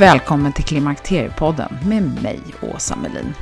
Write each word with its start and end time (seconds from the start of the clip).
Välkommen 0.00 0.52
till 0.52 0.64
Klimakteriepodden 0.64 1.78
med 1.84 2.22
mig, 2.22 2.40
Åsa 2.62 2.96
Melin. 2.96 3.34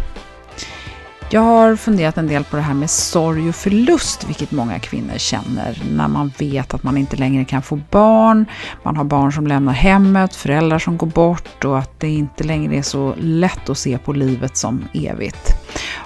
Jag 1.30 1.40
har 1.40 1.76
funderat 1.76 2.18
en 2.18 2.26
del 2.26 2.44
på 2.44 2.56
det 2.56 2.62
här 2.62 2.74
med 2.74 2.90
sorg 2.90 3.48
och 3.48 3.54
förlust, 3.54 4.28
vilket 4.28 4.50
många 4.50 4.78
kvinnor 4.78 5.18
känner 5.18 5.82
när 5.92 6.08
man 6.08 6.32
vet 6.38 6.74
att 6.74 6.82
man 6.82 6.96
inte 6.96 7.16
längre 7.16 7.44
kan 7.44 7.62
få 7.62 7.80
barn, 7.90 8.46
man 8.82 8.96
har 8.96 9.04
barn 9.04 9.32
som 9.32 9.46
lämnar 9.46 9.72
hemmet, 9.72 10.34
föräldrar 10.34 10.78
som 10.78 10.96
går 10.96 11.06
bort 11.06 11.64
och 11.64 11.78
att 11.78 12.00
det 12.00 12.08
inte 12.08 12.44
längre 12.44 12.76
är 12.76 12.82
så 12.82 13.14
lätt 13.18 13.68
att 13.68 13.78
se 13.78 13.98
på 13.98 14.12
livet 14.12 14.56
som 14.56 14.84
evigt. 14.94 15.54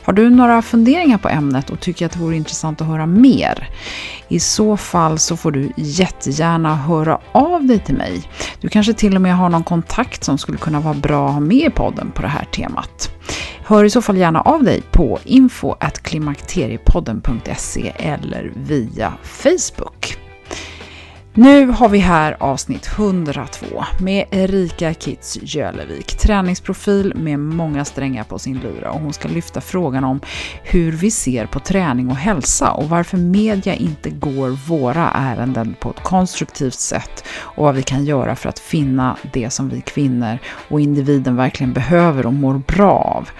Har 0.05 0.13
du 0.13 0.31
några 0.31 0.63
funderingar 0.63 1.19
på 1.19 1.29
ämnet 1.29 1.71
och 1.71 1.81
tycker 1.81 2.07
att 2.07 2.13
det 2.13 2.19
vore 2.19 2.37
intressant 2.37 2.81
att 2.81 2.87
höra 2.87 3.07
mer? 3.07 3.69
I 4.29 4.41
så 4.41 4.77
fall 4.77 5.19
så 5.19 5.37
får 5.37 5.51
du 5.51 5.73
jättegärna 5.77 6.77
höra 6.77 7.19
av 7.33 7.65
dig 7.65 7.79
till 7.79 7.97
mig. 7.97 8.23
Du 8.61 8.69
kanske 8.69 8.95
till 8.95 9.15
och 9.15 9.23
med 9.23 9.37
har 9.37 9.49
någon 9.49 9.65
kontakt 9.65 10.25
som 10.25 10.39
skulle 10.39 10.59
kunna 10.59 10.81
vara 10.81 10.95
bra 10.95 11.27
att 11.27 11.33
ha 11.33 11.41
med 11.41 11.67
i 11.67 11.71
podden 11.71 12.11
på 12.11 12.23
det 12.23 12.29
här 12.29 12.45
temat. 12.45 13.12
Hör 13.65 13.85
i 13.85 13.91
så 13.91 14.03
fall 14.03 14.17
gärna 14.17 14.41
av 14.41 14.65
dig 14.65 14.83
på 14.93 15.19
info.klimakteriepodden.se 15.25 17.93
eller 17.97 18.53
via 18.57 19.13
Facebook. 19.23 20.19
Nu 21.35 21.67
har 21.67 21.89
vi 21.89 21.99
här 21.99 22.37
avsnitt 22.41 22.87
102 22.87 23.67
med 23.99 24.27
Erika 24.31 24.95
Kitz 24.95 25.39
Jölevik, 25.43 26.19
träningsprofil 26.19 27.13
med 27.17 27.39
många 27.39 27.85
strängar 27.85 28.25
på 28.25 28.39
sin 28.39 28.59
lyra 28.59 28.91
och 28.91 29.01
hon 29.01 29.13
ska 29.13 29.29
lyfta 29.29 29.61
frågan 29.61 30.05
om 30.05 30.21
hur 30.63 30.93
vi 30.93 31.11
ser 31.11 31.47
på 31.47 31.61
träning 31.61 32.09
och 32.09 32.17
hälsa 32.17 32.73
och 32.73 32.89
varför 32.89 33.17
media 33.17 33.75
inte 33.75 34.11
går 34.11 34.49
våra 34.49 35.11
ärenden 35.11 35.75
på 35.81 35.91
ett 35.91 36.03
konstruktivt 36.03 36.79
sätt 36.79 37.25
och 37.39 37.65
vad 37.65 37.75
vi 37.75 37.83
kan 37.83 38.05
göra 38.05 38.37
för 38.37 38.49
att 38.49 38.59
finna 38.59 39.17
det 39.33 39.51
som 39.51 39.69
vi 39.69 39.81
kvinnor 39.81 40.39
och 40.69 40.81
individen 40.81 41.37
verkligen 41.37 41.73
behöver 41.73 42.27
och 42.27 42.35
mår 42.35 42.63
bra 42.67 42.93
av. 42.93 43.31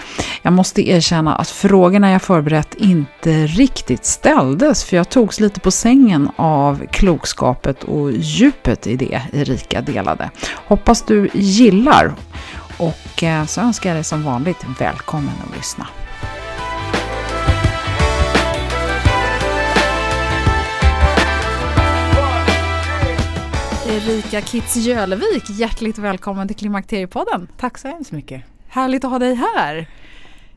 Jag 0.43 0.53
måste 0.53 0.91
erkänna 0.91 1.35
att 1.35 1.49
frågorna 1.49 2.13
jag 2.13 2.23
förberett 2.23 2.75
inte 2.75 3.47
riktigt 3.47 4.05
ställdes 4.05 4.85
för 4.85 4.97
jag 4.97 5.09
togs 5.09 5.41
lite 5.41 5.61
på 5.61 5.71
sängen 5.71 6.31
av 6.37 6.87
klokskapet 6.91 7.82
och 7.85 8.13
djupet 8.13 8.87
i 8.87 8.97
det 8.97 9.23
Erika 9.33 9.81
delade. 9.81 10.31
Hoppas 10.67 11.03
du 11.03 11.31
gillar 11.35 12.15
och 12.79 13.23
eh, 13.23 13.47
så 13.47 13.61
önskar 13.61 13.91
jag 13.91 13.97
dig 13.97 14.05
som 14.05 14.23
vanligt 14.23 14.65
välkommen 14.79 15.35
att 15.49 15.57
lyssna. 15.57 15.87
Erika 23.89 24.41
Kitz 24.41 24.77
Jölevik, 24.77 25.51
hjärtligt 25.51 25.99
välkommen 25.99 26.49
till 26.49 26.57
Klimakteriepodden. 26.57 27.49
Tack 27.57 27.79
så 27.79 27.89
hemskt 27.89 28.13
mycket. 28.13 28.43
Härligt 28.69 29.05
att 29.05 29.11
ha 29.11 29.19
dig 29.19 29.35
här. 29.35 29.89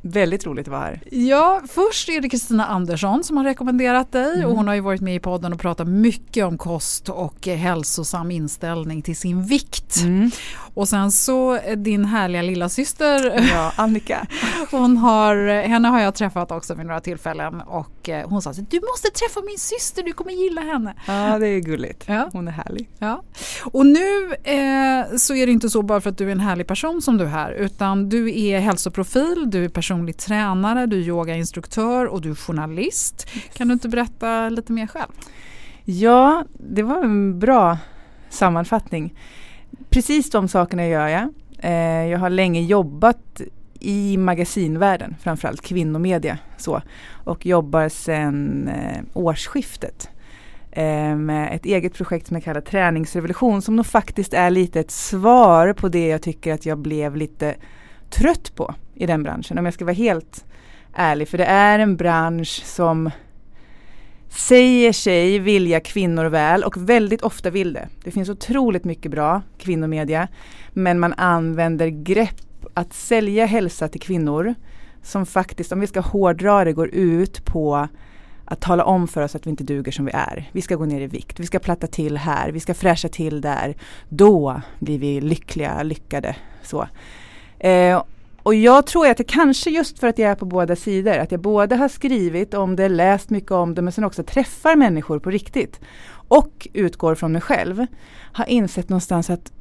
Väldigt 0.08 0.46
roligt 0.46 0.68
att 0.68 0.72
vara 0.72 0.82
här. 0.82 1.02
Ja, 1.12 1.62
först 1.70 2.10
är 2.10 2.22
det 2.22 2.30
Kristina 2.30 2.66
Andersson 2.66 3.24
som 3.24 3.38
har 3.38 3.44
rekommenderat 3.44 4.12
dig 4.12 4.36
mm. 4.36 4.50
och 4.50 4.56
hon 4.56 4.68
har 4.68 4.76
ju 4.76 4.82
varit 4.82 5.02
med 5.02 5.16
i 5.16 5.20
podden 5.20 5.54
och 5.54 5.60
pratat 5.60 5.88
mycket 5.88 6.46
om 6.46 6.58
kost 6.58 7.10
och 7.10 7.48
hälsosam 7.48 8.32
inställning 8.32 9.02
till 9.02 9.16
sin 9.16 9.44
vikt. 9.44 9.98
Mm. 10.04 10.32
Och 10.74 10.90
sen 10.90 11.12
så 11.12 11.60
din 11.76 12.06
härliga 12.06 12.42
lilla 12.42 12.70
syster 12.70 13.48
ja, 13.54 13.72
Annika. 13.76 14.28
hon 14.72 14.98
har, 14.98 15.64
henne 15.68 15.88
har 15.88 16.00
jag 16.00 16.16
träffat 16.16 16.52
också 16.52 16.74
vid 16.74 16.86
några 16.86 17.02
tillfällen 17.02 17.62
och 17.62 18.10
eh, 18.10 18.30
hon 18.30 18.42
sa 18.42 18.50
att 18.50 18.72
du 18.72 18.82
måste 18.92 19.10
träffa 19.10 19.42
min 19.42 19.58
syster, 19.58 20.04
du 20.04 20.14
kommer 20.14 20.32
gilla 20.32 20.62
henne. 20.62 20.94
Ja, 21.08 21.40
det 21.40 21.48
är 21.48 21.60
gulligt. 21.60 22.04
Ja. 22.08 22.30
Hon 22.34 22.48
är 22.48 22.52
härlig. 22.52 22.90
Ja. 23.00 23.24
Och 23.64 23.86
nu 23.86 24.34
eh, 24.44 25.18
så 25.18 25.36
är 25.36 25.46
det 25.46 25.52
inte 25.52 25.70
så 25.70 25.82
bara 25.82 26.02
för 26.02 26.10
att 26.10 26.18
du 26.18 26.28
är 26.28 26.32
en 26.32 26.40
härlig 26.40 26.68
person 26.68 27.02
som 27.02 27.18
du 27.18 27.24
är 27.24 27.30
här 27.30 27.52
utan 27.52 28.10
du 28.10 28.40
är 28.40 28.60
hälsoprofil, 28.60 29.44
du 29.48 29.66
är 29.66 29.70
personlig 29.96 30.18
tränare, 30.18 30.86
du 30.86 31.00
är 31.00 31.04
yogainstruktör 31.04 32.06
och 32.06 32.22
du 32.22 32.32
är 32.32 32.36
journalist. 32.36 33.28
Kan 33.54 33.68
du 33.68 33.74
inte 33.74 33.90
berätta 33.90 34.50
lite 34.50 34.72
mer 34.74 34.88
själv? 34.88 35.12
Ja, 35.86 36.46
det 36.54 36.84
var 36.84 37.04
en 37.04 37.40
bra 37.40 37.78
sammanfattning. 38.30 39.14
Precis 39.90 40.30
de 40.30 40.48
sakerna 40.48 40.88
gör 40.88 41.08
jag. 41.08 41.30
Eh, 41.60 42.10
jag 42.12 42.20
har 42.20 42.30
länge 42.30 42.62
jobbat 42.62 43.42
i 43.80 44.18
magasinvärlden, 44.18 45.16
framförallt 45.22 45.62
kvinnomedia. 45.62 46.38
Så, 46.58 46.82
och 47.26 47.46
jobbar 47.46 47.90
sedan 47.90 48.68
eh, 48.68 49.02
årsskiftet 49.14 50.10
eh, 50.72 51.16
med 51.16 51.56
ett 51.56 51.66
eget 51.66 51.94
projekt 51.94 52.28
som 52.28 52.36
jag 52.36 52.44
kallar 52.44 52.62
Träningsrevolution 52.62 53.62
som 53.62 53.76
nog 53.76 53.86
faktiskt 53.86 54.34
är 54.34 54.50
lite 54.50 54.80
ett 54.80 54.92
svar 54.92 55.74
på 55.74 55.90
det 55.90 56.08
jag 56.08 56.22
tycker 56.22 56.54
att 56.54 56.66
jag 56.66 56.78
blev 56.78 57.16
lite 57.16 57.56
trött 58.10 58.56
på 58.56 58.76
i 58.94 59.06
den 59.06 59.24
branschen 59.24 59.58
om 59.58 59.66
jag 59.66 59.74
ska 59.74 59.86
vara 59.86 59.96
helt 59.96 60.46
ärlig. 60.94 61.28
För 61.28 61.38
det 61.38 61.46
är 61.46 61.80
en 61.80 61.96
bransch 61.96 62.62
som 62.66 63.12
säger 64.30 64.94
sig 64.94 65.40
vilja 65.40 65.80
kvinnor 65.80 66.26
väl 66.26 66.64
och 66.64 66.90
väldigt 66.90 67.22
ofta 67.22 67.50
vill 67.50 67.74
det. 67.74 67.88
Det 68.04 68.12
finns 68.12 68.30
otroligt 68.30 68.84
mycket 68.84 69.12
bra 69.12 69.42
kvinnomedia 69.58 70.28
men 70.74 71.00
man 71.00 71.14
använder 71.14 71.88
grepp 71.88 72.66
att 72.74 72.94
sälja 72.94 73.46
hälsa 73.46 73.88
till 73.88 74.02
kvinnor 74.02 74.56
som 75.02 75.26
faktiskt, 75.26 75.72
om 75.72 75.80
vi 75.80 75.88
ska 75.88 76.00
hårdra 76.00 76.64
det, 76.64 76.74
går 76.74 76.90
ut 76.90 77.46
på 77.46 77.88
att 78.46 78.62
tala 78.62 78.84
om 78.84 79.08
för 79.08 79.22
oss 79.22 79.36
att 79.36 79.46
vi 79.46 79.50
inte 79.50 79.64
duger 79.64 79.92
som 79.92 80.06
vi 80.06 80.12
är. 80.12 80.50
Vi 80.52 80.62
ska 80.62 80.76
gå 80.76 80.86
ner 80.86 81.02
i 81.02 81.08
vikt, 81.08 81.40
vi 81.40 81.46
ska 81.46 81.60
platta 81.60 81.88
till 81.88 82.18
här, 82.18 82.52
vi 82.52 82.60
ska 82.60 82.74
fräscha 82.74 83.10
till 83.10 83.42
där. 83.42 83.76
Då 84.10 84.62
blir 84.80 85.00
vi 85.00 85.22
lyckliga, 85.22 85.84
lyckade. 85.84 86.36
Så. 86.64 86.88
Eh, 87.60 88.04
och 88.44 88.56
jag 88.56 88.88
tror 88.88 89.08
att 89.08 89.18
det 89.18 89.24
kanske 89.24 89.70
just 89.70 90.00
för 90.00 90.08
att 90.08 90.18
jag 90.18 90.32
är 90.32 90.36
på 90.36 90.46
båda 90.46 90.76
sidor, 90.76 91.18
att 91.18 91.32
jag 91.32 91.42
både 91.42 91.76
har 91.76 91.88
skrivit 91.88 92.54
om 92.54 92.76
det, 92.76 92.90
läst 92.90 93.30
mycket 93.30 93.52
om 93.52 93.76
det, 93.76 93.82
men 93.82 93.94
sen 93.94 94.04
också 94.04 94.24
träffar 94.24 94.76
människor 94.76 95.20
på 95.20 95.30
riktigt 95.30 95.80
och 96.28 96.68
utgår 96.74 97.16
från 97.16 97.32
mig 97.32 97.42
själv, 97.42 97.86
har 98.34 98.50
insett 98.50 98.90
någonstans 98.90 99.30
att 99.30 99.52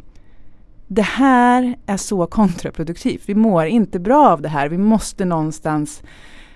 det 0.87 1.03
här 1.03 1.77
är 1.87 1.97
så 1.97 2.27
kontraproduktivt. 2.27 3.23
Vi 3.27 3.35
mår 3.35 3.67
inte 3.67 3.99
bra 3.99 4.29
av 4.29 4.43
det 4.43 4.49
här. 4.49 4.69
Vi 4.69 4.79
måste 4.79 5.25
någonstans 5.25 6.03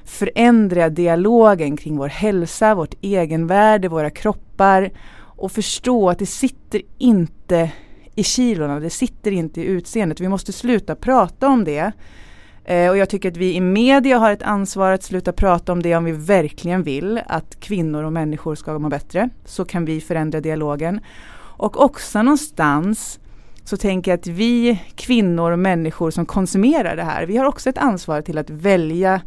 förändra 0.04 0.88
dialogen 0.88 1.76
kring 1.76 1.96
vår 1.96 2.08
hälsa, 2.08 2.74
vårt 2.74 2.94
egenvärde, 3.00 3.88
våra 3.88 4.10
kroppar 4.10 4.90
och 5.20 5.52
förstå 5.52 6.10
att 6.10 6.18
det 6.18 6.26
sitter 6.26 6.82
inte 6.98 7.70
i 8.18 8.22
kilorna, 8.22 8.80
det 8.80 8.90
sitter 8.90 9.30
inte 9.30 9.60
i 9.60 9.64
utseendet. 9.64 10.20
Vi 10.20 10.28
måste 10.28 10.52
sluta 10.52 10.94
prata 10.94 11.48
om 11.48 11.64
det. 11.64 11.92
Eh, 12.64 12.90
och 12.90 12.96
jag 12.96 13.08
tycker 13.08 13.30
att 13.30 13.36
vi 13.36 13.54
i 13.54 13.60
media 13.60 14.18
har 14.18 14.32
ett 14.32 14.42
ansvar 14.42 14.92
att 14.92 15.02
sluta 15.02 15.32
prata 15.32 15.72
om 15.72 15.82
det 15.82 15.96
om 15.96 16.04
vi 16.04 16.12
verkligen 16.12 16.82
vill 16.82 17.20
att 17.26 17.60
kvinnor 17.60 18.04
och 18.04 18.12
människor 18.12 18.54
ska 18.54 18.78
må 18.78 18.88
bättre. 18.88 19.30
Så 19.44 19.64
kan 19.64 19.84
vi 19.84 20.00
förändra 20.00 20.40
dialogen. 20.40 21.00
Och 21.58 21.84
också 21.84 22.22
någonstans 22.22 23.20
så 23.64 23.76
tänker 23.76 24.10
jag 24.10 24.18
att 24.18 24.26
vi 24.26 24.82
kvinnor 24.94 25.52
och 25.52 25.58
människor 25.58 26.10
som 26.10 26.26
konsumerar 26.26 26.96
det 26.96 27.04
här, 27.04 27.26
vi 27.26 27.36
har 27.36 27.46
också 27.46 27.70
ett 27.70 27.78
ansvar 27.78 28.22
till 28.22 28.38
att 28.38 28.50
välja 28.50 29.20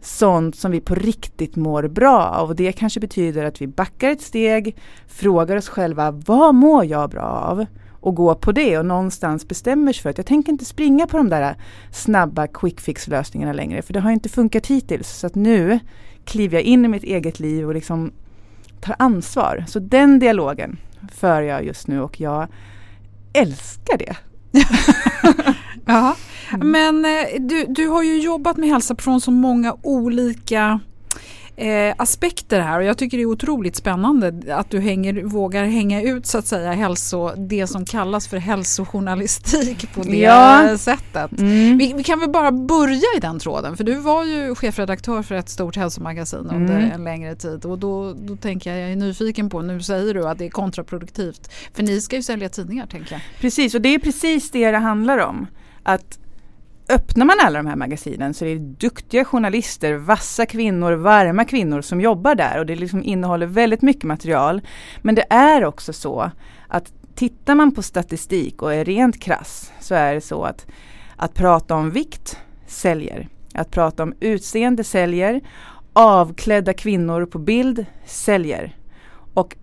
sånt 0.00 0.56
som 0.56 0.70
vi 0.70 0.80
på 0.80 0.94
riktigt 0.94 1.56
mår 1.56 1.88
bra 1.88 2.22
av. 2.22 2.48
Och 2.48 2.56
det 2.56 2.72
kanske 2.72 3.00
betyder 3.00 3.44
att 3.44 3.60
vi 3.60 3.66
backar 3.66 4.10
ett 4.10 4.22
steg, 4.22 4.76
frågar 5.06 5.56
oss 5.56 5.68
själva 5.68 6.10
vad 6.10 6.54
mår 6.54 6.84
jag 6.84 7.10
bra 7.10 7.22
av? 7.22 7.66
Och 8.02 8.14
går 8.14 8.34
på 8.34 8.52
det 8.52 8.78
och 8.78 8.86
någonstans 8.86 9.48
bestämmer 9.48 9.92
sig 9.92 10.02
för 10.02 10.10
att 10.10 10.18
jag 10.18 10.26
tänker 10.26 10.52
inte 10.52 10.64
springa 10.64 11.06
på 11.06 11.16
de 11.16 11.28
där 11.28 11.56
snabba 11.92 12.46
quick 12.46 12.80
fix 12.80 13.08
lösningarna 13.08 13.52
längre. 13.52 13.82
För 13.82 13.92
det 13.92 14.00
har 14.00 14.10
inte 14.10 14.28
funkat 14.28 14.66
hittills. 14.66 15.08
Så 15.08 15.26
att 15.26 15.34
nu 15.34 15.78
kliver 16.24 16.58
jag 16.58 16.62
in 16.62 16.84
i 16.84 16.88
mitt 16.88 17.02
eget 17.02 17.40
liv 17.40 17.66
och 17.66 17.74
liksom 17.74 18.12
tar 18.80 18.96
ansvar. 18.98 19.64
Så 19.68 19.78
den 19.78 20.18
dialogen 20.18 20.78
för 21.12 21.42
jag 21.42 21.64
just 21.64 21.88
nu 21.88 22.00
och 22.00 22.20
jag 22.20 22.48
älskar 23.32 23.98
det. 23.98 24.16
ja. 25.84 26.16
Mm. 26.52 26.70
Men 26.70 27.04
eh, 27.04 27.40
du, 27.40 27.66
du 27.68 27.86
har 27.86 28.02
ju 28.02 28.20
jobbat 28.20 28.56
med 28.56 28.68
hälsa 28.68 28.96
från 28.96 29.20
så 29.20 29.30
många 29.30 29.76
olika 29.82 30.80
eh, 31.56 31.94
aspekter 31.98 32.60
här 32.60 32.78
och 32.78 32.84
jag 32.84 32.98
tycker 32.98 33.16
det 33.16 33.22
är 33.22 33.26
otroligt 33.26 33.76
spännande 33.76 34.56
att 34.56 34.70
du 34.70 34.80
hänger, 34.80 35.22
vågar 35.24 35.64
hänga 35.64 36.02
ut 36.02 36.26
så 36.26 36.38
att 36.38 36.46
säga 36.46 36.72
hälso, 36.72 37.32
det 37.36 37.66
som 37.66 37.84
kallas 37.84 38.28
för 38.28 38.36
hälsojournalistik 38.36 39.94
på 39.94 40.02
det 40.02 40.16
ja. 40.16 40.78
sättet. 40.78 41.38
Mm. 41.38 41.78
Vi, 41.78 41.92
vi, 41.92 42.02
kan 42.02 42.20
väl 42.20 42.30
bara 42.30 42.52
börja 42.52 43.16
i 43.16 43.20
den 43.20 43.38
tråden 43.38 43.76
för 43.76 43.84
du 43.84 43.94
var 43.94 44.24
ju 44.24 44.54
chefredaktör 44.54 45.22
för 45.22 45.34
ett 45.34 45.48
stort 45.48 45.76
hälsomagasin 45.76 46.38
under 46.38 46.78
mm. 46.78 46.90
en 46.92 47.04
längre 47.04 47.36
tid 47.36 47.64
och 47.64 47.78
då, 47.78 48.12
då 48.12 48.36
tänker 48.36 48.70
jag, 48.70 48.82
jag 48.82 48.92
är 48.92 48.96
nyfiken 48.96 49.50
på, 49.50 49.62
nu 49.62 49.80
säger 49.80 50.14
du 50.14 50.28
att 50.28 50.38
det 50.38 50.46
är 50.46 50.50
kontraproduktivt 50.50 51.50
för 51.74 51.82
ni 51.82 52.00
ska 52.00 52.16
ju 52.16 52.22
sälja 52.22 52.48
tidningar 52.48 52.86
tänker 52.86 53.12
jag. 53.12 53.22
Precis 53.40 53.74
och 53.74 53.80
det 53.80 53.94
är 53.94 53.98
precis 53.98 54.50
det 54.50 54.70
det 54.70 54.78
handlar 54.78 55.18
om. 55.18 55.46
Att 55.82 56.18
öppnar 56.92 57.26
man 57.26 57.36
alla 57.40 57.58
de 57.58 57.66
här 57.66 57.76
magasinen 57.76 58.34
så 58.34 58.44
är 58.44 58.54
det 58.54 58.60
duktiga 58.60 59.24
journalister, 59.24 59.94
vassa 59.94 60.46
kvinnor, 60.46 60.92
varma 60.92 61.44
kvinnor 61.44 61.80
som 61.80 62.00
jobbar 62.00 62.34
där 62.34 62.58
och 62.58 62.66
det 62.66 62.76
liksom 62.76 63.02
innehåller 63.02 63.46
väldigt 63.46 63.82
mycket 63.82 64.04
material. 64.04 64.60
Men 65.02 65.14
det 65.14 65.26
är 65.30 65.64
också 65.64 65.92
så 65.92 66.30
att 66.68 66.92
tittar 67.14 67.54
man 67.54 67.74
på 67.74 67.82
statistik 67.82 68.62
och 68.62 68.74
är 68.74 68.84
rent 68.84 69.20
krass 69.20 69.72
så 69.80 69.94
är 69.94 70.14
det 70.14 70.20
så 70.20 70.44
att 70.44 70.66
att 71.16 71.34
prata 71.34 71.74
om 71.74 71.90
vikt 71.90 72.38
säljer. 72.66 73.28
Att 73.54 73.70
prata 73.70 74.02
om 74.02 74.14
utseende 74.20 74.84
säljer. 74.84 75.40
Avklädda 75.92 76.72
kvinnor 76.72 77.26
på 77.26 77.38
bild 77.38 77.86
säljer. 78.06 78.76
Och 79.34 79.56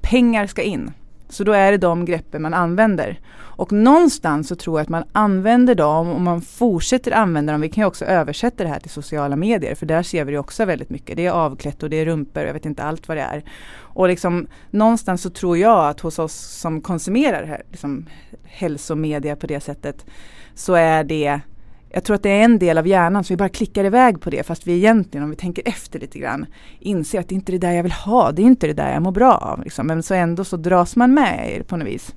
pengar 0.00 0.46
ska 0.46 0.62
in. 0.62 0.92
Så 1.28 1.44
då 1.44 1.52
är 1.52 1.72
det 1.72 1.78
de 1.78 2.04
greppen 2.04 2.42
man 2.42 2.54
använder. 2.54 3.20
Och 3.56 3.72
någonstans 3.72 4.48
så 4.48 4.56
tror 4.56 4.78
jag 4.78 4.82
att 4.82 4.88
man 4.88 5.04
använder 5.12 5.74
dem 5.74 6.08
och 6.08 6.20
man 6.20 6.40
fortsätter 6.40 7.12
använda 7.12 7.52
dem. 7.52 7.60
Vi 7.60 7.68
kan 7.68 7.82
ju 7.82 7.86
också 7.86 8.04
översätta 8.04 8.64
det 8.64 8.70
här 8.70 8.80
till 8.80 8.90
sociala 8.90 9.36
medier 9.36 9.74
för 9.74 9.86
där 9.86 10.02
ser 10.02 10.24
vi 10.24 10.32
det 10.32 10.38
också 10.38 10.64
väldigt 10.64 10.90
mycket. 10.90 11.16
Det 11.16 11.26
är 11.26 11.30
avklätt 11.30 11.82
och 11.82 11.90
det 11.90 11.96
är 11.96 12.06
rumpor 12.06 12.42
jag 12.42 12.52
vet 12.52 12.66
inte 12.66 12.82
allt 12.82 13.08
vad 13.08 13.16
det 13.16 13.22
är. 13.22 13.44
Och 13.78 14.08
liksom 14.08 14.46
någonstans 14.70 15.22
så 15.22 15.30
tror 15.30 15.58
jag 15.58 15.88
att 15.88 16.00
hos 16.00 16.18
oss 16.18 16.34
som 16.34 16.80
konsumerar 16.80 17.62
liksom, 17.70 18.06
hälsomedia 18.44 19.36
på 19.36 19.46
det 19.46 19.60
sättet 19.60 20.06
så 20.54 20.74
är 20.74 21.04
det 21.04 21.40
jag 21.88 22.04
tror 22.04 22.14
att 22.14 22.22
det 22.22 22.30
är 22.30 22.44
en 22.44 22.58
del 22.58 22.78
av 22.78 22.86
hjärnan 22.86 23.24
som 23.24 23.34
vi 23.34 23.38
bara 23.38 23.48
klickar 23.48 23.84
iväg 23.84 24.20
på 24.20 24.30
det 24.30 24.42
fast 24.42 24.66
vi 24.66 24.76
egentligen 24.76 25.24
om 25.24 25.30
vi 25.30 25.36
tänker 25.36 25.68
efter 25.68 26.00
lite 26.00 26.18
grann 26.18 26.46
inser 26.78 27.20
att 27.20 27.28
det 27.28 27.34
inte 27.34 27.52
är 27.52 27.58
det 27.58 27.66
där 27.66 27.72
jag 27.72 27.82
vill 27.82 27.92
ha, 27.92 28.32
det 28.32 28.42
är 28.42 28.46
inte 28.46 28.66
det 28.66 28.72
där 28.72 28.92
jag 28.92 29.02
mår 29.02 29.12
bra 29.12 29.34
av. 29.34 29.62
Liksom. 29.62 29.86
Men 29.86 30.02
så 30.02 30.14
ändå 30.14 30.44
så 30.44 30.56
dras 30.56 30.96
man 30.96 31.14
med 31.14 31.52
i 31.54 31.58
det 31.58 31.64
på 31.64 31.76
något 31.76 31.88
vis. 31.88 32.14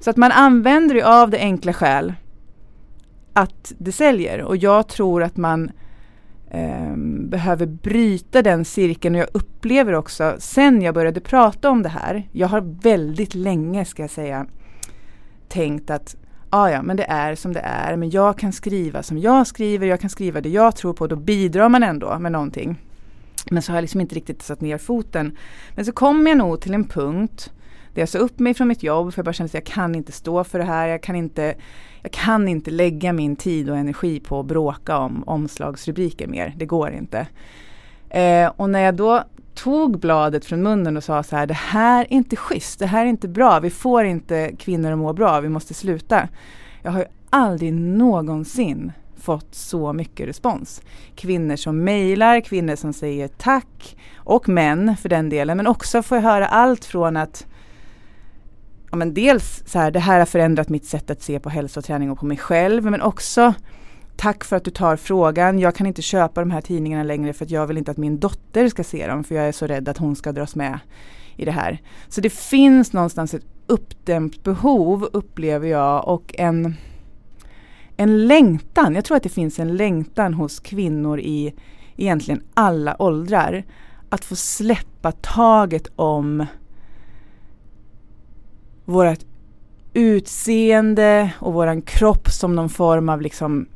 Så 0.00 0.10
att 0.10 0.16
man 0.16 0.32
använder 0.32 0.94
det 0.94 1.02
av 1.02 1.30
det 1.30 1.38
enkla 1.38 1.72
skäl 1.72 2.14
att 3.32 3.72
det 3.78 3.92
säljer 3.92 4.42
och 4.42 4.56
jag 4.56 4.88
tror 4.88 5.22
att 5.22 5.36
man 5.36 5.70
eh, 6.50 6.96
behöver 7.28 7.66
bryta 7.66 8.42
den 8.42 8.64
cirkeln 8.64 9.14
och 9.14 9.20
jag 9.20 9.28
upplever 9.32 9.92
också 9.92 10.36
sen 10.38 10.82
jag 10.82 10.94
började 10.94 11.20
prata 11.20 11.70
om 11.70 11.82
det 11.82 11.88
här, 11.88 12.28
jag 12.32 12.48
har 12.48 12.60
väldigt 12.82 13.34
länge 13.34 13.84
ska 13.84 14.02
jag 14.02 14.10
säga 14.10 14.46
tänkt 15.48 15.90
att 15.90 16.16
ah, 16.50 16.68
ja 16.68 16.82
men 16.82 16.96
det 16.96 17.04
är 17.04 17.34
som 17.34 17.52
det 17.52 17.60
är 17.60 17.96
men 17.96 18.10
jag 18.10 18.38
kan 18.38 18.52
skriva 18.52 19.02
som 19.02 19.18
jag 19.18 19.46
skriver, 19.46 19.86
jag 19.86 20.00
kan 20.00 20.10
skriva 20.10 20.40
det 20.40 20.48
jag 20.48 20.76
tror 20.76 20.92
på, 20.92 21.06
då 21.06 21.16
bidrar 21.16 21.68
man 21.68 21.82
ändå 21.82 22.18
med 22.18 22.32
någonting. 22.32 22.76
Men 23.50 23.62
så 23.62 23.72
har 23.72 23.76
jag 23.76 23.82
liksom 23.82 24.00
inte 24.00 24.14
riktigt 24.14 24.42
satt 24.42 24.60
ner 24.60 24.78
foten. 24.78 25.36
Men 25.74 25.84
så 25.84 25.92
kommer 25.92 26.30
jag 26.30 26.38
nog 26.38 26.60
till 26.60 26.74
en 26.74 26.84
punkt 26.84 27.52
där 27.94 28.02
jag 28.02 28.08
sa 28.08 28.18
upp 28.18 28.38
mig 28.38 28.54
från 28.54 28.68
mitt 28.68 28.82
jobb 28.82 29.14
för 29.14 29.18
jag 29.18 29.24
bara 29.24 29.32
kände 29.32 29.48
att 29.48 29.54
jag 29.54 29.64
kan 29.64 29.94
inte 29.94 30.12
stå 30.12 30.44
för 30.44 30.58
det 30.58 30.64
här. 30.64 30.88
Jag 30.88 31.02
kan 31.02 31.16
inte, 31.16 31.54
jag 32.02 32.12
kan 32.12 32.48
inte 32.48 32.70
lägga 32.70 33.12
min 33.12 33.36
tid 33.36 33.70
och 33.70 33.76
energi 33.76 34.20
på 34.20 34.40
att 34.40 34.46
bråka 34.46 34.98
om 34.98 35.24
omslagsrubriker 35.26 36.26
mer. 36.26 36.54
Det 36.56 36.66
går 36.66 36.90
inte. 36.90 37.26
Eh, 38.10 38.52
och 38.56 38.70
när 38.70 38.80
jag 38.80 38.94
då 38.94 39.24
tog 39.62 39.98
bladet 39.98 40.44
från 40.44 40.62
munnen 40.62 40.96
och 40.96 41.04
sa 41.04 41.22
så 41.22 41.36
här, 41.36 41.46
det 41.46 41.54
här 41.54 42.00
är 42.00 42.12
inte 42.12 42.36
schysst, 42.36 42.78
det 42.78 42.86
här 42.86 43.06
är 43.06 43.10
inte 43.10 43.28
bra, 43.28 43.60
vi 43.60 43.70
får 43.70 44.04
inte 44.04 44.52
kvinnor 44.58 44.92
att 44.92 44.98
må 44.98 45.12
bra, 45.12 45.40
vi 45.40 45.48
måste 45.48 45.74
sluta. 45.74 46.28
Jag 46.82 46.90
har 46.90 46.98
ju 46.98 47.06
aldrig 47.30 47.72
någonsin 47.72 48.92
fått 49.20 49.54
så 49.54 49.92
mycket 49.92 50.28
respons. 50.28 50.82
Kvinnor 51.16 51.56
som 51.56 51.84
mejlar, 51.84 52.40
kvinnor 52.40 52.76
som 52.76 52.92
säger 52.92 53.28
tack 53.28 53.96
och 54.16 54.48
män 54.48 54.96
för 54.96 55.08
den 55.08 55.28
delen. 55.28 55.56
Men 55.56 55.66
också 55.66 56.02
får 56.02 56.16
jag 56.16 56.22
höra 56.22 56.46
allt 56.46 56.84
från 56.84 57.16
att 57.16 57.46
ja, 58.90 58.96
men 58.96 59.14
dels 59.14 59.62
så 59.66 59.78
här, 59.78 59.90
det 59.90 60.00
här 60.00 60.18
har 60.18 60.26
förändrat 60.26 60.68
mitt 60.68 60.84
sätt 60.84 61.10
att 61.10 61.22
se 61.22 61.40
på 61.40 61.50
hälsoträning 61.50 62.10
och 62.10 62.18
på 62.18 62.26
mig 62.26 62.36
själv 62.36 62.84
men 62.84 63.02
också 63.02 63.54
Tack 64.20 64.44
för 64.44 64.56
att 64.56 64.64
du 64.64 64.70
tar 64.70 64.96
frågan. 64.96 65.58
Jag 65.58 65.74
kan 65.74 65.86
inte 65.86 66.02
köpa 66.02 66.40
de 66.40 66.50
här 66.50 66.60
tidningarna 66.60 67.02
längre 67.02 67.32
för 67.32 67.44
att 67.44 67.50
jag 67.50 67.66
vill 67.66 67.78
inte 67.78 67.90
att 67.90 67.96
min 67.96 68.18
dotter 68.18 68.68
ska 68.68 68.84
se 68.84 69.06
dem 69.06 69.24
för 69.24 69.34
jag 69.34 69.48
är 69.48 69.52
så 69.52 69.66
rädd 69.66 69.88
att 69.88 69.98
hon 69.98 70.16
ska 70.16 70.32
dras 70.32 70.56
med 70.56 70.78
i 71.36 71.44
det 71.44 71.50
här. 71.50 71.82
Så 72.08 72.20
det 72.20 72.30
finns 72.30 72.92
någonstans 72.92 73.34
ett 73.34 73.46
uppdämt 73.66 74.44
behov 74.44 75.08
upplever 75.12 75.68
jag 75.68 76.08
och 76.08 76.34
en, 76.38 76.74
en 77.96 78.26
längtan. 78.26 78.94
Jag 78.94 79.04
tror 79.04 79.16
att 79.16 79.22
det 79.22 79.28
finns 79.28 79.58
en 79.58 79.76
längtan 79.76 80.34
hos 80.34 80.60
kvinnor 80.60 81.20
i 81.20 81.54
egentligen 81.96 82.42
alla 82.54 83.02
åldrar 83.02 83.64
att 84.08 84.24
få 84.24 84.36
släppa 84.36 85.12
taget 85.12 85.88
om 85.96 86.46
vårt 88.84 89.24
utseende 89.94 91.30
och 91.40 91.52
våran 91.52 91.82
kropp 91.82 92.28
som 92.28 92.54
någon 92.54 92.68
form 92.68 93.08
av 93.08 93.20
liksom 93.20 93.66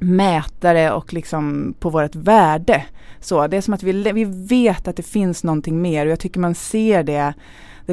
mätare 0.00 0.92
och 0.92 1.12
liksom 1.12 1.74
på 1.80 1.90
vårt 1.90 2.14
värde. 2.14 2.84
Så 3.20 3.46
det 3.46 3.56
är 3.56 3.60
som 3.60 3.74
att 3.74 3.82
vi, 3.82 4.12
vi 4.12 4.24
vet 4.24 4.88
att 4.88 4.96
det 4.96 5.02
finns 5.02 5.44
någonting 5.44 5.82
mer 5.82 6.06
och 6.06 6.12
jag 6.12 6.20
tycker 6.20 6.40
man 6.40 6.54
ser 6.54 7.02
det 7.02 7.34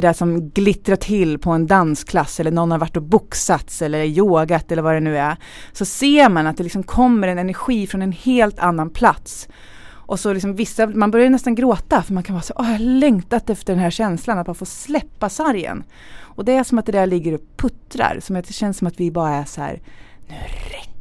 där 0.00 0.12
som 0.12 0.50
glittrar 0.50 0.96
till 0.96 1.38
på 1.38 1.50
en 1.50 1.66
dansklass 1.66 2.40
eller 2.40 2.50
någon 2.50 2.70
har 2.70 2.78
varit 2.78 2.96
och 2.96 3.02
boxats 3.02 3.82
eller 3.82 4.04
yogat 4.04 4.72
eller 4.72 4.82
vad 4.82 4.94
det 4.94 5.00
nu 5.00 5.18
är. 5.18 5.36
Så 5.72 5.84
ser 5.84 6.28
man 6.28 6.46
att 6.46 6.56
det 6.56 6.62
liksom 6.62 6.82
kommer 6.82 7.28
en 7.28 7.38
energi 7.38 7.86
från 7.86 8.02
en 8.02 8.12
helt 8.12 8.58
annan 8.58 8.90
plats. 8.90 9.48
Och 9.90 10.20
så 10.20 10.32
liksom 10.32 10.54
vissa, 10.54 10.86
man 10.86 11.10
börjar 11.10 11.30
nästan 11.30 11.54
gråta 11.54 12.02
för 12.02 12.14
man 12.14 12.22
kan 12.22 12.34
vara 12.34 12.42
så, 12.42 12.52
åh 12.56 12.66
jag 12.66 12.72
har 12.72 12.78
längtat 12.84 13.50
efter 13.50 13.72
den 13.72 13.82
här 13.82 13.90
känslan 13.90 14.38
att 14.38 14.46
man 14.46 14.56
får 14.56 14.66
släppa 14.66 15.28
sargen. 15.28 15.84
Och 16.20 16.44
det 16.44 16.52
är 16.52 16.64
som 16.64 16.78
att 16.78 16.86
det 16.86 16.92
där 16.92 17.06
ligger 17.06 17.34
och 17.34 17.56
puttrar, 17.56 18.18
som 18.22 18.36
att 18.36 18.46
det 18.46 18.52
känns 18.52 18.78
som 18.78 18.86
att 18.86 19.00
vi 19.00 19.10
bara 19.10 19.34
är 19.34 19.44
så 19.44 19.60
här, 19.60 19.80
nu 20.28 20.34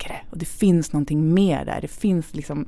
det. 0.07 0.31
Och 0.31 0.37
det 0.37 0.45
finns 0.45 0.93
någonting 0.93 1.33
mer 1.33 1.65
där, 1.65 1.81
det 1.81 1.87
finns 1.87 2.35
liksom 2.35 2.67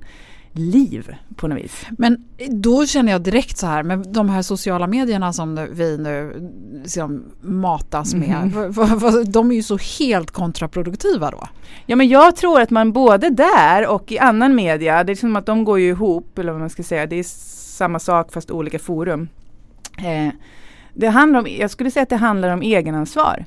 liv 0.51 1.15
på 1.35 1.47
något 1.47 1.57
vis. 1.57 1.85
Men 1.97 2.25
då 2.49 2.85
känner 2.85 3.11
jag 3.11 3.21
direkt 3.21 3.57
så 3.57 3.67
här 3.67 3.83
med 3.83 3.99
de 3.99 4.29
här 4.29 4.41
sociala 4.41 4.87
medierna 4.87 5.33
som 5.33 5.67
vi 5.71 5.97
nu 5.97 6.49
liksom 6.83 7.23
matas 7.41 8.13
med. 8.13 8.51
Mm. 8.55 9.31
De 9.31 9.51
är 9.51 9.55
ju 9.55 9.63
så 9.63 9.77
helt 9.99 10.31
kontraproduktiva 10.31 11.31
då. 11.31 11.47
Ja 11.85 11.95
men 11.95 12.07
jag 12.07 12.35
tror 12.35 12.61
att 12.61 12.69
man 12.69 12.93
både 12.93 13.29
där 13.29 13.87
och 13.87 14.11
i 14.11 14.19
annan 14.19 14.55
media, 14.55 15.03
det 15.03 15.11
är 15.11 15.15
som 15.15 15.35
att 15.35 15.45
de 15.45 15.63
går 15.63 15.79
ju 15.79 15.89
ihop 15.89 16.39
eller 16.39 16.51
vad 16.51 16.61
man 16.61 16.69
ska 16.69 16.83
säga. 16.83 17.05
Det 17.05 17.15
är 17.15 17.23
samma 17.77 17.99
sak 17.99 18.33
fast 18.33 18.51
olika 18.51 18.79
forum. 18.79 19.29
Eh, 19.97 20.33
det 20.93 21.07
handlar 21.07 21.39
om, 21.39 21.47
jag 21.59 21.71
skulle 21.71 21.91
säga 21.91 22.03
att 22.03 22.09
det 22.09 22.15
handlar 22.15 22.49
om 22.49 22.61
egenansvar. 22.61 23.45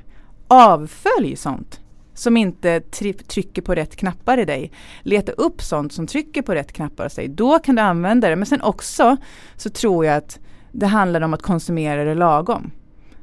Avfölj 0.49 1.37
sånt 1.37 1.81
som 2.14 2.37
inte 2.37 2.81
trycker 3.26 3.62
på 3.62 3.75
rätt 3.75 3.97
knappar 3.97 4.38
i 4.38 4.45
dig. 4.45 4.73
Leta 5.02 5.33
upp 5.33 5.62
sånt 5.62 5.92
som 5.92 6.07
trycker 6.07 6.42
på 6.42 6.54
rätt 6.54 6.73
knappar 6.73 7.04
hos 7.04 7.14
dig. 7.14 7.28
Då 7.28 7.59
kan 7.59 7.75
du 7.75 7.83
använda 7.83 8.28
det. 8.28 8.37
Men 8.37 8.47
sen 8.47 8.62
också 8.62 9.16
så 9.57 9.71
tror 9.71 10.07
jag 10.07 10.16
att 10.16 10.38
det 10.73 10.87
handlar 10.87 11.21
om 11.21 11.35
att 11.35 11.42
konsumera 11.42 12.04
det 12.04 12.14
lagom. 12.14 12.71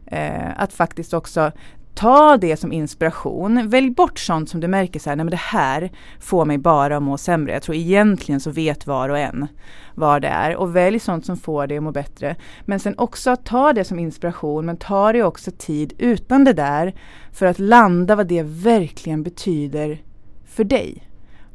Eh, 0.05 0.61
att 0.61 0.73
faktiskt 0.73 1.13
också 1.13 1.51
ta 1.99 2.37
det 2.37 2.57
som 2.57 2.71
inspiration. 2.71 3.69
Välj 3.69 3.89
bort 3.89 4.19
sånt 4.19 4.49
som 4.49 4.59
du 4.59 4.67
märker 4.67 4.99
så 4.99 5.09
här, 5.09 5.17
nej 5.17 5.23
men 5.23 5.31
det 5.31 5.37
här 5.37 5.91
får 6.19 6.45
mig 6.45 6.57
bara 6.57 6.97
att 6.97 7.03
må 7.03 7.17
sämre. 7.17 7.53
Jag 7.53 7.61
tror 7.61 7.75
egentligen 7.75 8.39
så 8.39 8.51
vet 8.51 8.87
var 8.87 9.09
och 9.09 9.19
en 9.19 9.47
vad 9.95 10.21
det 10.21 10.27
är. 10.27 10.55
Och 10.55 10.75
välj 10.75 10.99
sånt 10.99 11.25
som 11.25 11.37
får 11.37 11.67
dig 11.67 11.77
att 11.77 11.83
må 11.83 11.91
bättre. 11.91 12.35
Men 12.65 12.79
sen 12.79 12.95
också 12.97 13.35
ta 13.35 13.73
det 13.73 13.83
som 13.83 13.99
inspiration 13.99 14.65
men 14.65 14.77
ta 14.77 15.13
det 15.13 15.23
också 15.23 15.51
tid 15.57 15.93
utan 15.97 16.43
det 16.43 16.53
där 16.53 16.95
för 17.31 17.45
att 17.45 17.59
landa 17.59 18.15
vad 18.15 18.27
det 18.27 18.43
verkligen 18.43 19.23
betyder 19.23 20.03
för 20.45 20.63
dig. 20.63 21.08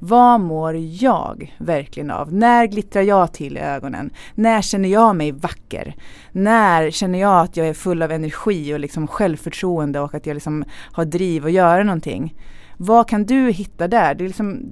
Vad 0.07 0.41
mår 0.41 0.77
jag 0.77 1.55
verkligen 1.59 2.11
av? 2.11 2.33
När 2.33 2.67
glittrar 2.67 3.03
jag 3.03 3.33
till 3.33 3.57
i 3.57 3.61
ögonen? 3.61 4.11
När 4.35 4.63
känner 4.63 4.89
jag 4.89 5.17
mig 5.17 5.33
vacker? 5.33 5.97
När 6.33 6.91
känner 6.91 7.21
jag 7.21 7.41
att 7.41 7.57
jag 7.57 7.69
är 7.69 7.75
full 7.75 8.03
av 8.03 8.13
energi 8.13 8.75
och 8.75 8.81
liksom 8.81 9.07
självförtroende 9.07 10.01
och 10.01 10.15
att 10.15 10.27
jag 10.27 10.35
liksom 10.35 10.65
har 10.93 11.05
driv 11.05 11.47
att 11.47 11.53
göra 11.53 11.85
någonting? 11.85 12.35
Vad 12.77 13.09
kan 13.09 13.25
du 13.25 13.51
hitta 13.51 13.89
där? 13.89 14.15
Det 14.15 14.25
är 14.25 14.27
liksom 14.27 14.63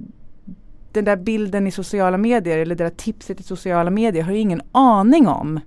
den 0.91 1.05
där 1.05 1.17
bilden 1.17 1.67
i 1.67 1.71
sociala 1.71 2.17
medier 2.17 2.57
eller 2.57 2.75
det 2.75 2.83
där 2.83 2.91
tipset 2.91 3.39
i 3.39 3.43
sociala 3.43 3.89
medier 3.89 4.23
har 4.23 4.31
ju 4.31 4.39
ingen 4.39 4.61
aning 4.71 5.27
om 5.27 5.59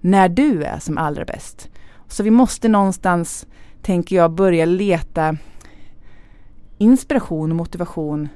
när 0.00 0.28
du 0.28 0.64
är 0.64 0.78
som 0.78 0.98
allra 0.98 1.24
bäst. 1.24 1.68
Så 2.08 2.22
vi 2.22 2.30
måste 2.30 2.68
någonstans, 2.68 3.46
tänker 3.82 4.16
jag, 4.16 4.30
börja 4.30 4.64
leta 4.64 5.36
inspiration 6.78 7.50
och 7.50 7.56
motivation 7.56 8.28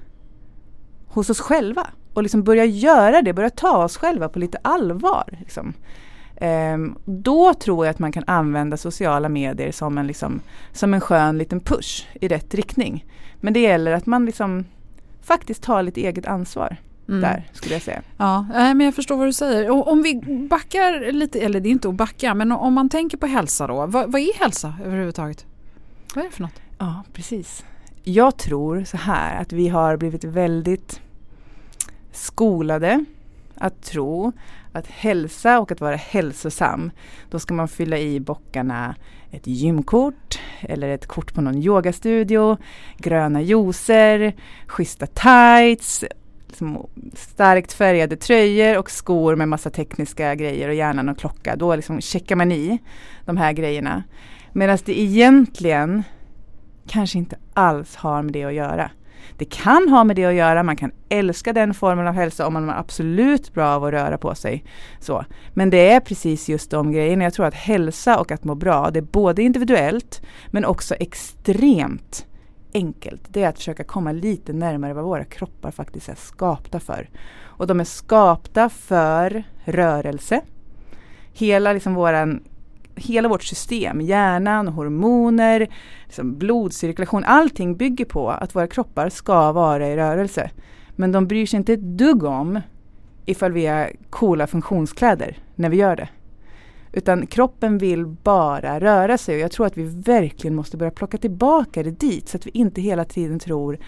hos 1.15 1.31
oss 1.31 1.41
själva 1.41 1.87
och 2.15 2.23
liksom 2.23 2.43
börja 2.43 2.65
göra 2.65 3.23
det, 3.23 3.33
börja 3.33 3.51
ta 3.51 3.85
oss 3.85 3.97
själva 3.97 4.29
på 4.29 4.39
lite 4.39 4.59
allvar. 4.63 5.25
Liksom. 5.41 5.75
Um, 6.41 6.99
då 7.05 7.55
tror 7.55 7.87
jag 7.87 7.91
att 7.91 7.99
man 7.99 8.13
kan 8.13 8.25
använda 8.27 8.77
sociala 8.77 9.29
medier 9.29 9.73
som 9.73 9.99
en, 9.99 10.07
liksom, 10.07 10.41
som 10.73 10.95
en 10.95 11.01
skön 11.01 11.39
liten 11.39 11.61
push 11.61 12.07
i 12.21 12.29
rätt 12.29 12.55
riktning. 12.55 13.05
Men 13.41 13.53
det 13.53 13.61
gäller 13.61 13.93
att 13.93 14.07
man 14.07 14.27
liksom 14.27 14.65
faktiskt 15.23 15.63
tar 15.63 15.83
lite 15.83 16.01
eget 16.01 16.27
ansvar. 16.27 16.77
Mm. 17.09 17.21
Där 17.21 17.49
skulle 17.53 17.75
jag 17.75 17.83
säga. 17.83 18.03
Ja, 18.17 18.47
men 18.53 18.81
jag 18.81 18.95
förstår 18.95 19.17
vad 19.17 19.29
du 19.29 19.33
säger. 19.33 19.71
Och 19.71 19.89
om 19.89 20.03
vi 20.03 20.21
backar 20.51 21.13
lite, 21.13 21.41
eller 21.41 21.61
det 21.61 21.69
är 21.69 21.71
inte 21.71 21.89
att 21.89 21.95
backa, 21.95 22.35
men 22.35 22.53
om 22.53 22.75
man 22.75 22.89
tänker 22.89 23.17
på 23.17 23.27
hälsa 23.27 23.67
då. 23.67 23.87
Vad, 23.87 24.13
vad 24.13 24.21
är 24.21 24.39
hälsa 24.39 24.75
överhuvudtaget? 24.85 25.47
Vad 26.15 26.25
är 26.25 26.29
det 26.29 26.35
för 26.35 26.43
något? 26.43 26.61
Ja, 26.79 27.03
precis. 27.13 27.65
Jag 28.03 28.37
tror 28.37 28.85
så 28.85 28.97
här 28.97 29.41
att 29.41 29.53
vi 29.53 29.69
har 29.69 29.97
blivit 29.97 30.25
väldigt 30.25 31.01
skolade 32.15 33.05
att 33.55 33.83
tro 33.83 34.33
att 34.73 34.87
hälsa 34.87 35.61
och 35.61 35.73
att 35.73 35.81
vara 35.81 35.97
hälsosam, 35.97 36.91
då 37.31 37.39
ska 37.39 37.55
man 37.55 37.69
fylla 37.69 37.99
i 37.99 38.21
bockarna 38.21 38.95
ett 39.31 39.47
gymkort 39.47 40.39
eller 40.61 40.89
ett 40.89 41.07
kort 41.07 41.35
på 41.35 41.41
någon 41.41 41.63
yogastudio, 41.63 42.57
gröna 42.97 43.43
juicer, 43.43 44.35
schyssta 44.67 45.07
tights, 45.07 46.05
liksom 46.49 46.87
starkt 47.15 47.73
färgade 47.73 48.17
tröjor 48.17 48.79
och 48.79 48.91
skor 48.91 49.37
med 49.37 49.49
massa 49.49 49.71
tekniska 49.71 50.35
grejer 50.35 50.69
och 50.69 50.75
gärna 50.75 51.03
någon 51.03 51.15
klocka. 51.15 51.57
Då 51.57 51.77
liksom 51.77 52.01
checkar 52.01 52.37
man 52.37 52.53
i 52.53 52.79
de 53.25 53.37
här 53.37 53.53
grejerna. 53.53 54.03
Medan 54.53 54.79
det 54.85 55.01
egentligen 55.01 56.03
kanske 56.87 57.19
inte 57.19 57.37
alls 57.55 57.97
har 57.97 58.23
med 58.23 58.33
det 58.33 58.45
att 58.45 58.55
göra. 58.55 58.91
Det 59.39 59.45
kan 59.45 59.89
ha 59.89 60.05
med 60.05 60.17
det 60.17 60.25
att 60.25 60.35
göra, 60.35 60.63
man 60.63 60.77
kan 60.77 60.93
älska 61.09 61.53
den 61.53 61.75
formen 61.75 62.07
av 62.07 62.15
hälsa 62.15 62.47
om 62.47 62.53
man 62.53 62.71
är 62.71 62.79
absolut 62.79 63.55
bra 63.55 63.69
av 63.69 63.85
att 63.85 63.93
röra 63.93 64.19
på 64.19 64.35
sig. 64.35 64.65
Så. 65.01 65.25
Men 65.55 65.71
det 65.71 65.91
är 65.91 66.01
precis 66.01 66.49
just 66.49 66.71
de 66.71 66.93
grejerna. 66.93 67.25
Jag 67.25 67.35
tror 67.35 67.47
att 67.47 67.55
hälsa 67.55 68.21
och 68.21 68.33
att 68.33 68.45
må 68.45 68.55
bra, 68.55 68.91
det 68.91 68.99
är 68.99 69.03
både 69.03 69.43
individuellt 69.43 70.23
men 70.51 70.65
också 70.65 70.95
extremt 70.95 72.27
enkelt. 72.75 73.23
Det 73.29 73.43
är 73.43 73.49
att 73.49 73.59
försöka 73.59 73.85
komma 73.85 74.13
lite 74.13 74.53
närmare 74.53 74.95
vad 74.95 75.05
våra 75.05 75.25
kroppar 75.25 75.71
faktiskt 75.71 76.09
är 76.09 76.15
skapta 76.15 76.81
för. 76.81 77.09
Och 77.41 77.67
de 77.67 77.81
är 77.81 77.85
skapta 77.85 78.69
för 78.69 79.45
rörelse. 79.65 80.41
Hela 81.33 81.73
liksom 81.73 81.95
våran 81.95 82.43
hela 82.97 83.29
vårt 83.29 83.43
system, 83.43 84.01
hjärnan, 84.01 84.69
hormoner, 84.69 85.69
liksom 86.05 86.39
blodcirkulation, 86.39 87.25
allting 87.25 87.77
bygger 87.77 88.05
på 88.05 88.31
att 88.31 88.55
våra 88.55 88.67
kroppar 88.67 89.09
ska 89.09 89.53
vara 89.53 89.89
i 89.89 89.97
rörelse. 89.97 90.51
Men 90.97 91.13
de 91.13 91.27
bryr 91.27 91.47
sig 91.47 91.57
inte 91.57 91.73
ett 91.73 91.99
dugg 91.99 92.25
om 92.25 92.61
ifall 93.27 93.53
vi 93.53 93.67
har 93.67 93.93
coola 94.11 94.47
funktionskläder 94.47 95.39
när 95.55 95.69
vi 95.69 95.77
gör 95.77 95.97
det. 95.97 96.09
Utan 96.93 97.27
kroppen 97.27 97.79
vill 97.79 98.07
bara 98.07 98.81
röra 98.81 99.19
sig 99.19 99.35
och 99.35 99.41
jag 99.41 99.53
tror 99.53 99.67
att 99.67 99.77
vi 99.77 99.85
verkligen 99.85 100.55
måste 100.55 100.77
börja 100.77 100.91
plocka 100.91 101.19
tillbaka 101.19 101.83
det 101.83 101.91
dit 101.91 102.29
så 102.29 102.37
att 102.37 102.47
vi 102.47 102.51
inte 102.51 102.81
hela 102.81 103.05
tiden 103.05 103.39
tror 103.39 103.79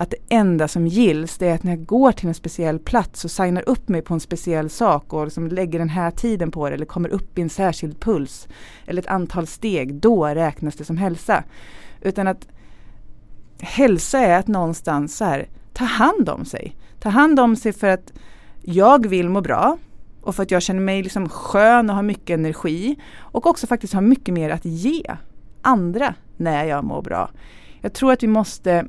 att 0.00 0.10
det 0.10 0.16
enda 0.28 0.68
som 0.68 0.86
gills 0.86 1.38
det 1.38 1.48
är 1.48 1.54
att 1.54 1.62
när 1.62 1.72
jag 1.72 1.86
går 1.86 2.12
till 2.12 2.28
en 2.28 2.34
speciell 2.34 2.78
plats 2.78 3.24
och 3.24 3.30
signar 3.30 3.68
upp 3.68 3.88
mig 3.88 4.02
på 4.02 4.14
en 4.14 4.20
speciell 4.20 4.70
sak 4.70 5.12
och 5.12 5.24
liksom 5.24 5.48
lägger 5.48 5.78
den 5.78 5.88
här 5.88 6.10
tiden 6.10 6.50
på 6.50 6.68
det 6.68 6.74
eller 6.74 6.86
kommer 6.86 7.08
upp 7.08 7.38
i 7.38 7.42
en 7.42 7.50
särskild 7.50 8.00
puls 8.00 8.48
eller 8.86 9.02
ett 9.02 9.08
antal 9.08 9.46
steg, 9.46 9.94
då 9.94 10.26
räknas 10.26 10.76
det 10.76 10.84
som 10.84 10.96
hälsa. 10.96 11.44
Utan 12.00 12.28
att 12.28 12.48
hälsa 13.60 14.18
är 14.18 14.38
att 14.38 14.46
någonstans 14.46 15.16
så 15.16 15.24
här, 15.24 15.48
ta 15.72 15.84
hand 15.84 16.28
om 16.28 16.44
sig. 16.44 16.76
Ta 17.00 17.08
hand 17.08 17.40
om 17.40 17.56
sig 17.56 17.72
för 17.72 17.86
att 17.86 18.12
jag 18.62 19.06
vill 19.06 19.28
må 19.28 19.40
bra 19.40 19.78
och 20.22 20.34
för 20.34 20.42
att 20.42 20.50
jag 20.50 20.62
känner 20.62 20.80
mig 20.80 21.02
liksom 21.02 21.28
skön 21.28 21.90
och 21.90 21.96
har 21.96 22.02
mycket 22.02 22.38
energi 22.38 22.96
och 23.16 23.46
också 23.46 23.66
faktiskt 23.66 23.94
har 23.94 24.00
mycket 24.00 24.34
mer 24.34 24.50
att 24.50 24.64
ge 24.64 25.16
andra 25.62 26.14
när 26.36 26.64
jag 26.64 26.84
mår 26.84 27.02
bra. 27.02 27.30
Jag 27.80 27.92
tror 27.92 28.12
att 28.12 28.22
vi 28.22 28.26
måste 28.26 28.88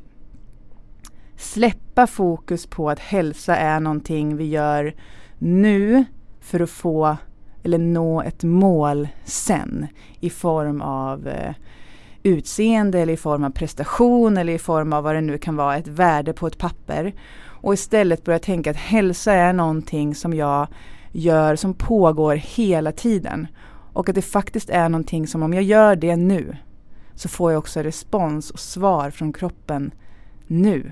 släppa 1.40 2.08
fokus 2.08 2.66
på 2.66 2.90
att 2.90 3.00
hälsa 3.00 3.56
är 3.56 3.80
någonting 3.80 4.38
vi 4.38 4.46
gör 4.46 4.96
nu 5.38 6.06
för 6.40 6.60
att 6.60 6.70
få 6.70 7.18
eller 7.64 7.78
nå 7.78 8.22
ett 8.22 8.44
mål 8.44 9.08
sen 9.24 9.88
i 10.20 10.30
form 10.30 10.82
av 10.82 11.28
eh, 11.28 11.54
utseende 12.24 13.00
eller 13.00 13.14
i 13.14 13.18
form 13.18 13.44
av 13.44 13.50
prestation 13.50 14.38
eller 14.38 14.54
i 14.54 14.58
form 14.58 14.94
av 14.94 15.04
vad 15.04 15.16
det 15.16 15.22
nu 15.22 15.38
kan 15.38 15.56
vara, 15.56 15.78
ett 15.78 15.88
värde 15.88 16.34
på 16.34 16.48
ett 16.48 16.58
papper. 16.58 17.14
Och 17.42 17.74
istället 17.74 18.24
börja 18.24 18.40
tänka 18.40 18.72
att 18.72 18.78
hälsa 18.78 19.34
är 19.34 19.54
någonting 19.54 20.16
som 20.16 20.34
jag 20.34 20.68
gör 21.12 21.56
som 21.56 21.74
pågår 21.74 22.36
hela 22.36 22.92
tiden. 22.92 23.48
Och 23.94 24.10
att 24.10 24.16
det 24.16 24.22
faktiskt 24.22 24.70
är 24.70 24.90
någonting 24.90 25.28
som 25.28 25.44
om 25.44 25.54
jag 25.54 25.64
gör 25.64 25.96
det 25.96 26.16
nu 26.16 26.56
så 27.16 27.30
får 27.30 27.52
jag 27.52 27.60
också 27.60 27.82
respons 27.82 28.52
och 28.52 28.60
svar 28.60 29.10
från 29.10 29.34
kroppen 29.34 29.92
nu 30.48 30.92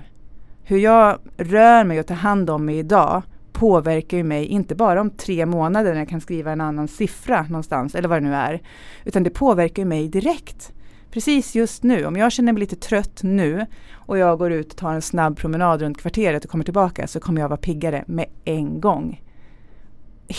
hur 0.68 0.78
jag 0.78 1.18
rör 1.36 1.84
mig 1.84 2.00
och 2.00 2.06
tar 2.06 2.14
hand 2.14 2.50
om 2.50 2.64
mig 2.64 2.78
idag 2.78 3.22
påverkar 3.52 4.16
ju 4.16 4.22
mig 4.22 4.44
inte 4.46 4.74
bara 4.74 5.00
om 5.00 5.10
tre 5.10 5.46
månader 5.46 5.92
när 5.92 5.98
jag 5.98 6.08
kan 6.08 6.20
skriva 6.20 6.52
en 6.52 6.60
annan 6.60 6.88
siffra 6.88 7.42
någonstans 7.42 7.94
eller 7.94 8.08
vad 8.08 8.22
det 8.22 8.28
nu 8.28 8.34
är. 8.34 8.62
Utan 9.04 9.22
det 9.22 9.30
påverkar 9.30 9.84
mig 9.84 10.08
direkt. 10.08 10.72
Precis 11.10 11.54
just 11.54 11.82
nu, 11.82 12.06
om 12.06 12.16
jag 12.16 12.32
känner 12.32 12.52
mig 12.52 12.60
lite 12.60 12.76
trött 12.76 13.20
nu 13.22 13.66
och 13.92 14.18
jag 14.18 14.38
går 14.38 14.52
ut 14.52 14.72
och 14.72 14.78
tar 14.78 14.94
en 14.94 15.02
snabb 15.02 15.36
promenad 15.36 15.82
runt 15.82 15.98
kvarteret 15.98 16.44
och 16.44 16.50
kommer 16.50 16.64
tillbaka 16.64 17.06
så 17.06 17.20
kommer 17.20 17.40
jag 17.40 17.48
vara 17.48 17.60
piggare 17.60 18.04
med 18.06 18.26
en 18.44 18.80
gång. 18.80 19.22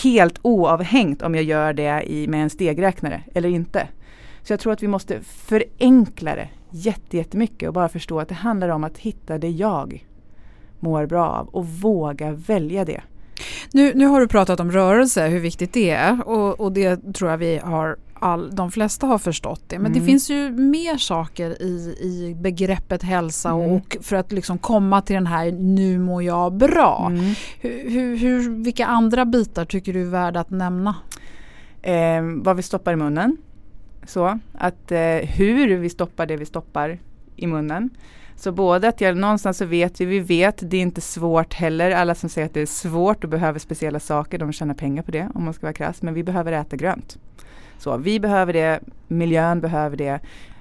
Helt 0.04 0.40
oavhängt 0.42 1.22
om 1.22 1.36
jag 1.36 1.44
gör 1.44 1.74
det 1.74 2.04
i, 2.12 2.28
med 2.28 2.44
en 2.44 2.50
stegräknare 2.50 3.24
eller 3.34 3.50
inte. 3.50 3.88
Så 4.44 4.54
jag 4.54 4.60
tror 4.60 4.74
att 4.74 4.84
vi 4.84 4.88
måste 4.88 5.22
förenkla 5.22 6.36
det 6.36 6.50
jättemycket 6.72 7.68
och 7.68 7.74
bara 7.74 7.90
förstå 7.90 8.20
att 8.20 8.30
det 8.30 8.36
handlar 8.36 8.70
om 8.70 8.84
att 8.84 8.98
hitta 8.98 9.38
det 9.38 9.50
jag 9.50 10.06
mår 10.80 11.06
bra 11.06 11.30
av 11.30 11.48
och 11.48 11.68
våga 11.68 12.32
välja 12.32 12.86
det. 12.86 13.02
Nu, 13.72 13.94
nu 13.96 14.06
har 14.06 14.20
du 14.20 14.28
pratat 14.28 14.60
om 14.60 14.72
rörelse, 14.72 15.28
hur 15.28 15.40
viktigt 15.40 15.74
det 15.74 15.90
är 15.90 16.28
och, 16.28 16.60
och 16.60 16.72
det 16.72 17.14
tror 17.14 17.32
jag 17.32 17.38
vi 17.38 17.58
har 17.58 17.98
all, 18.20 18.56
de 18.56 18.72
flesta 18.72 19.08
har 19.08 19.18
förstått 19.18 19.62
det. 19.68 19.80
Men 19.80 19.92
mm. 19.92 20.00
det 20.00 20.06
finns 20.06 20.30
ju 20.30 20.52
mer 20.52 20.98
saker 20.98 21.62
i, 21.62 21.98
i 22.02 22.36
begreppet 22.40 23.04
hälsa 23.04 23.50
mm. 23.50 23.72
och 23.72 23.98
för 24.02 24.16
att 24.16 24.32
liksom 24.32 24.58
komma 24.58 25.02
till 25.02 25.14
den 25.14 25.28
här 25.28 25.52
nu 25.52 26.00
mår 26.00 26.24
jag 26.24 26.54
bra. 26.54 27.08
Mm. 27.12 27.34
Hur, 27.60 27.90
hur, 27.90 28.16
hur, 28.18 28.64
vilka 28.64 28.86
andra 28.86 29.26
bitar 29.26 29.66
tycker 29.66 29.94
du 29.94 30.02
är 30.02 30.10
värda 30.10 30.40
att 30.40 30.50
nämna? 30.50 30.96
Eh, 31.82 32.22
vad 32.22 32.56
vi 32.56 32.62
stoppar 32.62 32.94
i 32.94 32.96
munnen. 32.96 33.38
Så 34.08 34.40
att 34.54 34.92
eh, 34.92 35.00
hur 35.18 35.78
vi 35.78 35.90
stoppar 35.90 36.26
det 36.26 36.38
vi 36.38 36.46
stoppar 36.46 37.00
i 37.36 37.48
munnen. 37.48 37.90
Så 38.40 38.52
både 38.52 38.88
att 38.88 39.02
jag 39.02 39.18
någonstans 39.18 39.58
så 39.58 39.66
vet 39.66 40.02
vi, 40.02 40.06
vi 40.06 40.20
vet, 40.20 40.60
det 40.62 40.78
är 40.78 40.82
inte 40.82 41.02
svårt 41.02 41.54
heller. 41.54 41.92
Alla 41.92 42.16
som 42.16 42.30
säger 42.30 42.46
att 42.46 42.54
det 42.54 42.62
är 42.62 42.66
svårt 42.66 43.24
och 43.24 43.30
behöver 43.30 43.60
speciella 43.60 44.00
saker, 44.00 44.38
de 44.38 44.52
tjänar 44.52 44.74
pengar 44.74 45.04
på 45.04 45.12
det 45.12 45.30
om 45.34 45.44
man 45.44 45.54
ska 45.54 45.66
vara 45.66 45.74
krass. 45.74 46.02
Men 46.02 46.14
vi 46.14 46.24
behöver 46.24 46.52
äta 46.52 46.76
grönt. 46.76 47.18
Så 47.78 47.98
vi 47.98 48.20
behöver 48.20 48.54
det, 48.54 48.80
miljön 49.08 49.62
behöver 49.62 49.98
det, 49.98 50.20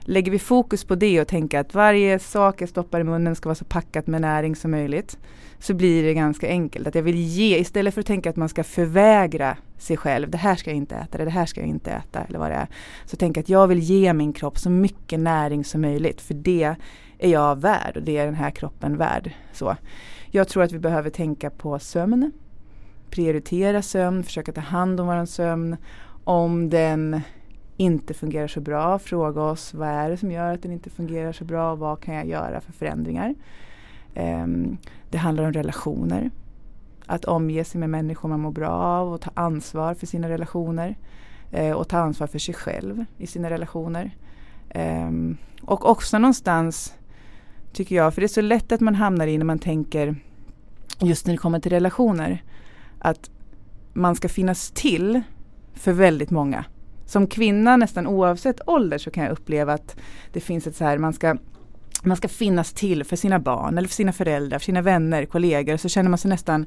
lägger 0.08 0.32
vi 0.32 0.38
fokus 0.38 0.84
på 0.84 0.94
det 0.94 1.20
och 1.20 1.28
tänker 1.28 1.58
att 1.58 1.74
varje 1.74 2.18
sak 2.18 2.62
jag 2.62 2.68
stoppar 2.68 3.00
i 3.00 3.04
munnen 3.04 3.36
ska 3.36 3.48
vara 3.48 3.54
så 3.54 3.64
packat 3.64 4.06
med 4.06 4.20
näring 4.20 4.56
som 4.56 4.70
möjligt. 4.70 5.18
Så 5.58 5.74
blir 5.74 6.02
det 6.02 6.14
ganska 6.14 6.48
enkelt. 6.48 6.86
Att 6.86 6.94
jag 6.94 7.02
vill 7.02 7.16
ge, 7.16 7.58
istället 7.58 7.94
för 7.94 8.00
att 8.00 8.06
tänka 8.06 8.30
att 8.30 8.36
man 8.36 8.48
ska 8.48 8.64
förvägra 8.64 9.56
sig 9.78 9.96
själv. 9.96 10.30
Det 10.30 10.38
här 10.38 10.56
ska 10.56 10.70
jag 10.70 10.76
inte 10.76 10.96
äta, 10.96 11.24
det 11.24 11.30
här 11.30 11.46
ska 11.46 11.60
jag 11.60 11.68
inte 11.68 11.90
äta. 11.90 12.20
Eller 12.20 12.38
vad 12.38 12.50
det 12.50 12.54
är. 12.54 12.68
Så 13.04 13.16
tänk 13.16 13.38
att 13.38 13.48
jag 13.48 13.66
vill 13.66 13.78
ge 13.78 14.12
min 14.12 14.32
kropp 14.32 14.58
så 14.58 14.70
mycket 14.70 15.20
näring 15.20 15.64
som 15.64 15.80
möjligt. 15.80 16.20
För 16.20 16.34
det 16.34 16.76
är 17.18 17.28
jag 17.28 17.60
värd 17.60 17.96
och 17.96 18.02
det 18.02 18.18
är 18.18 18.24
den 18.24 18.34
här 18.34 18.50
kroppen 18.50 18.96
värd. 18.96 19.30
Så. 19.52 19.76
Jag 20.30 20.48
tror 20.48 20.62
att 20.62 20.72
vi 20.72 20.78
behöver 20.78 21.10
tänka 21.10 21.50
på 21.50 21.78
sömn. 21.78 22.32
Prioritera 23.10 23.82
sömn, 23.82 24.24
försöka 24.24 24.52
ta 24.52 24.60
hand 24.60 25.00
om 25.00 25.06
vår 25.06 25.26
sömn. 25.26 25.76
Om 26.24 26.70
den 26.70 27.20
inte 27.80 28.14
fungerar 28.14 28.48
så 28.48 28.60
bra, 28.60 28.98
fråga 28.98 29.42
oss 29.42 29.74
vad 29.74 29.88
är 29.88 30.10
det 30.10 30.16
som 30.16 30.30
gör 30.30 30.54
att 30.54 30.62
den 30.62 30.72
inte 30.72 30.90
fungerar 30.90 31.32
så 31.32 31.44
bra 31.44 31.72
och 31.72 31.78
vad 31.78 32.00
kan 32.00 32.14
jag 32.14 32.26
göra 32.26 32.60
för 32.60 32.72
förändringar. 32.72 33.34
Um, 34.14 34.78
det 35.10 35.18
handlar 35.18 35.44
om 35.44 35.52
relationer. 35.52 36.30
Att 37.06 37.24
omge 37.24 37.64
sig 37.64 37.80
med 37.80 37.90
människor 37.90 38.28
man 38.28 38.40
mår 38.40 38.50
bra 38.50 38.70
av 38.70 39.12
och 39.12 39.20
ta 39.20 39.30
ansvar 39.34 39.94
för 39.94 40.06
sina 40.06 40.28
relationer. 40.28 40.96
Uh, 41.54 41.72
och 41.72 41.88
ta 41.88 41.98
ansvar 41.98 42.26
för 42.26 42.38
sig 42.38 42.54
själv 42.54 43.04
i 43.18 43.26
sina 43.26 43.50
relationer. 43.50 44.16
Um, 44.74 45.36
och 45.62 45.90
också 45.90 46.18
någonstans, 46.18 46.94
tycker 47.72 47.96
jag, 47.96 48.14
för 48.14 48.20
det 48.20 48.26
är 48.26 48.28
så 48.28 48.40
lätt 48.40 48.72
att 48.72 48.80
man 48.80 48.94
hamnar 48.94 49.26
i 49.26 49.38
när 49.38 49.44
man 49.44 49.58
tänker 49.58 50.16
just 51.00 51.26
när 51.26 51.34
det 51.34 51.38
kommer 51.38 51.60
till 51.60 51.72
relationer, 51.72 52.42
att 52.98 53.30
man 53.92 54.16
ska 54.16 54.28
finnas 54.28 54.70
till 54.70 55.22
för 55.74 55.92
väldigt 55.92 56.30
många 56.30 56.64
som 57.08 57.26
kvinna 57.26 57.76
nästan 57.76 58.06
oavsett 58.06 58.68
ålder 58.68 58.98
så 58.98 59.10
kan 59.10 59.24
jag 59.24 59.32
uppleva 59.32 59.72
att 59.72 59.96
det 60.32 60.40
finns 60.40 60.66
ett 60.66 60.76
så 60.76 60.84
här, 60.84 60.98
man 60.98 61.12
ska 61.12 61.36
man 62.02 62.16
ska 62.16 62.28
finnas 62.28 62.72
till 62.72 63.04
för 63.04 63.16
sina 63.16 63.38
barn 63.38 63.78
eller 63.78 63.88
för 63.88 63.94
sina 63.94 64.12
föräldrar, 64.12 64.58
för 64.58 64.64
sina 64.64 64.82
vänner, 64.82 65.24
kollegor. 65.24 65.76
Så 65.76 65.88
känner 65.88 66.10
man 66.10 66.18
sig 66.18 66.28
nästan 66.28 66.66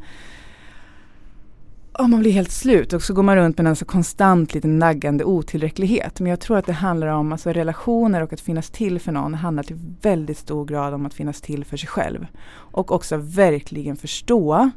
oh, 2.00 2.07
man 2.07 2.19
blir 2.19 2.31
helt 2.31 2.51
slut 2.51 2.93
och 2.93 3.03
så 3.03 3.13
går 3.13 3.24
man 3.24 3.36
runt 3.36 3.57
med 3.57 3.67
en 3.67 3.75
så 3.75 3.86
konstant 3.86 4.53
lite 4.53 4.67
naggande 4.67 5.24
otillräcklighet. 5.24 6.19
Men 6.19 6.29
jag 6.29 6.39
tror 6.39 6.57
att 6.57 6.65
det 6.65 6.74
handlar 6.74 7.07
om 7.07 7.31
alltså, 7.31 7.51
relationer 7.51 8.24
och 8.24 8.33
att 8.33 8.41
finnas 8.41 8.69
till 8.69 9.00
för 9.00 9.12
någon 9.12 9.33
handlar 9.33 9.63
till 9.63 9.79
väldigt 10.01 10.38
stor 10.38 10.65
grad 10.65 10.93
om 10.93 11.05
att 11.05 11.13
finnas 11.13 11.41
till 11.41 11.65
för 11.65 11.77
sig 11.77 11.89
själv. 11.89 12.27
Och 12.53 12.91
också 12.91 13.17
verkligen 13.17 13.95
förstå 13.95 14.71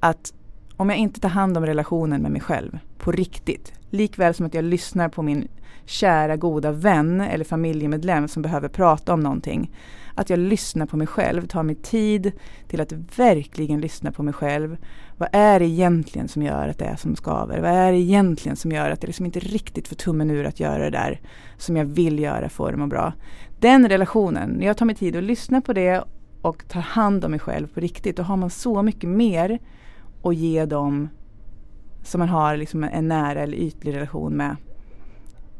att 0.00 0.32
om 0.76 0.90
jag 0.90 0.98
inte 0.98 1.20
tar 1.20 1.28
hand 1.28 1.56
om 1.56 1.66
relationen 1.66 2.22
med 2.22 2.32
mig 2.32 2.40
själv 2.40 2.78
på 2.98 3.12
riktigt, 3.12 3.72
likväl 3.90 4.34
som 4.34 4.46
att 4.46 4.54
jag 4.54 4.64
lyssnar 4.64 5.08
på 5.08 5.22
min 5.22 5.48
kära 5.86 6.36
goda 6.36 6.72
vän 6.72 7.20
eller 7.20 7.44
familjemedlem 7.44 8.28
som 8.28 8.42
behöver 8.42 8.68
prata 8.68 9.12
om 9.12 9.20
någonting. 9.20 9.70
Att 10.14 10.30
jag 10.30 10.38
lyssnar 10.38 10.86
på 10.86 10.96
mig 10.96 11.06
själv, 11.06 11.46
tar 11.46 11.62
mig 11.62 11.74
tid 11.74 12.32
till 12.68 12.80
att 12.80 12.92
verkligen 13.16 13.80
lyssna 13.80 14.12
på 14.12 14.22
mig 14.22 14.34
själv. 14.34 14.76
Vad 15.16 15.28
är 15.32 15.60
det 15.60 15.66
egentligen 15.66 16.28
som 16.28 16.42
gör 16.42 16.68
att 16.68 16.78
det 16.78 16.84
är 16.84 16.96
som 16.96 17.16
skaver? 17.16 17.60
Vad 17.60 17.70
är 17.70 17.92
det 17.92 17.98
egentligen 17.98 18.56
som 18.56 18.72
gör 18.72 18.90
att 18.90 19.02
jag 19.02 19.08
liksom 19.08 19.26
inte 19.26 19.40
riktigt 19.40 19.88
får 19.88 19.96
tummen 19.96 20.30
ur 20.30 20.44
att 20.44 20.60
göra 20.60 20.84
det 20.84 20.90
där 20.90 21.20
som 21.56 21.76
jag 21.76 21.84
vill 21.84 22.18
göra 22.18 22.48
för 22.48 22.72
att 22.72 22.78
må 22.78 22.86
bra? 22.86 23.12
Den 23.60 23.88
relationen, 23.88 24.50
när 24.50 24.66
jag 24.66 24.76
tar 24.76 24.86
mig 24.86 24.94
tid 24.94 25.16
att 25.16 25.24
lyssna 25.24 25.60
på 25.60 25.72
det 25.72 26.04
och 26.42 26.68
tar 26.68 26.80
hand 26.80 27.24
om 27.24 27.30
mig 27.30 27.40
själv 27.40 27.66
på 27.66 27.80
riktigt, 27.80 28.16
då 28.16 28.22
har 28.22 28.36
man 28.36 28.50
så 28.50 28.82
mycket 28.82 29.10
mer 29.10 29.58
och 30.24 30.34
ge 30.34 30.64
dem 30.64 31.08
som 32.02 32.18
man 32.18 32.28
har 32.28 32.56
liksom 32.56 32.84
en 32.84 33.08
nära 33.08 33.40
eller 33.40 33.56
ytlig 33.56 33.96
relation 33.96 34.36
med 34.36 34.56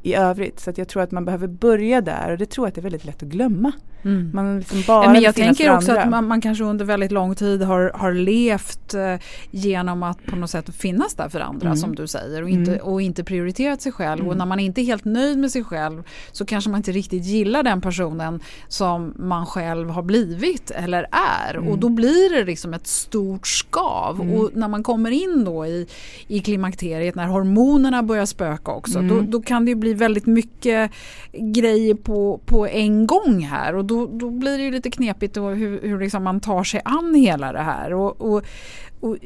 i 0.04 0.14
övrigt. 0.14 0.61
Så 0.61 0.73
jag 0.76 0.88
tror 0.88 1.02
att 1.02 1.11
man 1.11 1.25
behöver 1.25 1.46
börja 1.46 2.00
där 2.00 2.30
och 2.30 2.38
det 2.38 2.46
tror 2.46 2.66
jag 2.66 2.68
att 2.68 2.75
det 2.75 2.80
är 2.80 2.82
väldigt 2.82 3.04
lätt 3.04 3.23
att 3.23 3.28
glömma. 3.28 3.73
Mm. 4.04 4.30
Man 4.34 4.58
liksom 4.58 4.82
bara 4.87 5.04
ja, 5.04 5.12
men 5.12 5.23
jag 5.23 5.34
tänker 5.34 5.76
också 5.76 5.92
att 5.92 6.08
man, 6.08 6.26
man, 6.26 6.40
kanske 6.40 6.64
under 6.64 6.84
väldigt 6.84 7.12
lång 7.12 7.34
tid 7.34 7.62
har, 7.62 7.90
har 7.94 8.12
levt 8.12 8.94
eh, 8.94 9.14
genom 9.50 10.02
att 10.02 10.26
på 10.26 10.37
något 10.37 10.50
sätt 10.50 10.75
finnas 10.75 11.14
där 11.14 11.28
för 11.28 11.40
andra 11.40 11.66
mm. 11.66 11.76
som 11.76 11.94
du 11.94 12.06
säger 12.06 12.42
och 12.42 12.49
inte, 12.49 12.73
mm. 12.73 12.84
och 12.84 13.02
inte 13.02 13.25
prioriterat 13.25 13.82
sig 13.82 13.92
själv. 13.92 14.20
Och 14.20 14.32
mm. 14.32 14.38
när 14.38 14.46
man 14.46 14.61
inte 14.61 14.80
är 14.80 14.84
helt 14.84 15.04
nöjd 15.04 15.38
med 15.38 15.50
sig 15.50 15.64
själv 15.64 16.02
så 16.32 16.44
kanske 16.44 16.70
man 16.70 16.78
inte 16.78 16.92
riktigt 16.92 17.25
gillar 17.25 17.62
den 17.62 17.80
personen 17.80 18.40
som 18.68 19.14
man 19.16 19.46
själv 19.46 19.90
har 19.90 20.02
blivit 20.02 20.70
eller 20.70 21.07
är. 21.46 21.57
Och 21.57 21.66
mm. 21.66 21.81
då 21.81 21.88
blir 21.88 22.37
det 22.37 22.44
liksom 22.44 22.74
ett 22.74 22.87
stort 22.87 23.46
skav. 23.46 24.20
Mm. 24.20 24.35
Och 24.35 24.50
när 24.55 24.68
man 24.68 24.83
kommer 24.83 25.11
in 25.11 25.44
då 25.44 25.66
i, 25.66 25.87
i 26.26 26.40
klimakteriet 26.40 27.14
när 27.14 27.26
hormonerna 27.26 28.02
börjar 28.02 28.26
spöka 28.26 28.72
också 28.72 29.00
då, 29.00 29.20
då 29.20 29.42
kan 29.42 29.64
det 29.64 29.74
bli 29.74 29.93
väldigt 29.94 30.26
mycket 30.26 30.90
grejer 31.33 31.94
på, 31.94 32.40
på 32.44 32.66
en 32.66 33.07
gång 33.07 33.40
här. 33.40 33.74
Och 33.74 33.85
då, 33.85 34.07
då 34.07 34.30
blir 34.30 34.59
det 34.59 34.64
ju 34.64 34.70
lite 34.70 34.90
knepigt 34.90 35.37
och 35.37 35.57
hur, 35.57 35.80
hur 35.83 36.00
liksom 36.00 36.24
man 36.24 36.40
tar 36.40 36.64
sig 36.64 36.80
an 36.85 37.14
hela 37.14 37.52
det 37.52 37.62
här. 37.62 37.92
Och, 37.92 38.20
och, 38.20 38.42
och, 39.00 39.16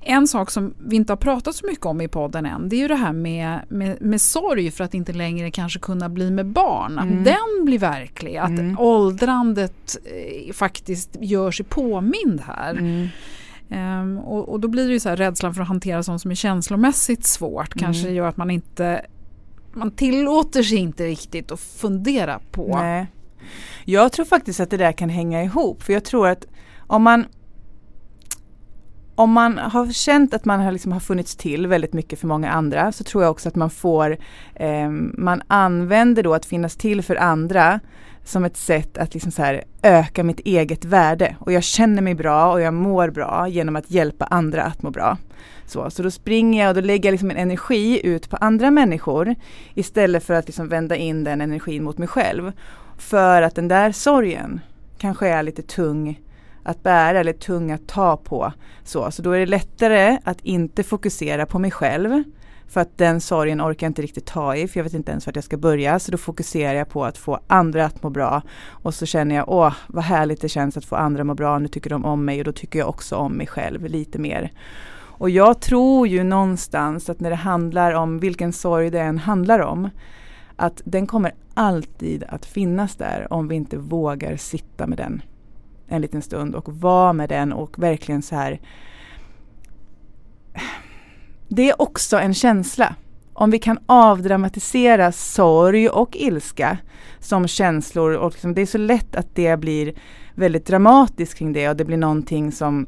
en 0.00 0.28
sak 0.28 0.50
som 0.50 0.74
vi 0.78 0.96
inte 0.96 1.12
har 1.12 1.16
pratat 1.16 1.54
så 1.54 1.66
mycket 1.66 1.86
om 1.86 2.00
i 2.00 2.08
podden 2.08 2.46
än 2.46 2.68
det 2.68 2.76
är 2.76 2.80
ju 2.80 2.88
det 2.88 2.94
här 2.94 3.12
med, 3.12 3.60
med, 3.68 4.02
med 4.02 4.20
sorg 4.20 4.70
för 4.70 4.84
att 4.84 4.94
inte 4.94 5.12
längre 5.12 5.50
kanske 5.50 5.78
kunna 5.78 6.08
bli 6.08 6.30
med 6.30 6.46
barn. 6.46 6.98
Att 6.98 7.04
mm. 7.04 7.24
den 7.24 7.64
blir 7.64 7.78
verklig, 7.78 8.36
att 8.36 8.48
mm. 8.48 8.78
åldrandet 8.78 9.96
eh, 10.04 10.52
faktiskt 10.52 11.16
gör 11.20 11.50
sig 11.50 11.66
påmind 11.66 12.40
här. 12.46 12.70
Mm. 12.70 13.08
Um, 13.70 14.18
och, 14.18 14.48
och, 14.48 14.60
då 14.60 14.68
blir 14.68 14.86
det 14.86 14.92
ju 14.92 15.00
så 15.00 15.08
här 15.08 15.16
rädslan 15.16 15.54
för 15.54 15.62
att 15.62 15.68
hantera 15.68 16.02
sånt 16.02 16.22
som 16.22 16.30
är 16.30 16.34
känslomässigt 16.34 17.24
svårt 17.24 17.74
kanske 17.74 18.02
mm. 18.02 18.14
gör 18.14 18.28
att 18.28 18.36
man 18.36 18.50
inte 18.50 19.06
man 19.72 19.90
tillåter 19.90 20.62
sig 20.62 20.78
inte 20.78 21.06
riktigt 21.06 21.52
att 21.52 21.60
fundera 21.60 22.40
på. 22.50 22.76
Nej. 22.76 23.06
Jag 23.84 24.12
tror 24.12 24.26
faktiskt 24.26 24.60
att 24.60 24.70
det 24.70 24.76
där 24.76 24.92
kan 24.92 25.08
hänga 25.08 25.42
ihop 25.42 25.82
för 25.82 25.92
jag 25.92 26.04
tror 26.04 26.28
att 26.28 26.46
om 26.86 27.02
man 27.02 27.26
om 29.14 29.32
man 29.32 29.58
har 29.58 29.92
känt 29.92 30.34
att 30.34 30.44
man 30.44 30.60
har, 30.60 30.72
liksom 30.72 30.92
har 30.92 31.00
funnits 31.00 31.36
till 31.36 31.66
väldigt 31.66 31.92
mycket 31.92 32.18
för 32.18 32.26
många 32.26 32.50
andra 32.50 32.92
så 32.92 33.04
tror 33.04 33.22
jag 33.22 33.30
också 33.30 33.48
att 33.48 33.56
man 33.56 33.70
får, 33.70 34.16
eh, 34.54 34.90
man 35.14 35.42
använder 35.46 36.22
då 36.22 36.34
att 36.34 36.46
finnas 36.46 36.76
till 36.76 37.02
för 37.02 37.16
andra 37.16 37.80
som 38.24 38.44
ett 38.44 38.56
sätt 38.56 38.98
att 38.98 39.14
liksom 39.14 39.32
så 39.32 39.42
här 39.42 39.64
öka 39.82 40.24
mitt 40.24 40.40
eget 40.40 40.84
värde. 40.84 41.36
Och 41.38 41.52
jag 41.52 41.62
känner 41.62 42.02
mig 42.02 42.14
bra 42.14 42.52
och 42.52 42.60
jag 42.60 42.74
mår 42.74 43.10
bra 43.10 43.48
genom 43.48 43.76
att 43.76 43.90
hjälpa 43.90 44.24
andra 44.24 44.62
att 44.62 44.82
må 44.82 44.90
bra. 44.90 45.18
Så, 45.66 45.90
så 45.90 46.02
då 46.02 46.10
springer 46.10 46.62
jag 46.62 46.68
och 46.68 46.74
då 46.74 46.80
lägger 46.80 47.08
jag 47.08 47.12
liksom 47.12 47.30
en 47.30 47.36
energi 47.36 48.06
ut 48.06 48.30
på 48.30 48.36
andra 48.36 48.70
människor 48.70 49.34
istället 49.74 50.24
för 50.24 50.34
att 50.34 50.46
liksom 50.46 50.68
vända 50.68 50.96
in 50.96 51.24
den 51.24 51.40
energin 51.40 51.84
mot 51.84 51.98
mig 51.98 52.08
själv. 52.08 52.52
För 52.98 53.42
att 53.42 53.54
den 53.54 53.68
där 53.68 53.92
sorgen 53.92 54.60
kanske 54.98 55.28
är 55.28 55.42
lite 55.42 55.62
tung 55.62 56.20
att 56.62 56.82
bära 56.82 57.20
eller 57.20 57.32
tung 57.32 57.72
att 57.72 57.86
ta 57.86 58.16
på. 58.16 58.52
Så, 58.84 59.10
så 59.10 59.22
då 59.22 59.30
är 59.30 59.38
det 59.38 59.46
lättare 59.46 60.18
att 60.24 60.40
inte 60.40 60.82
fokusera 60.82 61.46
på 61.46 61.58
mig 61.58 61.70
själv. 61.70 62.22
För 62.72 62.80
att 62.80 62.98
den 62.98 63.20
sorgen 63.20 63.60
orkar 63.62 63.86
jag 63.86 63.90
inte 63.90 64.02
riktigt 64.02 64.26
ta 64.26 64.56
i 64.56 64.68
för 64.68 64.80
jag 64.80 64.84
vet 64.84 64.94
inte 64.94 65.10
ens 65.10 65.26
vart 65.26 65.34
jag 65.34 65.44
ska 65.44 65.56
börja. 65.56 65.98
Så 65.98 66.12
då 66.12 66.18
fokuserar 66.18 66.74
jag 66.74 66.88
på 66.88 67.04
att 67.04 67.18
få 67.18 67.40
andra 67.46 67.84
att 67.84 68.02
må 68.02 68.10
bra. 68.10 68.42
Och 68.68 68.94
så 68.94 69.06
känner 69.06 69.34
jag, 69.34 69.48
åh 69.48 69.74
vad 69.86 70.04
härligt 70.04 70.40
det 70.40 70.48
känns 70.48 70.76
att 70.76 70.84
få 70.84 70.96
andra 70.96 71.20
att 71.20 71.26
må 71.26 71.34
bra. 71.34 71.58
Nu 71.58 71.68
tycker 71.68 71.90
de 71.90 72.04
om 72.04 72.24
mig 72.24 72.38
och 72.38 72.44
då 72.44 72.52
tycker 72.52 72.78
jag 72.78 72.88
också 72.88 73.16
om 73.16 73.32
mig 73.32 73.46
själv 73.46 73.86
lite 73.86 74.18
mer. 74.18 74.52
Och 74.94 75.30
jag 75.30 75.60
tror 75.60 76.08
ju 76.08 76.24
någonstans 76.24 77.10
att 77.10 77.20
när 77.20 77.30
det 77.30 77.36
handlar 77.36 77.92
om 77.92 78.18
vilken 78.18 78.52
sorg 78.52 78.90
det 78.90 79.00
än 79.00 79.18
handlar 79.18 79.60
om 79.60 79.90
att 80.56 80.82
den 80.84 81.06
kommer 81.06 81.32
alltid 81.54 82.24
att 82.28 82.46
finnas 82.46 82.96
där 82.96 83.32
om 83.32 83.48
vi 83.48 83.54
inte 83.54 83.76
vågar 83.76 84.36
sitta 84.36 84.86
med 84.86 84.98
den 84.98 85.22
en 85.88 86.02
liten 86.02 86.22
stund 86.22 86.54
och 86.54 86.68
vara 86.68 87.12
med 87.12 87.28
den 87.28 87.52
och 87.52 87.78
verkligen 87.78 88.22
så 88.22 88.34
här 88.34 88.60
det 91.54 91.70
är 91.70 91.82
också 91.82 92.18
en 92.18 92.34
känsla. 92.34 92.94
Om 93.32 93.50
vi 93.50 93.58
kan 93.58 93.78
avdramatisera 93.86 95.12
sorg 95.12 95.88
och 95.88 96.16
ilska 96.16 96.78
som 97.18 97.48
känslor 97.48 98.12
och 98.12 98.32
liksom, 98.32 98.54
det 98.54 98.62
är 98.62 98.66
så 98.66 98.78
lätt 98.78 99.16
att 99.16 99.34
det 99.34 99.56
blir 99.56 99.94
väldigt 100.34 100.66
dramatiskt 100.66 101.38
kring 101.38 101.52
det 101.52 101.68
och 101.68 101.76
det 101.76 101.84
blir 101.84 101.96
någonting 101.96 102.52
som 102.52 102.86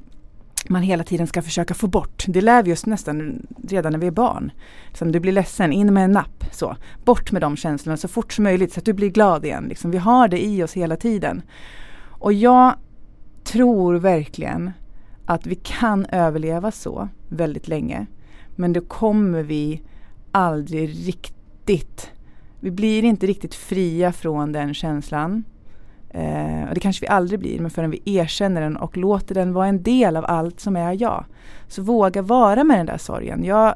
man 0.68 0.82
hela 0.82 1.04
tiden 1.04 1.26
ska 1.26 1.42
försöka 1.42 1.74
få 1.74 1.86
bort. 1.86 2.24
Det 2.26 2.40
lär 2.40 2.62
vi 2.62 2.72
oss 2.72 2.86
nästan 2.86 3.46
redan 3.68 3.92
när 3.92 3.98
vi 3.98 4.06
är 4.06 4.10
barn. 4.10 4.52
Som 4.92 5.12
du 5.12 5.20
blir 5.20 5.32
ledsen, 5.32 5.72
in 5.72 5.94
med 5.94 6.04
en 6.04 6.12
napp. 6.12 6.44
Så. 6.52 6.76
Bort 7.04 7.32
med 7.32 7.42
de 7.42 7.56
känslorna 7.56 7.96
så 7.96 8.08
fort 8.08 8.32
som 8.32 8.44
möjligt 8.44 8.72
så 8.72 8.80
att 8.80 8.86
du 8.86 8.92
blir 8.92 9.10
glad 9.10 9.44
igen. 9.44 9.64
Liksom, 9.68 9.90
vi 9.90 9.98
har 9.98 10.28
det 10.28 10.44
i 10.44 10.62
oss 10.62 10.72
hela 10.72 10.96
tiden. 10.96 11.42
Och 12.08 12.32
jag 12.32 12.74
tror 13.44 13.94
verkligen 13.94 14.70
att 15.26 15.46
vi 15.46 15.54
kan 15.54 16.06
överleva 16.06 16.70
så 16.70 17.08
väldigt 17.28 17.68
länge. 17.68 18.06
Men 18.56 18.72
då 18.72 18.80
kommer 18.80 19.42
vi 19.42 19.82
aldrig 20.32 21.08
riktigt, 21.08 22.10
vi 22.60 22.70
blir 22.70 23.04
inte 23.04 23.26
riktigt 23.26 23.54
fria 23.54 24.12
från 24.12 24.52
den 24.52 24.74
känslan. 24.74 25.44
Eh, 26.10 26.68
och 26.68 26.74
det 26.74 26.80
kanske 26.80 27.00
vi 27.00 27.08
aldrig 27.08 27.40
blir, 27.40 27.60
men 27.60 27.70
förrän 27.70 27.90
vi 27.90 28.02
erkänner 28.04 28.60
den 28.60 28.76
och 28.76 28.96
låter 28.96 29.34
den 29.34 29.52
vara 29.52 29.66
en 29.66 29.82
del 29.82 30.16
av 30.16 30.24
allt 30.28 30.60
som 30.60 30.76
är 30.76 31.02
jag. 31.02 31.24
Så 31.68 31.82
våga 31.82 32.22
vara 32.22 32.64
med 32.64 32.78
den 32.78 32.86
där 32.86 32.98
sorgen. 32.98 33.44
Jag, 33.44 33.74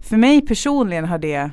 för 0.00 0.16
mig 0.16 0.40
personligen 0.46 1.04
har 1.04 1.18
det 1.18 1.50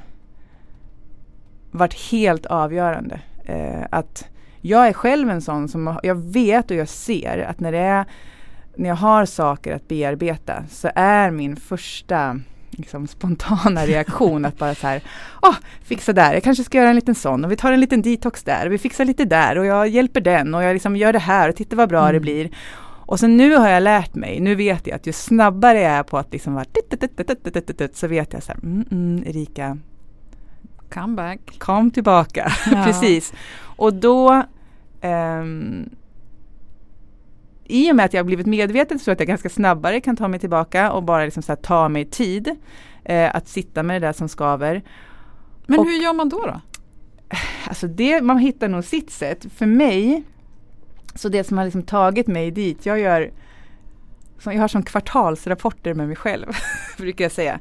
varit 1.72 2.12
helt 2.12 2.46
avgörande. 2.46 3.20
Eh, 3.46 3.86
att 3.90 4.28
jag 4.62 4.88
är 4.88 4.94
själv 4.94 5.30
en 5.30 5.42
sån 5.42 5.68
som 5.68 6.00
jag 6.04 6.16
vet 6.16 6.72
och 6.72 6.78
jag 6.78 6.90
ser 6.90 7.38
att 7.50 7.60
när 7.60 7.72
det 7.72 7.78
är 7.78 8.06
när 8.76 8.90
jag 8.90 8.96
har 8.96 9.26
saker 9.26 9.76
att 9.76 9.88
bearbeta 9.88 10.64
så 10.70 10.90
är 10.96 11.32
min 11.32 11.56
första 11.56 12.40
liksom, 12.70 13.08
spontana 13.08 13.82
reaktion 13.86 14.46
att 14.46 14.58
bara 14.58 14.76
så 14.76 14.88
här, 14.88 15.02
åh, 15.42 15.56
fixa 15.84 16.14
där, 16.14 16.34
jag 16.34 16.44
kanske 16.44 16.64
ska 16.64 16.78
göra 16.78 16.90
en 16.90 16.96
liten 16.96 17.16
sån 17.16 17.46
och 17.46 17.52
vi 17.52 17.56
tar 17.56 17.72
en 17.72 17.80
liten 17.80 18.02
detox 18.02 18.44
där 18.44 18.68
vi 18.68 18.78
fixar 18.78 19.06
lite 19.06 19.26
där 19.26 19.58
och 19.58 19.66
jag 19.66 19.88
hjälper 19.88 20.22
den 20.22 20.56
och 20.56 20.64
jag 20.64 20.74
liksom 20.74 20.96
gör 20.96 21.14
det 21.14 21.20
här 21.20 21.50
och 21.50 21.56
titta 21.56 21.76
vad 21.76 21.90
bra 21.90 22.02
mm. 22.02 22.14
det 22.14 22.20
blir. 22.20 22.50
Och 23.08 23.20
sen 23.20 23.38
nu 23.38 23.56
har 23.56 23.70
jag 23.70 23.84
lärt 23.84 24.16
mig, 24.16 24.40
nu 24.40 24.56
vet 24.56 24.88
jag 24.88 24.96
att 24.96 25.08
ju 25.08 25.14
snabbare 25.14 25.82
jag 25.82 25.92
är 25.92 26.04
på 26.04 26.18
att 26.18 26.34
liksom 26.34 26.54
vara 26.54 26.66
så 27.94 28.08
vet 28.08 28.34
jag 28.34 28.44
så 28.44 28.52
här, 28.52 28.60
mm, 28.64 28.86
mm, 28.92 29.24
Erika, 29.28 29.78
come 30.94 31.16
back, 31.16 31.40
kom 31.60 31.92
tillbaka, 31.92 32.52
ja. 32.72 32.84
precis. 32.86 33.34
Och 33.62 33.94
då 33.94 34.44
um, 35.02 35.90
i 37.70 37.92
och 37.92 37.96
med 37.96 38.06
att 38.06 38.14
jag 38.14 38.26
blivit 38.26 38.48
medveten 38.48 39.00
så 39.00 39.12
att 39.12 39.20
jag 39.20 39.28
ganska 39.28 39.50
snabbare 39.50 40.02
kan 40.02 40.16
ta 40.16 40.28
mig 40.28 40.40
tillbaka 40.40 40.92
och 40.92 41.04
bara 41.04 41.24
liksom 41.24 41.44
så 41.44 41.56
ta 41.56 41.90
mig 41.90 42.06
tid 42.06 42.56
eh, 43.06 43.36
att 43.36 43.48
sitta 43.48 43.84
med 43.84 44.02
det 44.02 44.08
där 44.08 44.14
som 44.14 44.30
skaver. 44.30 44.84
Men 45.66 45.80
och, 45.80 45.86
hur 45.86 46.04
gör 46.04 46.14
man 46.14 46.30
då? 46.30 46.46
då? 46.46 46.62
Alltså 47.68 47.88
det, 47.88 48.22
man 48.22 48.38
hittar 48.38 48.68
nog 48.68 48.84
sitt 48.84 49.12
sätt. 49.12 49.46
För 49.56 49.66
mig, 49.66 50.24
så 51.16 51.30
det 51.30 51.44
som 51.44 51.58
har 51.58 51.66
liksom 51.66 51.84
tagit 51.84 52.28
mig 52.28 52.52
dit, 52.52 52.86
jag 52.86 53.00
gör 53.00 53.32
jag 54.44 54.60
har 54.60 54.68
som 54.68 54.84
kvartalsrapporter 54.84 55.94
med 55.94 56.08
mig 56.08 56.16
själv, 56.16 56.46
brukar 56.98 57.26
jag 57.26 57.32
säga. 57.32 57.60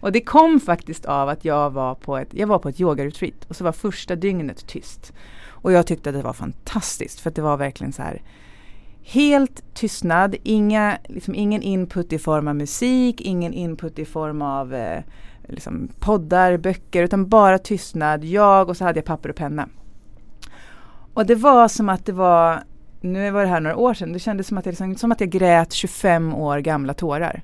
Och 0.00 0.12
det 0.12 0.20
kom 0.20 0.60
faktiskt 0.60 1.04
av 1.04 1.28
att 1.28 1.44
jag 1.44 1.70
var 1.70 1.94
på 1.94 2.16
ett, 2.16 2.28
jag 2.30 2.46
var 2.46 2.58
på 2.58 2.68
ett 2.68 2.80
yogaretreat 2.80 3.44
och 3.48 3.56
så 3.56 3.64
var 3.64 3.72
första 3.72 4.16
dygnet 4.16 4.66
tyst. 4.66 5.12
Och 5.46 5.72
jag 5.72 5.86
tyckte 5.86 6.10
att 6.10 6.16
det 6.16 6.22
var 6.22 6.32
fantastiskt 6.32 7.20
för 7.20 7.30
det 7.30 7.42
var 7.42 7.56
verkligen 7.56 7.92
så 7.92 8.02
här 8.02 8.22
helt 9.10 9.74
tystnad, 9.74 10.36
inga, 10.42 10.98
liksom 11.04 11.34
ingen 11.34 11.62
input 11.62 12.12
i 12.12 12.18
form 12.18 12.48
av 12.48 12.56
musik, 12.56 13.20
ingen 13.20 13.52
input 13.52 13.98
i 13.98 14.04
form 14.04 14.42
av 14.42 14.74
eh, 14.74 15.02
liksom 15.48 15.88
poddar, 15.98 16.56
böcker, 16.56 17.02
utan 17.02 17.28
bara 17.28 17.58
tystnad, 17.58 18.24
jag 18.24 18.68
och 18.68 18.76
så 18.76 18.84
hade 18.84 18.98
jag 18.98 19.04
papper 19.04 19.28
och 19.28 19.36
penna. 19.36 19.68
Och 21.14 21.26
det 21.26 21.34
var 21.34 21.68
som 21.68 21.88
att 21.88 22.06
det 22.06 22.12
var, 22.12 22.62
nu 23.00 23.30
var 23.30 23.42
det 23.42 23.48
här 23.48 23.60
några 23.60 23.76
år 23.76 23.94
sedan, 23.94 24.12
det 24.12 24.18
kändes 24.18 24.46
som 24.46 24.58
att, 24.58 24.66
jag, 24.66 24.72
liksom, 24.72 24.96
som 24.96 25.12
att 25.12 25.20
jag 25.20 25.30
grät 25.30 25.72
25 25.72 26.34
år 26.34 26.58
gamla 26.58 26.94
tårar. 26.94 27.42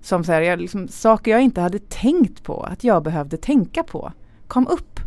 Som 0.00 0.24
så 0.24 0.32
här, 0.32 0.40
jag, 0.40 0.60
liksom, 0.60 0.88
saker 0.88 1.30
jag 1.30 1.40
inte 1.40 1.60
hade 1.60 1.78
tänkt 1.78 2.42
på 2.42 2.62
att 2.62 2.84
jag 2.84 3.02
behövde 3.02 3.36
tänka 3.36 3.82
på 3.82 4.12
kom 4.46 4.66
upp. 4.66 5.00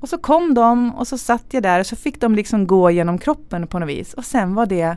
Och 0.00 0.08
så 0.08 0.18
kom 0.18 0.54
de 0.54 0.94
och 0.94 1.08
så 1.08 1.18
satt 1.18 1.44
jag 1.50 1.62
där 1.62 1.80
och 1.80 1.86
så 1.86 1.96
fick 1.96 2.20
de 2.20 2.34
liksom 2.34 2.66
gå 2.66 2.90
genom 2.90 3.18
kroppen 3.18 3.66
på 3.66 3.78
något 3.78 3.88
vis 3.88 4.14
och 4.14 4.24
sen 4.24 4.54
var 4.54 4.66
det 4.66 4.96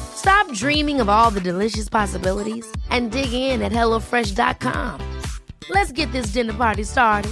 Stop 0.21 0.53
dreaming 0.53 1.01
of 1.01 1.09
all 1.09 1.31
the 1.31 1.41
delicious 1.41 1.89
possibilities 1.89 2.65
and 2.91 3.11
dig 3.11 3.33
in 3.33 3.63
at 3.63 3.71
HelloFresh.com. 3.71 5.21
Let's 5.69 5.91
get 5.91 6.11
this 6.11 6.27
dinner 6.27 6.53
party 6.53 6.83
started. 6.83 7.31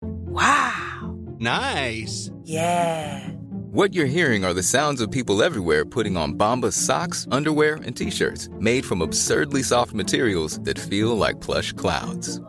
Wow. 0.00 1.14
Nice. 1.38 2.30
Yeah. 2.42 3.28
What 3.72 3.92
you're 3.92 4.06
hearing 4.06 4.44
are 4.46 4.54
the 4.54 4.62
sounds 4.62 5.02
of 5.02 5.10
people 5.10 5.42
everywhere 5.42 5.84
putting 5.84 6.16
on 6.16 6.38
Bombas 6.38 6.72
socks, 6.72 7.28
underwear, 7.30 7.74
and 7.84 7.94
t-shirts 7.94 8.48
made 8.58 8.86
from 8.86 9.02
absurdly 9.02 9.62
soft 9.62 9.92
materials 9.92 10.58
that 10.60 10.78
feel 10.78 11.16
like 11.18 11.42
plush 11.42 11.72
clouds. 11.74 12.40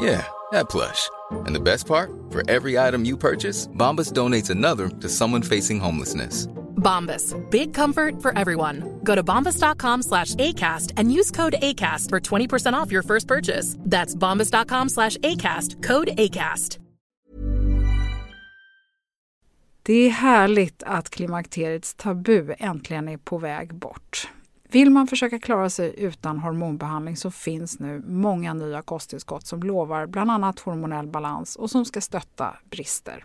Yeah, 0.00 0.26
that 0.50 0.68
plush. 0.68 1.08
And 1.30 1.54
the 1.54 1.60
best 1.60 1.86
part? 1.86 2.10
For 2.30 2.42
every 2.50 2.76
item 2.76 3.04
you 3.04 3.16
purchase, 3.16 3.68
Bombas 3.68 4.12
donates 4.12 4.50
another 4.50 4.88
to 4.88 5.08
someone 5.08 5.42
facing 5.42 5.78
homelessness. 5.78 6.48
Bombas. 6.80 7.34
Big 7.50 7.74
comfort 7.74 8.22
for 8.22 8.36
everyone. 8.38 9.00
Go 9.04 9.14
to 9.14 9.22
bombas.com 9.22 10.02
slash 10.02 10.34
ACAST 10.34 10.92
and 10.96 11.12
use 11.12 11.30
code 11.30 11.54
ACAST 11.62 12.08
for 12.08 12.20
20% 12.20 12.72
off 12.74 12.92
your 12.92 13.02
first 13.02 13.28
purchase. 13.28 13.76
That's 13.90 14.16
bombas.com 14.16 14.88
slash 14.88 15.16
ACAST. 15.18 15.82
Code 15.82 16.08
ACAST. 16.18 16.78
Det 19.82 19.94
är 19.94 20.10
härligt 20.10 20.82
att 20.82 21.10
klimakteriets 21.10 21.94
tabu 21.94 22.54
äntligen 22.58 23.08
är 23.08 23.16
på 23.16 23.38
väg 23.38 23.74
bort. 23.74 24.28
Vill 24.68 24.90
man 24.90 25.06
försöka 25.06 25.38
klara 25.38 25.70
sig 25.70 25.94
utan 25.98 26.38
hormonbehandling 26.38 27.16
så 27.16 27.30
finns 27.30 27.78
nu 27.78 28.02
många 28.06 28.54
nya 28.54 28.82
kosttillskott 28.82 29.46
som 29.46 29.62
lovar 29.62 30.06
bland 30.06 30.30
annat 30.30 30.60
hormonell 30.60 31.06
balans 31.06 31.56
och 31.56 31.70
som 31.70 31.84
ska 31.84 32.00
stötta 32.00 32.56
brister. 32.70 33.24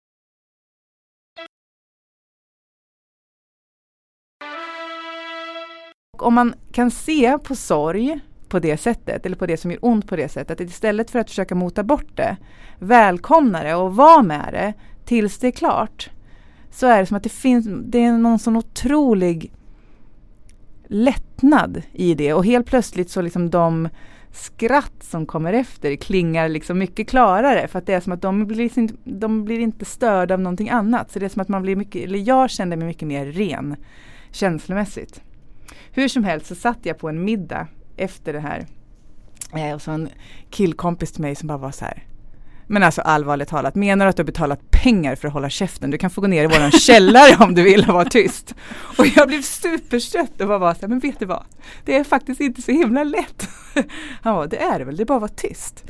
Om 6.21 6.33
man 6.33 6.53
kan 6.71 6.91
se 6.91 7.37
på 7.37 7.55
sorg 7.55 8.19
på 8.49 8.59
det 8.59 8.77
sättet, 8.77 9.25
eller 9.25 9.35
på 9.35 9.45
det 9.45 9.57
som 9.57 9.71
gör 9.71 9.85
ont 9.85 10.07
på 10.07 10.15
det 10.15 10.29
sättet, 10.29 10.61
att 10.61 10.67
istället 10.67 11.11
för 11.11 11.19
att 11.19 11.29
försöka 11.29 11.55
mota 11.55 11.83
bort 11.83 12.17
det, 12.17 12.37
välkomna 12.79 13.63
det 13.63 13.75
och 13.75 13.95
vara 13.95 14.21
med 14.21 14.49
det 14.51 14.73
tills 15.05 15.37
det 15.37 15.47
är 15.47 15.51
klart, 15.51 16.09
så 16.71 16.87
är 16.87 16.99
det 16.99 17.05
som 17.05 17.17
att 17.17 17.23
det 17.23 17.29
finns, 17.29 17.67
det 17.85 18.03
är 18.03 18.11
någon 18.11 18.39
sån 18.39 18.55
otrolig 18.55 19.51
lättnad 20.87 21.81
i 21.91 22.13
det 22.13 22.33
och 22.33 22.45
helt 22.45 22.67
plötsligt 22.67 23.09
så 23.09 23.21
liksom 23.21 23.49
de 23.49 23.89
skratt 24.31 25.03
som 25.03 25.25
kommer 25.25 25.53
efter 25.53 25.95
klingar 25.95 26.49
liksom 26.49 26.79
mycket 26.79 27.09
klarare 27.09 27.67
för 27.67 27.79
att 27.79 27.85
det 27.85 27.93
är 27.93 27.99
som 27.99 28.13
att 28.13 28.21
de 28.21 28.45
blir, 28.47 28.89
de 29.03 29.45
blir 29.45 29.59
inte 29.59 29.85
störda 29.85 30.33
av 30.33 30.39
någonting 30.39 30.69
annat. 30.69 31.11
Så 31.11 31.19
det 31.19 31.25
är 31.25 31.29
som 31.29 31.41
att 31.41 31.47
man 31.47 31.61
blir 31.61 31.75
mycket, 31.75 32.03
eller 32.03 32.19
jag 32.19 32.49
kände 32.49 32.75
mig 32.75 32.87
mycket 32.87 33.07
mer 33.07 33.25
ren 33.25 33.75
känslomässigt. 34.31 35.21
Hur 35.91 36.07
som 36.07 36.23
helst 36.23 36.45
så 36.45 36.55
satt 36.55 36.79
jag 36.81 36.97
på 36.97 37.09
en 37.09 37.23
middag 37.23 37.67
efter 37.97 38.33
det 38.33 38.39
här 38.39 38.65
eh, 39.55 39.73
och 39.75 39.81
så 39.81 39.91
en 39.91 40.09
killkompis 40.49 41.11
till 41.11 41.21
mig 41.21 41.35
som 41.35 41.47
bara 41.47 41.57
var 41.57 41.71
så 41.71 41.85
här 41.85 42.03
men 42.71 42.83
alltså 42.83 43.01
allvarligt 43.01 43.49
talat, 43.49 43.75
menar 43.75 44.05
du 44.05 44.09
att 44.09 44.15
du 44.15 44.21
har 44.21 44.25
betalat 44.25 44.71
pengar 44.71 45.15
för 45.15 45.27
att 45.27 45.33
hålla 45.33 45.49
käften? 45.49 45.91
Du 45.91 45.97
kan 45.97 46.09
få 46.09 46.21
gå 46.21 46.27
ner 46.27 46.43
i 46.43 46.47
våran 46.47 46.71
källare 46.87 47.45
om 47.45 47.55
du 47.55 47.63
vill 47.63 47.81
och 47.81 47.93
vara 47.93 48.05
tyst. 48.05 48.55
Och 48.97 49.05
jag 49.15 49.27
blev 49.27 49.41
superstött 49.41 50.41
och 50.41 50.47
bara 50.47 50.57
var 50.57 50.73
så 50.73 50.81
här, 50.81 50.87
men 50.87 50.99
vet 50.99 51.19
du 51.19 51.25
vad? 51.25 51.43
Det 51.85 51.95
är 51.95 52.03
faktiskt 52.03 52.41
inte 52.41 52.61
så 52.61 52.71
himla 52.71 53.03
lätt. 53.03 53.49
Han 54.21 54.35
var, 54.35 54.47
det 54.47 54.57
är 54.57 54.79
det 54.79 54.85
väl, 54.85 54.97
det 54.97 55.03
är 55.03 55.05
bara 55.05 55.15
att 55.15 55.21
vara 55.21 55.31
tyst. 55.35 55.83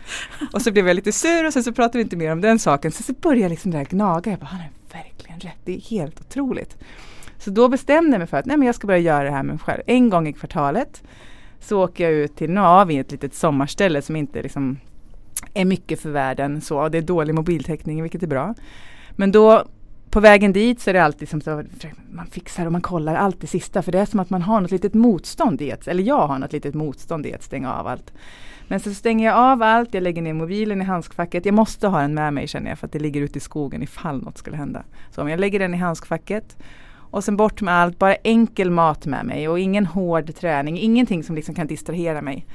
Och 0.53 0.61
så 0.61 0.71
blev 0.71 0.87
jag 0.87 0.95
lite 0.95 1.11
sur 1.11 1.45
och 1.45 1.53
sen 1.53 1.63
så 1.63 1.73
pratade 1.73 1.97
vi 1.97 2.03
inte 2.03 2.15
mer 2.15 2.31
om 2.31 2.41
den 2.41 2.59
saken. 2.59 2.91
Sen 2.91 3.03
så 3.03 3.13
började 3.13 3.41
jag 3.41 3.49
liksom 3.49 3.71
där 3.71 3.85
gnaga, 3.85 4.31
jag 4.31 4.39
bara, 4.39 4.45
han 4.45 4.59
har 4.59 4.69
verkligen 5.03 5.39
rätt, 5.39 5.59
det 5.65 5.75
är 5.75 5.81
helt 5.81 6.21
otroligt. 6.21 6.77
Så 7.41 7.49
då 7.49 7.67
bestämde 7.67 8.12
jag 8.12 8.19
mig 8.19 8.27
för 8.27 8.38
att 8.38 8.45
nej, 8.45 8.58
men 8.58 8.65
jag 8.65 8.75
ska 8.75 8.88
börja 8.88 8.99
göra 8.99 9.23
det 9.23 9.32
här 9.32 9.43
med 9.43 9.56
mig 9.56 9.60
själv. 9.60 9.82
En 9.86 10.10
gång 10.10 10.27
i 10.27 10.34
kvartalet 10.34 11.04
så 11.60 11.84
åker 11.84 12.04
jag 12.04 12.13
ut 12.13 12.36
till 12.36 12.51
Navi, 12.51 12.97
ett 12.97 13.12
litet 13.12 13.34
sommarställe 13.34 14.01
som 14.01 14.15
inte 14.15 14.41
liksom 14.41 14.77
är 15.54 15.65
mycket 15.65 15.99
för 15.99 16.10
världen 16.10 16.62
så. 16.62 16.89
Det 16.89 16.97
är 16.97 17.01
dålig 17.01 17.36
mobiltäckning 17.36 18.01
vilket 18.01 18.23
är 18.23 18.27
bra. 18.27 18.56
Men 19.12 19.32
då 19.32 19.65
på 20.10 20.19
vägen 20.19 20.54
dit 20.54 20.80
så 20.80 20.89
är 20.89 20.93
det 20.93 21.04
alltid 21.04 21.30
som 21.30 21.41
så, 21.41 21.63
man 22.12 22.25
fixar 22.27 22.65
och 22.65 22.71
man 22.71 22.82
kollar 22.82 23.15
allt 23.15 23.41
det 23.41 23.47
sista 23.47 23.82
för 23.82 23.91
det 23.91 23.99
är 23.99 24.06
som 24.06 24.19
att 24.19 24.30
man 24.30 24.41
har 24.41 24.62
något 24.62 24.71
litet 24.71 24.93
motstånd 24.93 25.62
i 25.62 25.71
att, 25.71 25.88
eller 25.88 26.04
jag 26.04 26.27
har 26.27 26.39
något 26.39 26.54
litet 26.54 26.75
motstånd 26.75 27.25
i 27.25 27.34
att 27.34 27.43
stänga 27.43 27.73
av 27.73 27.88
allt. 27.88 28.13
Men 28.67 28.80
så 28.80 28.93
stänger 28.93 29.25
jag 29.25 29.38
av 29.38 29.63
allt, 29.63 29.93
jag 29.93 30.04
lägger 30.04 30.21
ner 30.21 30.34
mobilen 30.34 30.82
i 30.82 30.86
handskfacket. 30.86 31.45
Jag 31.45 31.56
måste 31.56 31.88
ha 31.88 32.01
den 32.01 32.13
med 32.13 32.34
mig 32.34 32.47
känner 32.47 32.69
jag 32.69 32.80
för 32.80 32.88
att 32.88 32.93
det 32.93 32.99
ligger 32.99 33.21
ute 33.21 33.38
i 33.38 33.41
skogen 33.41 33.84
ifall 33.84 34.23
något 34.23 34.38
skulle 34.38 34.58
hända. 34.58 34.84
Så 35.10 35.21
om 35.21 35.30
jag 35.30 35.39
lägger 35.39 35.60
den 35.60 35.73
i 35.73 35.77
handskfacket 35.77 36.58
och 37.12 37.24
sen 37.24 37.38
bort 37.38 37.62
med 37.62 37.74
allt, 37.74 38.00
bara 38.00 38.15
enkel 38.15 38.71
mat 38.71 39.06
med 39.06 39.26
mig 39.26 39.47
och 39.50 39.60
ingen 39.60 39.86
hård 39.86 40.36
träning, 40.36 40.80
ingenting 40.80 41.24
som 41.24 41.36
liksom 41.36 41.56
kan 41.56 41.67
distrahera 41.67 42.21
mig. 42.21 42.45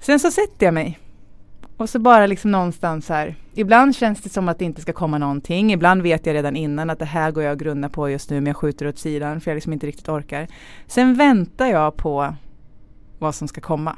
Sen 0.00 0.20
så 0.20 0.30
sätter 0.30 0.66
jag 0.66 0.74
mig 0.74 0.98
och 1.76 1.90
så 1.90 1.98
bara 1.98 2.26
liksom 2.26 2.50
någonstans 2.50 3.08
här. 3.08 3.34
Ibland 3.54 3.96
känns 3.96 4.22
det 4.22 4.28
som 4.28 4.48
att 4.48 4.58
det 4.58 4.64
inte 4.64 4.82
ska 4.82 4.92
komma 4.92 5.18
någonting. 5.18 5.72
Ibland 5.72 6.02
vet 6.02 6.26
jag 6.26 6.34
redan 6.34 6.56
innan 6.56 6.90
att 6.90 6.98
det 6.98 7.04
här 7.04 7.30
går 7.30 7.42
jag 7.42 7.52
och 7.52 7.58
grunnar 7.58 7.88
på 7.88 8.10
just 8.10 8.30
nu 8.30 8.36
men 8.36 8.46
jag 8.46 8.56
skjuter 8.56 8.88
åt 8.88 8.98
sidan 8.98 9.40
för 9.40 9.50
jag 9.50 9.56
liksom 9.56 9.72
inte 9.72 9.86
riktigt 9.86 10.08
orkar. 10.08 10.46
Sen 10.86 11.14
väntar 11.14 11.66
jag 11.66 11.96
på 11.96 12.34
vad 13.18 13.34
som 13.34 13.48
ska 13.48 13.60
komma. 13.60 13.96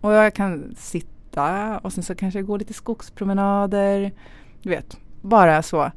Och 0.00 0.12
jag 0.12 0.34
kan 0.34 0.74
sitta 0.76 1.78
och 1.78 1.92
sen 1.92 2.04
så 2.04 2.14
kanske 2.14 2.38
jag 2.38 2.46
går 2.46 2.58
lite 2.58 2.74
skogspromenader. 2.74 4.12
Du 4.62 4.70
vet, 4.70 4.98
bara 5.20 5.62
så. 5.62 5.90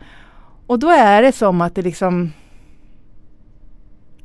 Och 0.68 0.80
då 0.80 0.90
är 0.90 1.22
det 1.22 1.32
som 1.32 1.62
att 1.62 1.76
det 1.76 1.82
liksom 1.82 2.32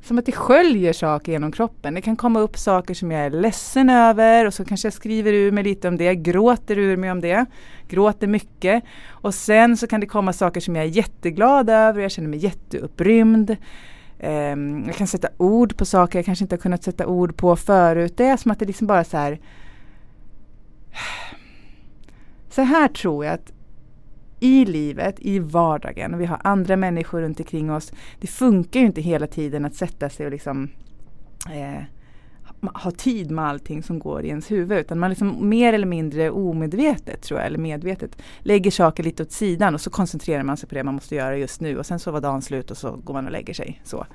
som 0.03 0.19
att 0.19 0.27
det 0.27 0.33
sköljer 0.33 0.93
saker 0.93 1.33
genom 1.33 1.53
kroppen. 1.53 1.95
Det 1.95 2.01
kan 2.01 2.17
komma 2.17 2.41
upp 2.41 2.59
saker 2.59 2.95
som 2.95 3.11
jag 3.11 3.21
är 3.21 3.31
ledsen 3.31 3.91
över 3.91 4.47
och 4.47 4.55
så 4.55 4.65
kanske 4.65 4.87
jag 4.87 4.93
skriver 4.93 5.33
ur 5.33 5.53
mig 5.53 5.65
lite 5.65 5.89
om 5.89 5.97
det, 5.97 6.15
gråter 6.15 6.79
ur 6.79 6.97
mig 6.97 7.11
om 7.11 7.21
det, 7.21 7.47
gråter 7.89 8.27
mycket. 8.27 8.85
Och 9.09 9.35
sen 9.35 9.77
så 9.77 9.87
kan 9.87 10.01
det 10.01 10.07
komma 10.07 10.33
saker 10.33 10.61
som 10.61 10.77
jag 10.77 10.85
är 10.85 10.89
jätteglad 10.89 11.71
över 11.71 11.99
och 11.99 12.05
jag 12.05 12.11
känner 12.11 12.29
mig 12.29 12.39
jätteupprymd. 12.39 13.57
Um, 14.21 14.85
jag 14.87 14.95
kan 14.95 15.07
sätta 15.07 15.29
ord 15.37 15.77
på 15.77 15.85
saker 15.85 16.19
jag 16.19 16.27
kanske 16.27 16.45
inte 16.45 16.55
har 16.55 16.61
kunnat 16.61 16.85
sätta 16.85 17.07
ord 17.07 17.37
på 17.37 17.57
förut. 17.57 18.17
Det 18.17 18.25
är 18.25 18.37
som 18.37 18.51
att 18.51 18.59
det 18.59 18.65
liksom 18.65 18.87
bara 18.87 19.05
så 19.05 19.17
här 19.17 19.41
så 22.51 22.63
här 22.63 22.89
tror 22.89 23.25
jag 23.25 23.35
att 23.35 23.53
i 24.43 24.65
livet, 24.65 25.17
i 25.19 25.39
vardagen, 25.39 26.19
vi 26.19 26.27
har 26.27 26.41
andra 26.45 26.77
människor 26.77 27.21
runt 27.21 27.41
omkring 27.41 27.71
oss. 27.71 27.93
Det 28.21 28.27
funkar 28.27 28.81
ju 28.81 28.87
inte 28.87 29.01
hela 29.01 29.27
tiden 29.27 29.65
att 29.65 29.75
sätta 29.75 30.11
sig 30.11 30.27
och 30.27 30.33
liksom 30.33 30.69
eh, 31.53 31.83
ha 32.75 32.91
tid 32.91 33.31
med 33.31 33.45
allting 33.45 33.83
som 33.83 33.99
går 33.99 34.25
i 34.25 34.29
ens 34.29 34.51
huvud 34.51 34.79
utan 34.79 34.99
man 34.99 35.11
liksom 35.11 35.49
mer 35.49 35.73
eller 35.73 35.87
mindre 35.87 36.31
omedvetet 36.31 37.23
tror 37.23 37.41
jag, 37.41 37.47
eller 37.47 37.59
medvetet 37.59 38.23
lägger 38.39 38.71
saker 38.71 39.03
lite 39.03 39.23
åt 39.23 39.33
sidan 39.33 39.75
och 39.75 39.81
så 39.81 39.91
koncentrerar 39.91 40.43
man 40.43 40.57
sig 40.57 40.69
på 40.69 40.75
det 40.75 40.85
man 40.85 40.95
måste 40.95 41.15
göra 41.15 41.37
just 41.37 41.61
nu 41.61 41.79
och 41.79 41.87
sen 41.87 41.99
så 41.99 42.11
var 42.11 42.21
dagen 42.21 42.43
slut 42.43 42.71
och 42.71 42.77
så 42.77 42.97
går 42.97 43.15
man 43.15 43.27
och 43.27 43.33
lägger 43.33 43.55
sig. 43.55 43.81
Så. 43.85 44.07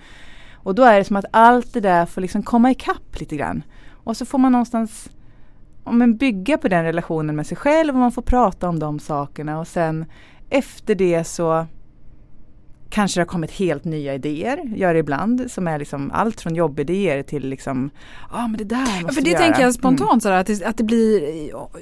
Och 0.54 0.76
då 0.76 0.84
är 0.84 0.98
det 0.98 1.04
som 1.04 1.16
att 1.16 1.26
allt 1.32 1.74
det 1.74 1.80
där 1.82 2.06
får 2.06 2.22
liksom 2.22 2.44
komma 2.44 2.72
ikapp 2.72 3.20
lite 3.20 3.36
grann. 3.36 3.64
Och 4.04 4.18
så 4.18 4.26
får 4.26 4.38
man 4.38 4.52
någonstans 4.52 5.10
men 5.92 6.18
bygga 6.18 6.58
på 6.58 6.68
den 6.68 6.84
relationen 6.84 7.36
med 7.36 7.48
sig 7.48 7.58
själv 7.58 7.94
och 7.94 8.00
man 8.00 8.12
får 8.12 8.22
prata 8.22 8.70
om 8.70 8.80
de 8.80 9.00
sakerna 9.00 9.60
och 9.60 9.68
sen 9.68 10.06
efter 10.50 10.96
det 10.96 11.24
så 11.24 11.66
Kanske 12.90 13.20
det 13.20 13.22
har 13.22 13.28
kommit 13.28 13.52
helt 13.52 13.84
nya 13.84 14.14
idéer, 14.14 14.64
gör 14.76 14.94
det 14.94 15.00
ibland, 15.00 15.52
som 15.52 15.68
är 15.68 15.80
liksom 15.80 16.12
allt 16.12 16.42
från 16.42 16.56
jobbidéer 16.56 17.24
till 17.24 17.50
liksom, 17.50 17.90
ja 18.32 18.44
ah, 18.44 18.48
men 18.48 18.58
det 18.58 18.64
där 18.64 18.80
måste 18.80 19.04
ja, 19.06 19.12
För 19.12 19.22
det 19.22 19.30
vi 19.30 19.36
tänker 19.36 19.60
göra. 19.60 19.62
jag 19.62 19.74
spontant 19.74 20.12
mm. 20.12 20.22
sådär, 20.22 20.38
att 20.38 20.48
det, 20.48 20.64
att 20.64 20.78
det 20.78 20.84
blir, 20.84 21.22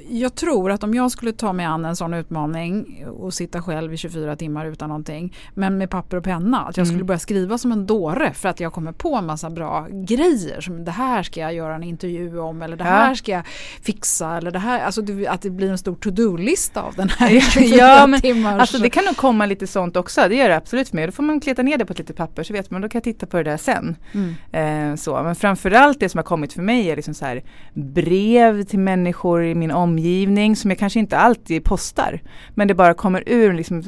jag 0.08 0.34
tror 0.34 0.70
att 0.70 0.84
om 0.84 0.94
jag 0.94 1.10
skulle 1.10 1.32
ta 1.32 1.52
mig 1.52 1.66
an 1.66 1.84
en 1.84 1.96
sån 1.96 2.14
utmaning 2.14 3.04
och 3.18 3.34
sitta 3.34 3.62
själv 3.62 3.94
i 3.94 3.96
24 3.96 4.36
timmar 4.36 4.66
utan 4.66 4.88
någonting, 4.88 5.36
men 5.54 5.78
med 5.78 5.90
papper 5.90 6.16
och 6.16 6.24
penna, 6.24 6.60
att 6.60 6.76
jag 6.76 6.86
skulle 6.86 6.98
mm. 6.98 7.06
börja 7.06 7.18
skriva 7.18 7.58
som 7.58 7.72
en 7.72 7.86
dåre 7.86 8.32
för 8.32 8.48
att 8.48 8.60
jag 8.60 8.72
kommer 8.72 8.92
på 8.92 9.14
en 9.14 9.26
massa 9.26 9.50
bra 9.50 9.86
grejer, 9.90 10.60
som 10.60 10.84
det 10.84 10.90
här 10.90 11.22
ska 11.22 11.40
jag 11.40 11.54
göra 11.54 11.74
en 11.74 11.82
intervju 11.82 12.38
om 12.38 12.62
eller 12.62 12.76
det 12.76 12.84
här 12.84 13.14
ska 13.14 13.32
jag 13.32 13.46
fixa 13.82 14.36
eller 14.36 14.50
det 14.50 14.58
här, 14.58 14.80
alltså 14.80 15.02
att 15.28 15.42
det 15.42 15.50
blir 15.50 15.70
en 15.70 15.78
stor 15.78 15.94
to-do-lista 15.94 16.82
av 16.82 16.94
den 16.94 17.08
här 17.08 17.40
24 17.40 17.76
ja, 17.76 18.06
men, 18.06 18.20
timmars. 18.20 18.60
Alltså 18.60 18.78
det 18.78 18.90
kan 18.90 19.04
nog 19.04 19.16
komma 19.16 19.46
lite 19.46 19.66
sånt 19.66 19.96
också, 19.96 20.28
det 20.28 20.34
gör 20.34 20.48
det 20.48 20.56
absolut 20.56 20.92
med. 20.96 21.08
Då 21.08 21.12
får 21.12 21.22
man 21.22 21.40
kleta 21.40 21.62
ner 21.62 21.78
det 21.78 21.86
på 21.86 21.92
ett 21.92 21.98
litet 21.98 22.16
papper 22.16 22.42
så 22.42 22.52
vet 22.52 22.70
man, 22.70 22.80
då 22.80 22.88
kan 22.88 22.98
jag 22.98 23.04
titta 23.04 23.26
på 23.26 23.36
det 23.36 23.42
där 23.42 23.56
sen. 23.56 23.96
Mm. 24.14 24.92
Eh, 24.92 24.96
så. 24.96 25.22
Men 25.22 25.34
framförallt 25.34 26.00
det 26.00 26.08
som 26.08 26.18
har 26.18 26.24
kommit 26.24 26.52
för 26.52 26.62
mig 26.62 26.90
är 26.90 26.96
liksom 26.96 27.14
så 27.14 27.24
här, 27.24 27.42
brev 27.74 28.62
till 28.62 28.78
människor 28.78 29.44
i 29.44 29.54
min 29.54 29.70
omgivning 29.70 30.56
som 30.56 30.70
jag 30.70 30.78
kanske 30.78 30.98
inte 30.98 31.18
alltid 31.18 31.64
postar. 31.64 32.20
Men 32.54 32.68
det 32.68 32.74
bara 32.74 32.94
kommer 32.94 33.22
ur 33.26 33.52
liksom, 33.52 33.82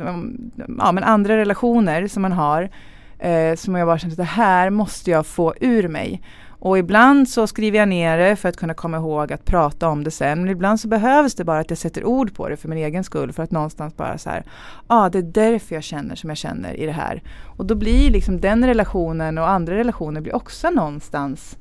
ja, 0.79 0.93
men 0.93 1.05
andra 1.05 1.37
relationer 1.37 2.07
som 2.07 2.23
man 2.23 2.33
har. 2.33 2.71
Eh, 3.19 3.55
som 3.55 3.75
jag 3.75 3.89
bara 3.89 3.99
känner 3.99 4.13
att 4.13 4.17
det 4.17 4.25
här 4.25 4.71
måste 4.71 5.11
jag 5.11 5.27
få 5.27 5.55
ur 5.61 5.89
mig. 5.89 6.23
Och 6.61 6.79
ibland 6.79 7.29
så 7.29 7.47
skriver 7.47 7.79
jag 7.79 7.89
ner 7.89 8.19
det 8.19 8.37
för 8.37 8.49
att 8.49 8.57
kunna 8.57 8.75
komma 8.75 8.97
ihåg 8.97 9.33
att 9.33 9.45
prata 9.45 9.89
om 9.89 10.05
det 10.05 10.11
sen. 10.11 10.41
Men 10.41 10.51
ibland 10.51 10.81
så 10.81 10.89
behövs 10.89 11.35
det 11.35 11.45
bara 11.45 11.59
att 11.59 11.71
jag 11.71 11.79
sätter 11.79 12.05
ord 12.05 12.35
på 12.35 12.49
det 12.49 12.57
för 12.57 12.69
min 12.69 12.79
egen 12.79 13.05
skull. 13.05 13.33
För 13.33 13.43
att 13.43 13.51
någonstans 13.51 13.97
bara 13.97 14.19
så 14.19 14.31
här, 14.31 14.45
ja 14.47 14.83
ah, 14.87 15.09
det 15.09 15.19
är 15.19 15.23
därför 15.23 15.75
jag 15.75 15.85
känner 15.85 16.15
som 16.15 16.31
jag 16.31 16.37
känner 16.37 16.75
i 16.75 16.87
det 16.87 16.93
här. 16.93 17.23
Och 17.57 17.67
då 17.67 17.75
blir 17.75 18.11
liksom 18.11 18.41
den 18.41 18.67
relationen 18.67 19.39
och 19.39 19.49
andra 19.49 19.75
relationer 19.75 20.21
blir 20.21 20.35
också 20.35 20.71
någonstans 20.71 21.59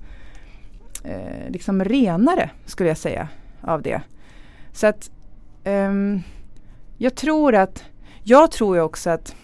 eh, 1.04 1.50
liksom 1.50 1.84
renare 1.84 2.50
skulle 2.66 2.90
jag 2.90 2.98
säga 2.98 3.28
av 3.62 3.82
det. 3.82 4.02
Så 4.72 4.88
att 4.88 5.12
um, 5.66 6.24
jag 6.98 7.16
tror 7.16 7.56
att, 7.56 7.84
jag 8.24 8.52
tror 8.52 8.76
ju 8.76 8.82
också 8.82 9.10
att 9.10 9.36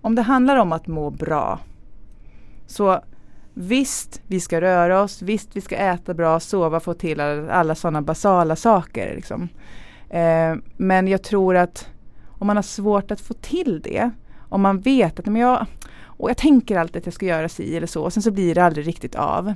om 0.00 0.14
det 0.14 0.22
handlar 0.22 0.56
om 0.56 0.72
att 0.72 0.86
må 0.86 1.10
bra 1.10 1.58
så 2.66 3.02
Visst, 3.60 4.20
vi 4.26 4.40
ska 4.40 4.60
röra 4.60 5.02
oss, 5.02 5.22
visst 5.22 5.56
vi 5.56 5.60
ska 5.60 5.76
äta 5.76 6.14
bra, 6.14 6.40
sova, 6.40 6.80
få 6.80 6.94
till 6.94 7.20
alla, 7.20 7.52
alla 7.52 7.74
sådana 7.74 8.02
basala 8.02 8.56
saker. 8.56 9.14
Liksom. 9.14 9.48
Eh, 10.10 10.54
men 10.76 11.08
jag 11.08 11.22
tror 11.22 11.56
att 11.56 11.88
om 12.28 12.46
man 12.46 12.56
har 12.56 12.62
svårt 12.62 13.10
att 13.10 13.20
få 13.20 13.34
till 13.34 13.80
det, 13.84 14.10
om 14.48 14.60
man 14.60 14.80
vet 14.80 15.18
att 15.18 15.26
men 15.26 15.42
jag, 15.42 15.66
och 16.00 16.30
jag 16.30 16.36
tänker 16.36 16.78
alltid 16.78 16.96
att 16.96 17.06
jag 17.06 17.14
ska 17.14 17.26
göra 17.26 17.48
si 17.48 17.76
eller 17.76 17.86
så 17.86 18.02
och 18.02 18.12
sen 18.12 18.22
så 18.22 18.30
blir 18.30 18.54
det 18.54 18.64
aldrig 18.64 18.86
riktigt 18.86 19.14
av. 19.14 19.54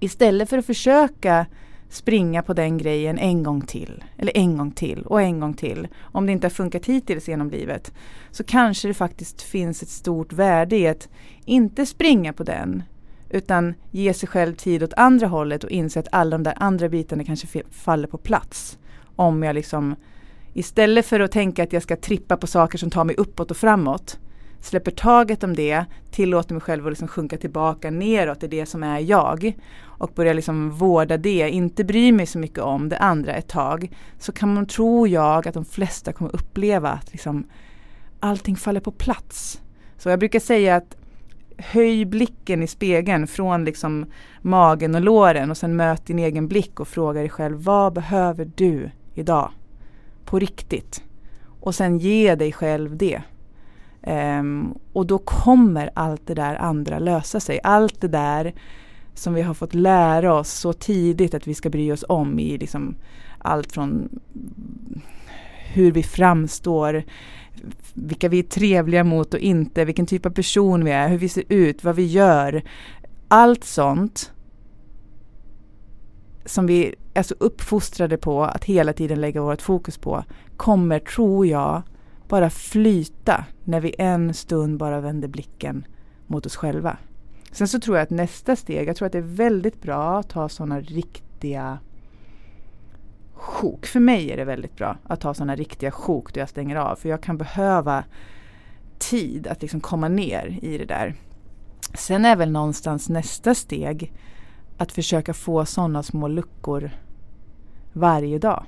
Istället 0.00 0.48
för 0.48 0.58
att 0.58 0.66
försöka 0.66 1.46
springa 1.92 2.42
på 2.42 2.52
den 2.52 2.78
grejen 2.78 3.18
en 3.18 3.42
gång 3.42 3.60
till, 3.60 4.04
eller 4.16 4.36
en 4.36 4.56
gång 4.56 4.70
till 4.70 5.02
och 5.02 5.22
en 5.22 5.40
gång 5.40 5.54
till. 5.54 5.88
Om 6.00 6.26
det 6.26 6.32
inte 6.32 6.46
har 6.46 6.50
funkat 6.50 6.86
hittills 6.86 7.28
genom 7.28 7.50
livet 7.50 7.92
så 8.30 8.44
kanske 8.44 8.88
det 8.88 8.94
faktiskt 8.94 9.42
finns 9.42 9.82
ett 9.82 9.88
stort 9.88 10.32
värde 10.32 10.76
i 10.76 10.88
att 10.88 11.08
inte 11.44 11.86
springa 11.86 12.32
på 12.32 12.44
den 12.44 12.82
utan 13.30 13.74
ge 13.90 14.14
sig 14.14 14.28
själv 14.28 14.54
tid 14.54 14.82
åt 14.82 14.94
andra 14.94 15.26
hållet 15.26 15.64
och 15.64 15.70
inse 15.70 16.00
att 16.00 16.08
alla 16.12 16.30
de 16.30 16.42
där 16.42 16.54
andra 16.56 16.88
bitarna 16.88 17.24
kanske 17.24 17.62
faller 17.70 18.08
på 18.08 18.18
plats. 18.18 18.78
Om 19.16 19.42
jag 19.42 19.54
liksom 19.54 19.96
istället 20.52 21.06
för 21.06 21.20
att 21.20 21.32
tänka 21.32 21.62
att 21.62 21.72
jag 21.72 21.82
ska 21.82 21.96
trippa 21.96 22.36
på 22.36 22.46
saker 22.46 22.78
som 22.78 22.90
tar 22.90 23.04
mig 23.04 23.16
uppåt 23.16 23.50
och 23.50 23.56
framåt 23.56 24.18
släpper 24.62 24.90
taget 24.90 25.44
om 25.44 25.56
det, 25.56 25.84
tillåter 26.10 26.54
mig 26.54 26.60
själv 26.60 26.86
att 26.86 26.92
liksom 26.92 27.08
sjunka 27.08 27.36
tillbaka 27.36 27.90
neråt 27.90 28.42
i 28.42 28.46
det 28.46 28.66
som 28.66 28.82
är 28.82 28.98
jag 28.98 29.52
och 29.84 30.10
börjar 30.14 30.34
liksom 30.34 30.70
vårda 30.70 31.16
det, 31.16 31.50
inte 31.50 31.84
bry 31.84 32.12
mig 32.12 32.26
så 32.26 32.38
mycket 32.38 32.58
om 32.58 32.88
det 32.88 32.98
andra 32.98 33.34
ett 33.34 33.48
tag, 33.48 33.90
så 34.18 34.32
kan 34.32 34.54
man, 34.54 34.66
tror 34.66 35.08
jag, 35.08 35.48
att 35.48 35.54
de 35.54 35.64
flesta 35.64 36.12
kommer 36.12 36.36
uppleva 36.36 36.90
att 36.90 37.12
liksom 37.12 37.46
allting 38.20 38.56
faller 38.56 38.80
på 38.80 38.92
plats. 38.92 39.60
Så 39.98 40.08
jag 40.08 40.18
brukar 40.18 40.40
säga 40.40 40.76
att 40.76 40.96
höj 41.58 42.04
blicken 42.04 42.62
i 42.62 42.66
spegeln 42.66 43.26
från 43.26 43.64
liksom 43.64 44.06
magen 44.40 44.94
och 44.94 45.00
låren 45.00 45.50
och 45.50 45.56
sen 45.56 45.76
möt 45.76 46.06
din 46.06 46.18
egen 46.18 46.48
blick 46.48 46.80
och 46.80 46.88
fråga 46.88 47.20
dig 47.20 47.28
själv 47.28 47.64
vad 47.64 47.92
behöver 47.92 48.50
du 48.54 48.90
idag? 49.14 49.50
På 50.24 50.38
riktigt. 50.38 51.02
Och 51.60 51.74
sen 51.74 51.98
ge 51.98 52.34
dig 52.34 52.52
själv 52.52 52.96
det. 52.96 53.22
Um, 54.06 54.78
och 54.92 55.06
då 55.06 55.18
kommer 55.18 55.90
allt 55.94 56.26
det 56.26 56.34
där 56.34 56.56
andra 56.56 56.98
lösa 56.98 57.40
sig. 57.40 57.60
Allt 57.62 58.00
det 58.00 58.08
där 58.08 58.54
som 59.14 59.34
vi 59.34 59.42
har 59.42 59.54
fått 59.54 59.74
lära 59.74 60.34
oss 60.34 60.52
så 60.52 60.72
tidigt 60.72 61.34
att 61.34 61.46
vi 61.46 61.54
ska 61.54 61.70
bry 61.70 61.92
oss 61.92 62.04
om 62.08 62.38
i 62.38 62.58
liksom 62.58 62.94
allt 63.38 63.72
från 63.72 64.08
hur 65.72 65.92
vi 65.92 66.02
framstår, 66.02 67.04
vilka 67.94 68.28
vi 68.28 68.38
är 68.38 68.42
trevliga 68.42 69.04
mot 69.04 69.34
och 69.34 69.40
inte, 69.40 69.84
vilken 69.84 70.06
typ 70.06 70.26
av 70.26 70.30
person 70.30 70.84
vi 70.84 70.90
är, 70.90 71.08
hur 71.08 71.18
vi 71.18 71.28
ser 71.28 71.44
ut, 71.48 71.84
vad 71.84 71.96
vi 71.96 72.06
gör. 72.06 72.62
Allt 73.28 73.64
sånt 73.64 74.32
som 76.44 76.66
vi 76.66 76.94
är 77.14 77.22
så 77.22 77.34
uppfostrade 77.38 78.16
på 78.16 78.44
att 78.44 78.64
hela 78.64 78.92
tiden 78.92 79.20
lägga 79.20 79.42
vårt 79.42 79.62
fokus 79.62 79.98
på 79.98 80.24
kommer, 80.56 80.98
tror 80.98 81.46
jag, 81.46 81.82
bara 82.32 82.50
flyta 82.50 83.44
när 83.64 83.80
vi 83.80 83.94
en 83.98 84.34
stund 84.34 84.78
bara 84.78 85.00
vänder 85.00 85.28
blicken 85.28 85.86
mot 86.26 86.46
oss 86.46 86.56
själva. 86.56 86.96
Sen 87.50 87.68
så 87.68 87.80
tror 87.80 87.96
jag 87.96 88.02
att 88.02 88.10
nästa 88.10 88.56
steg, 88.56 88.88
jag 88.88 88.96
tror 88.96 89.06
att 89.06 89.12
det 89.12 89.18
är 89.18 89.22
väldigt 89.22 89.82
bra 89.82 90.18
att 90.18 90.28
ta 90.28 90.48
sådana 90.48 90.80
riktiga 90.80 91.78
sjok. 93.32 93.86
För 93.86 94.00
mig 94.00 94.30
är 94.30 94.36
det 94.36 94.44
väldigt 94.44 94.76
bra 94.76 94.96
att 95.04 95.20
ta 95.20 95.34
sådana 95.34 95.56
riktiga 95.56 95.90
sjok 95.90 96.34
då 96.34 96.40
jag 96.40 96.48
stänger 96.48 96.76
av. 96.76 96.96
För 96.96 97.08
jag 97.08 97.22
kan 97.22 97.38
behöva 97.38 98.04
tid 98.98 99.46
att 99.46 99.62
liksom 99.62 99.80
komma 99.80 100.08
ner 100.08 100.58
i 100.62 100.78
det 100.78 100.84
där. 100.84 101.14
Sen 101.94 102.24
är 102.24 102.36
väl 102.36 102.50
någonstans 102.50 103.08
nästa 103.08 103.54
steg 103.54 104.12
att 104.76 104.92
försöka 104.92 105.34
få 105.34 105.64
sådana 105.64 106.02
små 106.02 106.28
luckor 106.28 106.90
varje 107.92 108.38
dag. 108.38 108.64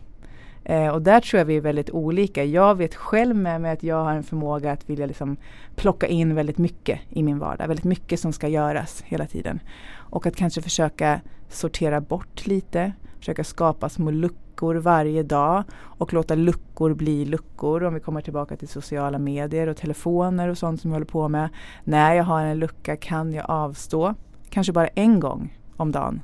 Eh, 0.64 0.88
och 0.88 1.02
där 1.02 1.20
tror 1.20 1.38
jag 1.38 1.44
vi 1.44 1.56
är 1.56 1.60
väldigt 1.60 1.90
olika. 1.90 2.44
Jag 2.44 2.74
vet 2.74 2.94
själv 2.94 3.36
med 3.36 3.60
mig 3.60 3.72
att 3.72 3.82
jag 3.82 4.04
har 4.04 4.12
en 4.12 4.22
förmåga 4.22 4.72
att 4.72 4.90
vilja 4.90 5.06
liksom 5.06 5.36
plocka 5.76 6.06
in 6.06 6.34
väldigt 6.34 6.58
mycket 6.58 7.00
i 7.10 7.22
min 7.22 7.38
vardag. 7.38 7.68
Väldigt 7.68 7.84
mycket 7.84 8.20
som 8.20 8.32
ska 8.32 8.48
göras 8.48 9.02
hela 9.02 9.26
tiden. 9.26 9.60
Och 9.94 10.26
att 10.26 10.36
kanske 10.36 10.62
försöka 10.62 11.20
sortera 11.48 12.00
bort 12.00 12.46
lite. 12.46 12.92
Försöka 13.18 13.44
skapa 13.44 13.88
små 13.88 14.10
luckor 14.10 14.74
varje 14.74 15.22
dag 15.22 15.64
och 15.72 16.12
låta 16.12 16.34
luckor 16.34 16.94
bli 16.94 17.24
luckor. 17.24 17.82
Om 17.82 17.94
vi 17.94 18.00
kommer 18.00 18.20
tillbaka 18.20 18.56
till 18.56 18.68
sociala 18.68 19.18
medier 19.18 19.66
och 19.66 19.76
telefoner 19.76 20.48
och 20.48 20.58
sånt 20.58 20.80
som 20.80 20.90
jag 20.90 20.94
håller 20.94 21.06
på 21.06 21.28
med. 21.28 21.48
När 21.84 22.14
jag 22.14 22.24
har 22.24 22.42
en 22.42 22.58
lucka 22.58 22.96
kan 22.96 23.32
jag 23.32 23.50
avstå, 23.50 24.14
kanske 24.50 24.72
bara 24.72 24.86
en 24.86 25.20
gång 25.20 25.58
om 25.76 25.92
dagen, 25.92 26.20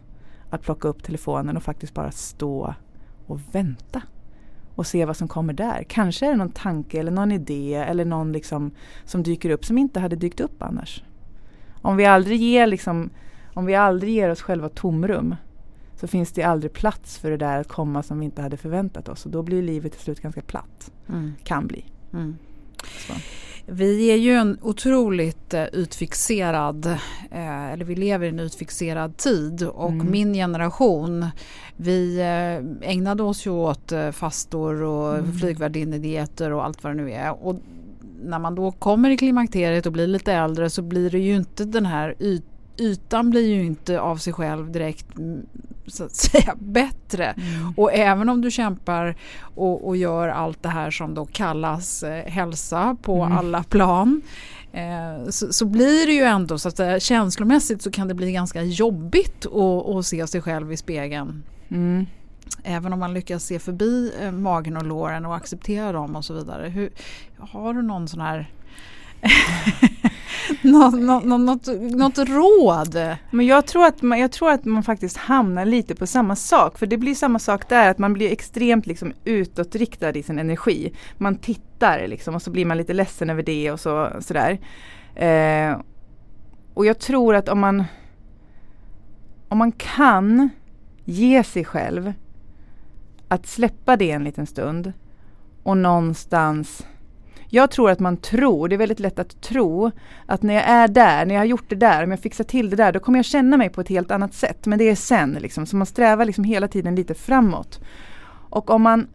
att 0.50 0.62
plocka 0.62 0.88
upp 0.88 1.02
telefonen 1.02 1.56
och 1.56 1.62
faktiskt 1.62 1.94
bara 1.94 2.10
stå 2.10 2.74
och 3.26 3.40
vänta 3.52 4.02
och 4.74 4.86
se 4.86 5.04
vad 5.04 5.16
som 5.16 5.28
kommer 5.28 5.52
där. 5.52 5.84
Kanske 5.88 6.26
är 6.26 6.30
det 6.30 6.36
någon 6.36 6.50
tanke 6.50 7.00
eller 7.00 7.10
någon 7.10 7.32
idé 7.32 7.74
eller 7.74 8.04
någon 8.04 8.32
liksom 8.32 8.70
som 9.04 9.22
dyker 9.22 9.50
upp 9.50 9.64
som 9.64 9.78
inte 9.78 10.00
hade 10.00 10.16
dykt 10.16 10.40
upp 10.40 10.62
annars. 10.62 11.04
Om 11.82 11.96
vi 11.96 12.06
aldrig 12.06 12.40
ger, 12.40 12.66
liksom, 12.66 13.10
om 13.54 13.66
vi 13.66 13.74
aldrig 13.74 14.14
ger 14.14 14.30
oss 14.30 14.42
själva 14.42 14.68
tomrum 14.68 15.34
så 15.96 16.06
finns 16.06 16.32
det 16.32 16.42
aldrig 16.42 16.72
plats 16.72 17.18
för 17.18 17.30
det 17.30 17.36
där 17.36 17.60
att 17.60 17.68
komma 17.68 18.02
som 18.02 18.18
vi 18.18 18.24
inte 18.24 18.42
hade 18.42 18.56
förväntat 18.56 19.08
oss 19.08 19.26
och 19.26 19.32
då 19.32 19.42
blir 19.42 19.62
livet 19.62 19.92
till 19.92 20.00
slut 20.00 20.20
ganska 20.20 20.42
platt. 20.42 20.92
Mm. 21.08 21.32
Kan 21.42 21.66
bli. 21.66 21.84
Mm. 22.12 22.36
Vi 23.72 24.10
är 24.10 24.16
ju 24.16 24.32
en 24.32 24.58
otroligt 24.62 25.54
eh, 25.54 25.64
utfixerad, 25.64 26.86
eh, 27.30 27.72
eller 27.72 27.84
vi 27.84 27.94
lever 27.94 28.26
i 28.26 28.28
en 28.28 28.40
utfixerad 28.40 29.16
tid 29.16 29.62
och 29.62 29.90
mm. 29.90 30.10
min 30.10 30.34
generation 30.34 31.26
vi 31.76 32.20
eh, 32.20 32.90
ägnade 32.90 33.22
oss 33.22 33.46
ju 33.46 33.50
åt 33.50 33.92
fastor 34.12 34.82
och 34.82 35.18
mm. 35.18 35.32
flygvärdinedieter 35.32 36.52
och 36.52 36.64
allt 36.64 36.84
vad 36.84 36.96
det 36.96 37.02
nu 37.02 37.12
är. 37.12 37.46
Och 37.46 37.56
när 38.24 38.38
man 38.38 38.54
då 38.54 38.72
kommer 38.72 39.10
i 39.10 39.16
klimakteriet 39.16 39.86
och 39.86 39.92
blir 39.92 40.06
lite 40.06 40.32
äldre 40.32 40.70
så 40.70 40.82
blir 40.82 41.10
det 41.10 41.18
ju 41.18 41.36
inte 41.36 41.64
den 41.64 41.86
här 41.86 42.14
yt 42.20 42.44
ytan 42.78 43.30
blir 43.30 43.48
ju 43.48 43.64
inte 43.64 44.00
av 44.00 44.16
sig 44.16 44.32
själv 44.32 44.72
direkt 44.72 45.06
så 45.90 46.04
att 46.04 46.14
säga 46.16 46.54
bättre. 46.58 47.24
Mm. 47.24 47.74
Och 47.76 47.92
även 47.92 48.28
om 48.28 48.40
du 48.40 48.50
kämpar 48.50 49.16
och, 49.54 49.88
och, 49.88 49.96
gör 49.96 50.28
allt 50.28 50.62
det 50.62 50.68
här 50.68 50.90
som 50.90 51.14
då 51.14 51.26
kallas 51.26 52.02
eh, 52.02 52.24
hälsa 52.24 52.96
på 53.02 53.22
mm. 53.22 53.38
alla 53.38 53.62
plan 53.62 54.22
eh, 54.72 55.30
så, 55.30 55.52
så, 55.52 55.64
blir 55.64 56.06
det 56.06 56.12
ju 56.12 56.22
ändå 56.22 56.58
så 56.58 56.68
att 56.68 56.80
eh, 56.80 56.98
känslomässigt 56.98 57.82
så 57.82 57.90
kan 57.90 58.08
det 58.08 58.14
bli 58.14 58.32
ganska 58.32 58.62
jobbigt 58.62 59.46
att, 59.46 59.88
att 59.88 60.06
se 60.06 60.26
sig 60.26 60.40
själv 60.40 60.72
i 60.72 60.76
spegeln. 60.76 61.42
Mm. 61.68 62.06
Även 62.64 62.92
om 62.92 62.98
man 62.98 63.14
lyckas 63.14 63.44
se 63.44 63.58
förbi 63.58 64.12
eh, 64.20 64.32
magen 64.32 64.76
och 64.76 64.86
låren 64.86 65.26
och 65.26 65.36
acceptera 65.36 65.92
dem 65.92 66.16
och 66.16 66.24
så 66.24 66.34
vidare. 66.34 66.68
Hur, 66.68 66.90
har 67.38 67.74
du 67.74 67.82
någon 67.82 68.08
sån 68.08 68.20
här 68.20 68.50
Nå, 70.64 70.90
nå, 70.90 71.20
nå, 71.20 71.38
något, 71.38 71.66
något 71.80 72.18
råd? 72.18 73.16
Men 73.30 73.46
jag 73.46 73.66
tror, 73.66 73.86
att 73.86 74.02
man, 74.02 74.18
jag 74.18 74.32
tror 74.32 74.50
att 74.50 74.64
man 74.64 74.82
faktiskt 74.82 75.16
hamnar 75.16 75.64
lite 75.64 75.94
på 75.94 76.06
samma 76.06 76.36
sak. 76.36 76.78
För 76.78 76.86
det 76.86 76.96
blir 76.96 77.14
samma 77.14 77.38
sak 77.38 77.68
där, 77.68 77.90
att 77.90 77.98
man 77.98 78.12
blir 78.12 78.32
extremt 78.32 78.86
liksom 78.86 79.12
utåtriktad 79.24 80.10
i 80.16 80.22
sin 80.22 80.38
energi. 80.38 80.92
Man 81.18 81.36
tittar 81.36 82.08
liksom 82.08 82.34
och 82.34 82.42
så 82.42 82.50
blir 82.50 82.64
man 82.64 82.76
lite 82.76 82.92
ledsen 82.92 83.30
över 83.30 83.42
det 83.42 83.72
och 83.72 83.80
så, 83.80 84.10
sådär. 84.20 84.58
Eh, 85.14 85.80
och 86.74 86.86
jag 86.86 86.98
tror 86.98 87.34
att 87.34 87.48
om 87.48 87.60
man, 87.60 87.84
om 89.48 89.58
man 89.58 89.72
kan 89.72 90.50
ge 91.04 91.44
sig 91.44 91.64
själv 91.64 92.12
att 93.28 93.46
släppa 93.46 93.96
det 93.96 94.10
en 94.10 94.24
liten 94.24 94.46
stund 94.46 94.92
och 95.62 95.76
någonstans 95.76 96.86
jag 97.52 97.70
tror 97.70 97.90
att 97.90 98.00
man 98.00 98.16
tror, 98.16 98.68
det 98.68 98.76
är 98.76 98.78
väldigt 98.78 99.00
lätt 99.00 99.18
att 99.18 99.40
tro 99.40 99.90
att 100.26 100.42
när 100.42 100.54
jag 100.54 100.64
är 100.64 100.88
där, 100.88 101.26
när 101.26 101.34
jag 101.34 101.40
har 101.40 101.46
gjort 101.46 101.68
det 101.68 101.76
där, 101.76 102.04
om 102.04 102.10
jag 102.10 102.20
fixar 102.20 102.44
till 102.44 102.70
det 102.70 102.76
där, 102.76 102.92
då 102.92 103.00
kommer 103.00 103.18
jag 103.18 103.24
känna 103.24 103.56
mig 103.56 103.68
på 103.68 103.80
ett 103.80 103.88
helt 103.88 104.10
annat 104.10 104.34
sätt. 104.34 104.66
Men 104.66 104.78
det 104.78 104.84
är 104.84 104.94
sen 104.94 105.32
liksom, 105.40 105.66
så 105.66 105.76
man 105.76 105.86
strävar 105.86 106.24
liksom 106.24 106.44
hela 106.44 106.68
tiden 106.68 106.94
lite 106.94 107.14
framåt. 107.14 107.80
Och 108.50 108.70
om 108.70 108.82
man 108.82 109.06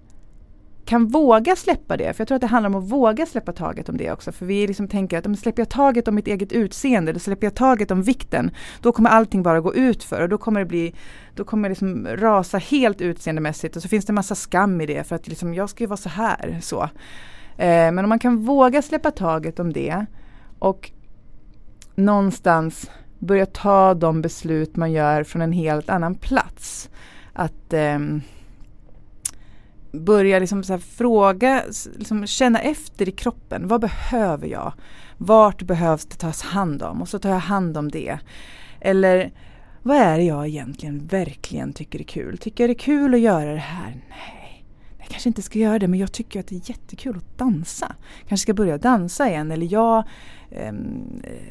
kan 0.85 1.07
våga 1.07 1.55
släppa 1.55 1.97
det, 1.97 2.13
för 2.13 2.21
jag 2.21 2.27
tror 2.27 2.35
att 2.35 2.41
det 2.41 2.47
handlar 2.47 2.69
om 2.69 2.75
att 2.75 2.89
våga 2.89 3.25
släppa 3.25 3.51
taget 3.51 3.89
om 3.89 3.97
det 3.97 4.11
också. 4.11 4.31
För 4.31 4.45
vi 4.45 4.67
liksom 4.67 4.87
tänker 4.87 5.17
att 5.17 5.25
om 5.25 5.35
släpper 5.35 5.61
jag 5.61 5.69
taget 5.69 6.07
om 6.07 6.15
mitt 6.15 6.27
eget 6.27 6.51
utseende, 6.51 7.09
eller 7.09 7.19
släpper 7.19 7.47
jag 7.47 7.55
taget 7.55 7.91
om 7.91 8.01
vikten, 8.01 8.51
då 8.81 8.91
kommer 8.91 9.09
allting 9.09 9.43
bara 9.43 9.61
gå 9.61 9.75
ut 9.75 10.03
för 10.03 10.21
och 10.21 10.29
då 10.29 10.37
kommer 10.37 10.59
det 10.59 10.65
bli, 10.65 10.93
då 11.35 11.43
kommer 11.43 11.69
det 11.69 11.71
liksom 11.71 12.07
rasa 12.07 12.57
helt 12.57 13.01
utseendemässigt 13.01 13.75
och 13.75 13.81
så 13.81 13.87
finns 13.87 14.05
det 14.05 14.13
massa 14.13 14.35
skam 14.35 14.81
i 14.81 14.85
det 14.85 15.03
för 15.03 15.15
att 15.15 15.27
liksom, 15.27 15.53
jag 15.53 15.69
ska 15.69 15.83
ju 15.83 15.87
vara 15.87 15.97
så 15.97 16.09
här. 16.09 16.59
Så. 16.61 16.89
Eh, 17.57 17.91
men 17.91 17.99
om 17.99 18.09
man 18.09 18.19
kan 18.19 18.37
våga 18.37 18.81
släppa 18.81 19.11
taget 19.11 19.59
om 19.59 19.73
det 19.73 20.05
och 20.59 20.91
någonstans 21.95 22.91
börja 23.19 23.45
ta 23.45 23.93
de 23.93 24.21
beslut 24.21 24.75
man 24.75 24.91
gör 24.91 25.23
från 25.23 25.41
en 25.41 25.51
helt 25.51 25.89
annan 25.89 26.15
plats. 26.15 26.89
Att 27.33 27.73
eh, 27.73 27.99
börja 29.91 30.39
liksom 30.39 30.63
så 30.63 30.77
fråga, 30.77 31.63
liksom 31.97 32.27
känna 32.27 32.59
efter 32.59 33.09
i 33.09 33.11
kroppen. 33.11 33.67
Vad 33.67 33.81
behöver 33.81 34.47
jag? 34.47 34.73
Vart 35.17 35.61
behövs 35.61 36.05
det 36.05 36.15
tas 36.15 36.41
hand 36.41 36.83
om? 36.83 37.01
Och 37.01 37.09
så 37.09 37.19
tar 37.19 37.29
jag 37.29 37.39
hand 37.39 37.77
om 37.77 37.91
det. 37.91 38.19
Eller 38.81 39.31
vad 39.83 39.97
är 39.97 40.17
det 40.17 40.23
jag 40.23 40.47
egentligen 40.47 41.07
verkligen 41.07 41.73
tycker 41.73 41.99
är 41.99 42.03
kul? 42.03 42.37
Tycker 42.37 42.63
jag 42.63 42.69
det 42.69 42.73
är 42.73 42.79
kul 42.79 43.13
att 43.13 43.19
göra 43.19 43.51
det 43.51 43.57
här? 43.57 44.01
Nej 44.09 44.34
jag 45.05 45.11
kanske 45.11 45.29
inte 45.29 45.41
ska 45.41 45.59
göra 45.59 45.79
det 45.79 45.87
men 45.87 45.99
jag 45.99 46.11
tycker 46.11 46.39
att 46.39 46.47
det 46.47 46.55
är 46.55 46.69
jättekul 46.69 47.17
att 47.17 47.37
dansa. 47.37 47.95
Kanske 48.27 48.43
ska 48.43 48.53
börja 48.53 48.77
dansa 48.77 49.29
igen 49.29 49.51
eller 49.51 49.73
jag 49.73 50.03
eh, 50.51 50.73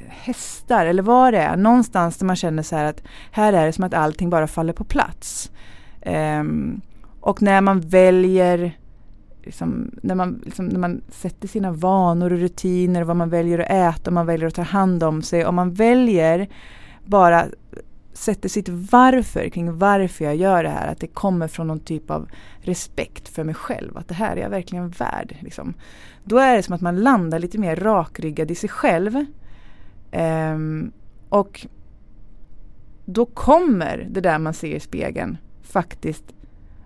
hästar 0.09 0.87
eller 0.87 1.03
vad 1.03 1.35
det 1.35 1.39
är. 1.39 1.57
Någonstans 1.57 2.17
där 2.17 2.27
man 2.27 2.37
känner 2.37 2.63
så 2.63 2.77
här 2.77 2.85
att 2.85 3.03
här 3.31 3.53
är 3.53 3.67
det 3.67 3.73
som 3.73 3.85
att 3.85 3.95
allting 3.95 4.31
bara 4.31 4.47
faller 4.47 4.73
på 4.73 4.85
plats. 4.85 5.51
Eh, 6.01 6.45
och 7.21 7.43
när 7.43 7.61
man 7.61 7.81
väljer 7.81 8.79
Liksom, 9.43 9.91
när, 10.03 10.15
man, 10.15 10.43
liksom, 10.45 10.67
när 10.67 10.79
man 10.79 11.01
sätter 11.09 11.49
sina 11.49 11.73
vanor 11.73 12.33
och 12.33 12.39
rutiner, 12.39 13.03
vad 13.03 13.17
man 13.17 13.31
väljer 13.31 13.59
att 13.59 13.71
äta, 13.71 14.11
om 14.11 14.15
man 14.15 14.27
väljer 14.27 14.47
att 14.47 14.55
ta 14.55 14.63
hand 14.63 15.03
om 15.03 15.23
sig, 15.23 15.47
om 15.47 15.55
man 15.55 15.75
väljer 15.75 16.49
bara 17.05 17.47
sätter 18.15 18.49
sitt 18.49 18.69
varför 18.69 19.49
kring 19.49 19.79
varför 19.79 20.25
jag 20.25 20.37
gör 20.37 20.63
det 20.63 20.69
här. 20.69 20.87
Att 20.87 21.01
det 21.01 21.07
kommer 21.07 21.49
från 21.49 21.67
någon 21.67 21.81
typ 21.81 22.11
av 22.11 22.29
respekt 22.61 23.29
för 23.29 23.45
mig 23.45 23.55
själv. 23.55 23.97
Att 23.97 24.09
det 24.09 24.15
här 24.15 24.37
är 24.37 24.41
jag 24.41 24.51
verkligen 24.51 24.89
värd. 24.89 25.37
Liksom. 25.41 25.75
Då 26.25 26.39
är 26.39 26.57
det 26.57 26.63
som 26.63 26.75
att 26.75 26.81
man 26.81 27.01
landar 27.01 27.39
lite 27.39 27.59
mer 27.59 27.77
rakryggad 27.77 28.51
i 28.51 28.55
sig 28.55 28.69
själv. 28.69 29.25
Um, 30.13 30.93
och 31.29 31.67
då 33.05 33.27
kommer 33.27 34.09
det 34.11 34.21
där 34.21 34.39
man 34.39 34.55
ser 34.55 34.77
i 34.77 34.81
spegeln 34.81 35.39
faktiskt 35.63 36.25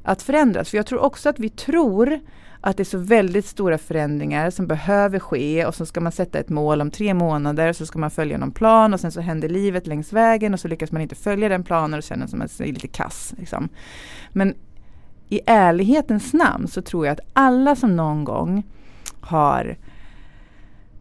att 0.03 0.23
förändras. 0.23 0.71
För 0.71 0.77
jag 0.77 0.87
tror 0.87 1.01
också 1.01 1.29
att 1.29 1.38
vi 1.38 1.49
tror 1.49 2.21
att 2.61 2.77
det 2.77 2.83
är 2.83 2.85
så 2.85 2.99
väldigt 2.99 3.47
stora 3.47 3.79
förändringar 3.79 4.51
som 4.51 4.66
behöver 4.66 5.18
ske 5.18 5.66
och 5.66 5.75
så 5.75 5.87
ska 5.87 6.01
man 6.01 6.12
sätta 6.12 6.38
ett 6.38 6.49
mål 6.49 6.81
om 6.81 6.90
tre 6.90 7.14
månader 7.14 7.68
och 7.68 7.77
så 7.77 7.87
ska 7.87 7.99
man 7.99 8.11
följa 8.11 8.38
någon 8.38 8.53
plan 8.53 8.94
och 8.94 9.01
sen 9.01 9.12
så 9.12 9.21
händer 9.21 9.49
livet 9.49 9.87
längs 9.87 10.12
vägen 10.12 10.55
och 10.55 10.61
så 10.61 10.68
lyckas 10.68 10.92
man 10.92 11.03
inte 11.03 11.14
följa 11.14 11.49
den 11.49 11.64
planen 11.64 11.99
och 11.99 12.03
känner 12.03 12.27
sig 12.27 12.38
man 12.38 12.49
är 12.59 12.73
lite 12.73 12.88
kass. 12.88 13.35
Liksom. 13.38 13.68
Men 14.33 14.55
i 15.29 15.40
ärlighetens 15.47 16.33
namn 16.33 16.68
så 16.68 16.83
tror 16.83 17.07
jag 17.07 17.12
att 17.12 17.26
alla 17.33 17.76
som 17.76 17.97
någon 17.97 18.24
gång 18.24 18.66
har 19.20 19.76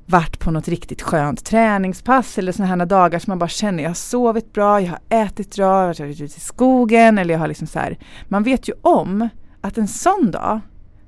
varit 0.06 0.40
på 0.40 0.52
något 0.52 0.68
riktigt 0.68 1.02
skönt 1.02 1.46
träningspass 1.46 2.38
eller 2.38 2.52
sådana 2.52 2.76
här 2.76 2.86
dagar 2.86 3.20
som 3.20 3.32
man 3.32 3.40
bara 3.40 3.50
känner 3.50 3.84
jag 3.84 3.90
har 3.90 3.96
sovit 3.96 4.54
bra, 4.54 4.82
jag 4.82 4.90
har 4.90 5.00
ätit 5.26 5.56
bra, 5.56 5.82
jag 5.82 5.88
har 5.88 6.06
varit 6.06 6.22
ute 6.22 6.38
i 6.38 6.40
skogen 6.40 7.18
eller 7.18 7.34
jag 7.34 7.40
har 7.40 7.48
liksom 7.48 7.68
så 7.68 7.80
här. 7.80 7.98
Man 8.28 8.44
vet 8.44 8.70
ju 8.70 8.74
om 8.82 9.30
att 9.62 9.78
en 9.78 9.88
sån 9.88 10.32
dag 10.32 10.60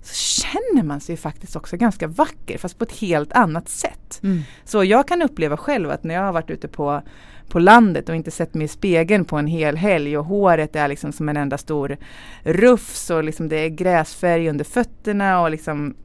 så 0.02 0.16
känner 0.16 0.84
man 0.84 1.00
sig 1.00 1.18
faktiskt 1.18 1.56
också 1.56 1.78
ganska 1.78 2.08
vacker 2.08 2.58
fast 2.58 2.78
på 2.78 2.84
ett 2.84 3.00
helt 3.00 3.34
annat 3.34 3.70
sätt. 3.70 4.20
Mm. 4.24 4.42
Så 4.64 4.84
jag 4.84 5.08
kan 5.08 5.22
uppleva 5.22 5.58
själv 5.58 5.92
att 5.92 6.04
när 6.04 6.16
jag 6.16 6.22
har 6.22 6.34
varit 6.34 6.50
ute 6.50 6.68
på, 6.68 7.02
på 7.50 7.60
landet 7.60 8.10
och 8.10 8.16
inte 8.16 8.32
sett 8.32 8.54
mig 8.54 8.66
i 8.66 8.68
spegeln 8.68 9.26
på 9.26 9.38
en 9.38 9.48
hel 9.48 9.78
helg 9.78 10.18
och 10.18 10.26
håret 10.26 10.76
är 10.76 10.88
liksom 10.88 11.12
som 11.12 11.30
en 11.30 11.38
enda 11.38 11.58
stor 11.58 11.98
rufs 12.44 13.10
och 13.10 13.24
liksom 13.24 13.50
det 13.50 13.58
är 13.58 13.70
gräsfärg 13.70 14.50
under 14.50 14.66
fötterna 14.66 15.42
och 15.42 15.52
liksom 15.52 15.96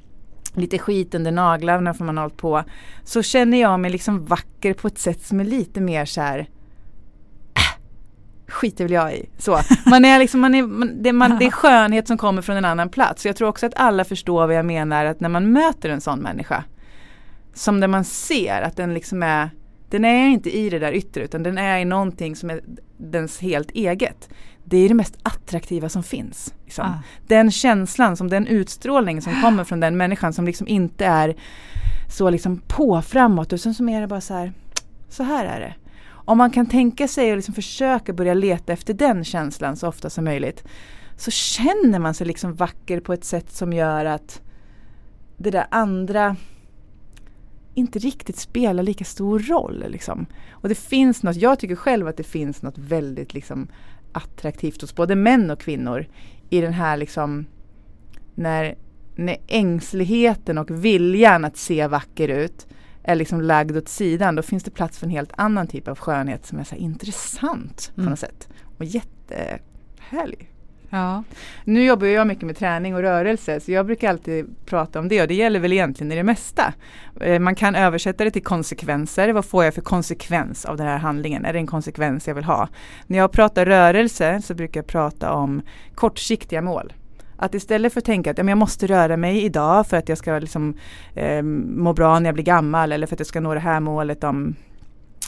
lite 0.55 0.79
skit 0.79 1.15
under 1.15 1.33
naglarna 1.33 1.95
för 1.95 2.05
man 2.05 2.17
har 2.17 2.25
hållit 2.25 2.37
på. 2.37 2.65
Så 3.05 3.23
känner 3.23 3.61
jag 3.61 3.81
mig 3.81 3.91
liksom 3.91 4.25
vacker 4.25 4.75
på 4.75 4.89
ett 4.89 4.99
sätt 4.99 5.23
som 5.23 5.41
är 5.41 5.45
lite 5.45 5.81
mer 5.81 6.05
så 6.05 6.21
här 6.21 6.49
skiter 8.55 8.85
väl 8.85 8.93
jag 8.93 9.15
i. 9.15 9.29
Så. 9.39 9.61
Man 9.87 10.05
är 10.05 10.19
liksom, 10.19 10.41
man 10.41 10.55
är, 10.55 10.63
man, 10.63 11.03
det, 11.03 11.13
man, 11.13 11.39
det 11.39 11.45
är 11.45 11.51
skönhet 11.51 12.09
som 12.09 12.19
kommer 12.19 12.43
från 12.43 12.57
en 12.57 12.65
annan 12.65 12.89
plats. 12.89 13.27
Jag 13.27 13.37
tror 13.37 13.49
också 13.49 13.67
att 13.67 13.75
alla 13.77 14.05
förstår 14.05 14.47
vad 14.47 14.57
jag 14.57 14.67
menar 14.67 15.05
att 15.05 15.21
när 15.21 15.29
man 15.29 15.53
möter 15.53 15.89
en 15.89 16.01
sån 16.01 16.19
människa 16.19 16.65
som 17.55 17.81
där 17.81 17.89
man 17.89 18.05
ser 18.05 18.63
att 18.63 18.77
den 18.77 18.95
liksom 18.95 19.23
är 19.23 19.51
den 19.91 20.05
är 20.05 20.29
inte 20.29 20.57
i 20.57 20.71
det 20.71 20.79
där 20.79 20.93
yttre 20.93 21.25
utan 21.25 21.43
den 21.43 21.59
är 21.59 21.79
i 21.79 21.85
någonting 21.85 22.37
som 22.37 22.51
är 22.51 22.61
dens 22.97 23.41
helt 23.41 23.71
eget. 23.71 24.29
Det 24.65 24.77
är 24.77 24.89
det 24.89 24.95
mest 24.95 25.19
attraktiva 25.23 25.89
som 25.89 26.03
finns. 26.03 26.55
Liksom. 26.65 26.85
Ah. 26.85 27.03
Den 27.27 27.51
känslan, 27.51 28.17
som 28.17 28.31
den 28.31 28.47
utstrålning 28.47 29.23
som 29.23 29.43
kommer 29.43 29.65
från 29.65 29.81
den 29.81 29.97
människan 29.97 30.33
som 30.33 30.47
liksom 30.47 30.69
inte 30.69 31.07
är 31.07 31.37
så 32.11 32.31
liksom 32.31 32.61
på 32.67 33.03
framåt 33.03 33.53
utan 33.53 33.75
som 33.75 33.89
är 33.89 34.01
det 34.01 34.07
bara 34.07 34.21
så 34.21 34.35
här, 34.35 34.53
så 35.09 35.23
här 35.23 35.45
är 35.45 35.61
det. 35.61 35.75
Om 36.25 36.39
man 36.39 36.51
kan 36.51 36.67
tänka 36.67 37.09
sig 37.09 37.31
och 37.31 37.37
liksom 37.37 37.55
försöka 37.55 38.13
börja 38.13 38.35
leta 38.35 38.73
efter 38.73 38.95
den 38.95 39.25
känslan 39.25 39.77
så 39.77 39.89
ofta 39.89 40.11
som 40.11 40.25
möjligt 40.25 40.65
så 41.17 41.31
känner 41.31 41.99
man 41.99 42.15
sig 42.15 42.27
liksom 42.27 42.55
vacker 42.55 43.01
på 43.01 43.13
ett 43.13 43.25
sätt 43.25 43.53
som 43.53 43.73
gör 43.73 44.05
att 44.05 44.43
det 45.37 45.51
där 45.51 45.67
andra 45.71 46.37
inte 47.75 47.99
riktigt 47.99 48.37
spelar 48.37 48.83
lika 48.83 49.05
stor 49.05 49.39
roll. 49.39 49.85
Liksom. 49.89 50.27
Och 50.51 50.69
det 50.69 50.75
finns 50.75 51.23
något, 51.23 51.37
jag 51.37 51.59
tycker 51.59 51.77
själv 51.77 52.09
att 52.09 52.17
det 52.17 52.25
finns 52.25 52.63
något 52.63 52.79
väldigt 52.79 53.35
liksom, 53.35 53.69
attraktivt 54.13 54.81
hos 54.81 54.95
både 54.95 55.17
män 55.17 55.51
och 55.51 55.61
kvinnor 55.61 56.07
i 56.51 56.61
den 56.61 56.73
här 56.73 56.97
liksom 56.97 57.47
när, 58.35 58.75
när 59.15 59.37
ängsligheten 59.47 60.59
och 60.59 60.85
viljan 60.85 61.45
att 61.45 61.57
se 61.57 61.87
vacker 61.87 62.29
ut 62.29 62.67
är 63.05 63.15
liksom 63.15 63.41
lagd 63.41 63.77
åt 63.77 63.89
sidan, 63.89 64.35
då 64.35 64.43
finns 64.43 64.65
det 64.65 64.71
plats 64.71 64.99
för 64.99 65.07
en 65.07 65.13
helt 65.13 65.33
annan 65.37 65.67
typ 65.67 65.89
av 65.89 65.99
skönhet 65.99 66.47
som 66.47 66.59
är 66.59 66.65
så 66.65 66.75
intressant 66.75 67.93
mm. 67.97 68.07
på 68.07 68.11
något 68.11 68.19
sätt. 68.19 68.49
Och 68.79 68.85
jättehärlig. 68.85 70.51
Ja. 70.95 71.23
Nu 71.65 71.85
jobbar 71.85 72.07
jag 72.07 72.27
mycket 72.27 72.45
med 72.45 72.57
träning 72.57 72.95
och 72.95 73.01
rörelse 73.01 73.61
så 73.61 73.73
jag 73.73 73.87
brukar 73.87 74.11
alltid 74.11 74.47
prata 74.67 74.99
om 74.99 75.09
det 75.09 75.23
och 75.23 75.29
det 75.29 75.35
gäller 75.35 75.61
väl 75.61 75.73
egentligen 75.73 76.13
i 76.13 76.17
det 76.17 76.23
mesta. 76.23 76.75
Eh, 77.21 77.39
man 77.39 77.55
kan 77.55 77.75
översätta 77.75 78.25
det 78.25 78.31
till 78.31 78.45
konsekvenser. 78.45 79.33
Vad 79.33 79.45
får 79.45 79.65
jag 79.65 79.75
för 79.75 79.83
konsekvens 79.83 80.65
av 80.65 80.77
den 80.77 80.87
här 80.87 80.99
handlingen? 80.99 81.45
Är 81.45 81.53
det 81.53 81.59
en 81.59 81.67
konsekvens 81.67 82.29
jag 82.29 82.35
vill 82.35 82.45
ha? 82.45 82.69
När 83.07 83.19
jag 83.19 83.33
pratar 83.33 83.67
rörelse 83.67 84.43
så 84.43 84.55
brukar 84.55 84.81
jag 84.81 84.87
prata 84.87 85.33
om 85.33 85.63
kortsiktiga 85.95 86.63
mål. 86.63 86.93
Att 87.37 87.55
istället 87.55 87.93
för 87.93 88.01
att 88.01 88.05
tänka 88.05 88.31
att 88.31 88.39
ja, 88.39 88.45
jag 88.45 88.59
måste 88.59 88.87
röra 88.87 89.17
mig 89.17 89.45
idag 89.45 89.87
för 89.87 89.97
att 89.97 90.09
jag 90.09 90.19
ska 90.19 90.39
liksom, 90.39 90.75
eh, 91.15 91.43
må 91.43 91.93
bra 91.93 92.19
när 92.19 92.29
jag 92.29 92.35
blir 92.35 92.45
gammal 92.45 92.93
eller 92.93 93.07
för 93.07 93.17
att 93.17 93.21
jag 93.21 93.27
ska 93.27 93.41
nå 93.41 93.55
det 93.55 93.61
här 93.61 93.81
målet 93.81 94.25
om 94.25 94.55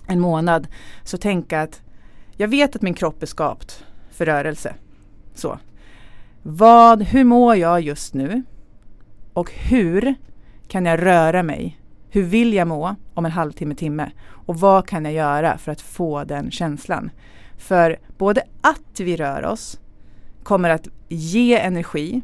en 0.06 0.20
månad. 0.20 0.66
Så 1.04 1.18
tänka 1.18 1.62
att 1.62 1.82
jag 2.36 2.48
vet 2.48 2.76
att 2.76 2.82
min 2.82 2.94
kropp 2.94 3.22
är 3.22 3.26
skapt 3.26 3.84
för 4.10 4.26
rörelse. 4.26 4.74
Så. 5.34 5.58
Vad, 6.42 7.02
hur 7.02 7.24
mår 7.24 7.56
jag 7.56 7.80
just 7.80 8.14
nu? 8.14 8.42
Och 9.32 9.52
hur 9.52 10.14
kan 10.68 10.86
jag 10.86 11.02
röra 11.02 11.42
mig? 11.42 11.80
Hur 12.10 12.22
vill 12.22 12.54
jag 12.54 12.68
må 12.68 12.94
om 13.14 13.24
en 13.24 13.32
halvtimme, 13.32 13.74
timme? 13.74 14.10
Och 14.28 14.60
vad 14.60 14.88
kan 14.88 15.04
jag 15.04 15.14
göra 15.14 15.58
för 15.58 15.72
att 15.72 15.80
få 15.80 16.24
den 16.24 16.50
känslan? 16.50 17.10
För 17.58 17.98
både 18.18 18.42
att 18.60 19.00
vi 19.00 19.16
rör 19.16 19.44
oss 19.44 19.80
kommer 20.42 20.70
att 20.70 20.88
ge 21.08 21.58
energi 21.58 22.22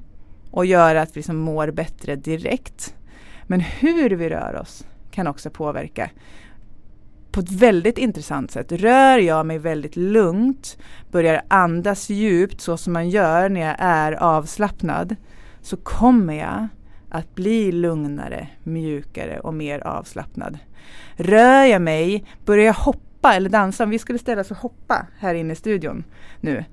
och 0.50 0.66
göra 0.66 1.02
att 1.02 1.10
vi 1.10 1.18
liksom 1.18 1.36
mår 1.36 1.70
bättre 1.70 2.16
direkt. 2.16 2.94
Men 3.42 3.60
hur 3.60 4.10
vi 4.10 4.28
rör 4.28 4.58
oss 4.60 4.86
kan 5.10 5.26
också 5.26 5.50
påverka 5.50 6.10
på 7.32 7.40
ett 7.40 7.50
väldigt 7.50 7.98
intressant 7.98 8.50
sätt. 8.50 8.72
Rör 8.72 9.18
jag 9.18 9.46
mig 9.46 9.58
väldigt 9.58 9.96
lugnt, 9.96 10.78
börjar 11.10 11.42
andas 11.48 12.10
djupt 12.10 12.60
så 12.60 12.76
som 12.76 12.92
man 12.92 13.10
gör 13.10 13.48
när 13.48 13.60
jag 13.60 13.76
är 13.78 14.12
avslappnad, 14.12 15.16
så 15.60 15.76
kommer 15.76 16.34
jag 16.34 16.68
att 17.08 17.34
bli 17.34 17.72
lugnare, 17.72 18.48
mjukare 18.62 19.40
och 19.40 19.54
mer 19.54 19.80
avslappnad. 19.80 20.58
Rör 21.16 21.64
jag 21.64 21.82
mig, 21.82 22.24
börjar 22.44 22.66
jag 22.66 22.74
hoppa 22.74 23.34
eller 23.34 23.50
dansa, 23.50 23.84
om 23.84 23.90
vi 23.90 23.98
skulle 23.98 24.18
ställa 24.18 24.40
oss 24.40 24.50
och 24.50 24.56
hoppa 24.56 25.06
här 25.18 25.34
inne 25.34 25.52
i 25.52 25.56
studion 25.56 26.04
nu, 26.40 26.64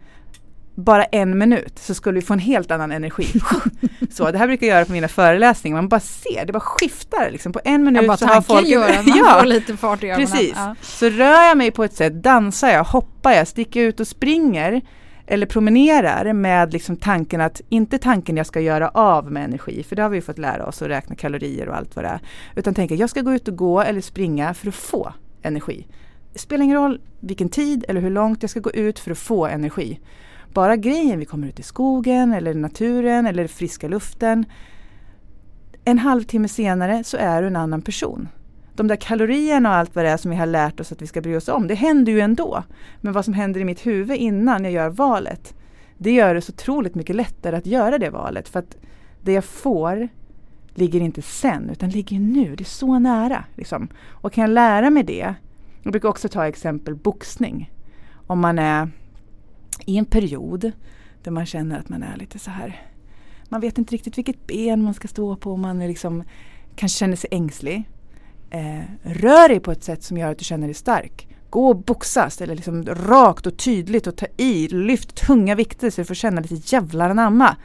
bara 0.83 1.03
en 1.03 1.37
minut 1.37 1.79
så 1.79 1.93
skulle 1.93 2.19
vi 2.19 2.25
få 2.25 2.33
en 2.33 2.39
helt 2.39 2.71
annan 2.71 2.91
energi. 2.91 3.27
så 4.11 4.31
det 4.31 4.37
här 4.37 4.47
brukar 4.47 4.67
jag 4.67 4.75
göra 4.75 4.85
på 4.85 4.91
mina 4.91 5.07
föreläsningar, 5.07 5.75
man 5.77 5.89
bara 5.89 5.99
ser, 5.99 6.45
det 6.45 6.53
bara 6.53 6.59
skiftar 6.59 7.31
liksom. 7.31 7.53
På 7.53 7.59
en 7.63 7.83
minut 7.83 8.07
bara 8.07 8.17
så 8.17 8.25
har 8.25 8.41
folk... 8.41 8.67
Gör 8.67 9.03
man 9.07 9.17
ja, 9.17 9.39
får 9.39 9.45
lite 9.45 9.77
fart 9.77 10.03
i 10.03 10.07
ögonen. 10.07 10.27
Precis. 10.27 10.53
Ja. 10.55 10.75
Så 10.81 11.09
rör 11.09 11.47
jag 11.47 11.57
mig 11.57 11.71
på 11.71 11.83
ett 11.83 11.93
sätt, 11.93 12.13
dansar 12.13 12.69
jag, 12.69 12.83
hoppar 12.83 13.31
jag, 13.31 13.47
sticker 13.47 13.81
ut 13.81 13.99
och 13.99 14.07
springer 14.07 14.81
eller 15.31 15.45
promenerar 15.45 16.33
med 16.33 16.73
liksom 16.73 16.97
tanken 16.97 17.41
att, 17.41 17.61
inte 17.69 17.97
tanken 17.97 18.37
jag 18.37 18.45
ska 18.45 18.59
göra 18.59 18.89
av 18.89 19.31
med 19.31 19.43
energi, 19.43 19.83
för 19.83 19.95
det 19.95 20.01
har 20.01 20.09
vi 20.09 20.21
fått 20.21 20.37
lära 20.37 20.65
oss 20.65 20.81
att 20.81 20.87
räkna 20.87 21.15
kalorier 21.15 21.69
och 21.69 21.75
allt 21.75 21.95
vad 21.95 22.05
det 22.05 22.09
är. 22.09 22.19
Utan 22.55 22.73
tänka, 22.73 22.95
jag 22.95 23.09
ska 23.09 23.21
gå 23.21 23.33
ut 23.33 23.47
och 23.47 23.55
gå 23.55 23.81
eller 23.81 24.01
springa 24.01 24.53
för 24.53 24.67
att 24.67 24.75
få 24.75 25.13
energi. 25.41 25.87
Det 26.33 26.39
spelar 26.39 26.63
ingen 26.63 26.77
roll 26.77 27.01
vilken 27.19 27.49
tid 27.49 27.85
eller 27.87 28.01
hur 28.01 28.09
långt 28.09 28.43
jag 28.43 28.49
ska 28.49 28.59
gå 28.59 28.71
ut 28.71 28.99
för 28.99 29.11
att 29.11 29.17
få 29.17 29.47
energi. 29.47 29.99
Bara 30.53 30.75
grejen, 30.75 31.19
vi 31.19 31.25
kommer 31.25 31.47
ut 31.47 31.59
i 31.59 31.63
skogen 31.63 32.33
eller 32.33 32.53
naturen 32.53 33.25
eller 33.25 33.47
friska 33.47 33.87
luften. 33.87 34.45
En 35.85 35.99
halvtimme 35.99 36.47
senare 36.47 37.03
så 37.03 37.17
är 37.17 37.41
du 37.41 37.47
en 37.47 37.55
annan 37.55 37.81
person. 37.81 38.27
De 38.75 38.87
där 38.87 38.95
kalorierna 38.95 39.69
och 39.69 39.75
allt 39.75 39.95
vad 39.95 40.05
det 40.05 40.09
är 40.11 40.17
som 40.17 40.31
vi 40.31 40.37
har 40.37 40.45
lärt 40.45 40.79
oss 40.79 40.91
att 40.91 41.01
vi 41.01 41.07
ska 41.07 41.21
bry 41.21 41.35
oss 41.35 41.47
om, 41.47 41.67
det 41.67 41.75
händer 41.75 42.11
ju 42.11 42.19
ändå. 42.19 42.63
Men 43.01 43.13
vad 43.13 43.25
som 43.25 43.33
händer 43.33 43.59
i 43.59 43.65
mitt 43.65 43.85
huvud 43.85 44.17
innan 44.17 44.63
jag 44.63 44.73
gör 44.73 44.89
valet, 44.89 45.53
det 45.97 46.11
gör 46.11 46.35
det 46.35 46.41
så 46.41 46.53
otroligt 46.53 46.95
mycket 46.95 47.15
lättare 47.15 47.55
att 47.55 47.65
göra 47.65 47.97
det 47.97 48.09
valet. 48.09 48.49
För 48.49 48.59
att 48.59 48.77
det 49.21 49.31
jag 49.31 49.45
får 49.45 50.09
ligger 50.73 51.01
inte 51.01 51.21
sen, 51.21 51.69
utan 51.69 51.89
ligger 51.89 52.19
nu. 52.19 52.55
Det 52.55 52.63
är 52.63 52.65
så 52.65 52.99
nära. 52.99 53.43
Liksom. 53.55 53.87
Och 54.07 54.33
kan 54.33 54.41
jag 54.41 54.49
lära 54.49 54.89
mig 54.89 55.03
det, 55.03 55.35
jag 55.83 55.91
brukar 55.91 56.09
också 56.09 56.29
ta 56.29 56.47
exempel 56.47 56.95
boxning. 56.95 57.71
Om 58.27 58.39
man 58.39 58.59
är 58.59 58.89
i 59.89 59.97
en 59.97 60.05
period 60.05 60.71
där 61.23 61.31
man 61.31 61.45
känner 61.45 61.79
att 61.79 61.89
man 61.89 62.03
är 62.03 62.17
lite 62.17 62.39
så 62.39 62.51
här 62.51 62.89
man 63.49 63.61
vet 63.61 63.77
inte 63.77 63.93
riktigt 63.93 64.17
vilket 64.17 64.47
ben 64.47 64.83
man 64.83 64.93
ska 64.93 65.07
stå 65.07 65.35
på. 65.35 65.57
Man 65.57 65.81
är 65.81 65.87
liksom, 65.87 66.23
kanske 66.75 66.99
känner 66.99 67.15
sig 67.15 67.29
ängslig. 67.31 67.89
Eh, 68.49 68.81
rör 69.03 69.49
dig 69.49 69.59
på 69.59 69.71
ett 69.71 69.83
sätt 69.83 70.03
som 70.03 70.17
gör 70.17 70.31
att 70.31 70.37
du 70.37 70.45
känner 70.45 70.67
dig 70.67 70.73
stark. 70.73 71.27
Gå 71.49 71.67
och 71.67 71.77
boxas 71.77 72.41
eller 72.41 72.55
liksom 72.55 72.85
rakt 72.85 73.45
och 73.45 73.57
tydligt 73.57 74.07
och 74.07 74.15
ta 74.15 74.25
i. 74.37 74.67
Lyft 74.67 75.15
tunga 75.15 75.55
vikter 75.55 75.89
så 75.89 76.01
du 76.01 76.05
får 76.05 76.15
känna 76.15 76.41
lite 76.41 76.75
jävlar 76.75 77.09
anamma 77.09 77.55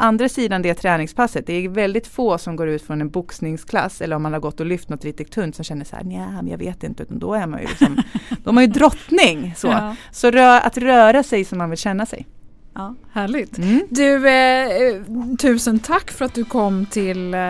andra 0.00 0.28
sidan 0.28 0.62
det 0.62 0.74
träningspasset, 0.74 1.46
det 1.46 1.52
är 1.52 1.68
väldigt 1.68 2.06
få 2.06 2.38
som 2.38 2.56
går 2.56 2.68
ut 2.68 2.82
från 2.82 3.00
en 3.00 3.10
boxningsklass 3.10 4.00
eller 4.00 4.16
om 4.16 4.22
man 4.22 4.32
har 4.32 4.40
gått 4.40 4.60
och 4.60 4.66
lyft 4.66 4.88
något 4.88 5.04
riktigt 5.04 5.32
tunt 5.32 5.56
som 5.56 5.64
känner 5.64 5.84
så 5.84 5.96
här, 5.96 6.04
nej 6.04 6.18
men 6.18 6.48
jag 6.48 6.58
vet 6.58 6.82
inte, 6.82 7.02
utan 7.02 7.18
då 7.18 7.34
är 7.34 7.46
man 7.46 7.60
ju 7.60 7.66
liksom, 7.66 8.02
då 8.44 8.50
är 8.50 8.54
man 8.54 8.64
ju 8.64 8.70
drottning. 8.70 9.54
Så, 9.56 9.66
ja. 9.66 9.96
så 10.12 10.30
rö 10.30 10.60
att 10.60 10.78
röra 10.78 11.22
sig 11.22 11.44
som 11.44 11.58
man 11.58 11.70
vill 11.70 11.78
känna 11.78 12.06
sig. 12.06 12.26
Ja, 12.74 12.94
härligt. 13.12 13.58
Mm. 13.58 13.82
Du, 13.90 14.28
eh, 14.28 15.02
tusen 15.38 15.78
tack 15.78 16.10
för 16.10 16.24
att 16.24 16.34
du 16.34 16.44
kom 16.44 16.86
till 16.86 17.34
eh, 17.34 17.40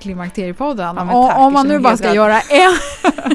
Klimakteriepodden. 0.00 0.96
Ja, 0.96 1.46
om 1.46 1.52
man 1.52 1.68
nu 1.68 1.78
bara 1.78 1.96
ska 1.96 2.14
göra 2.14 2.40
en 2.40 2.74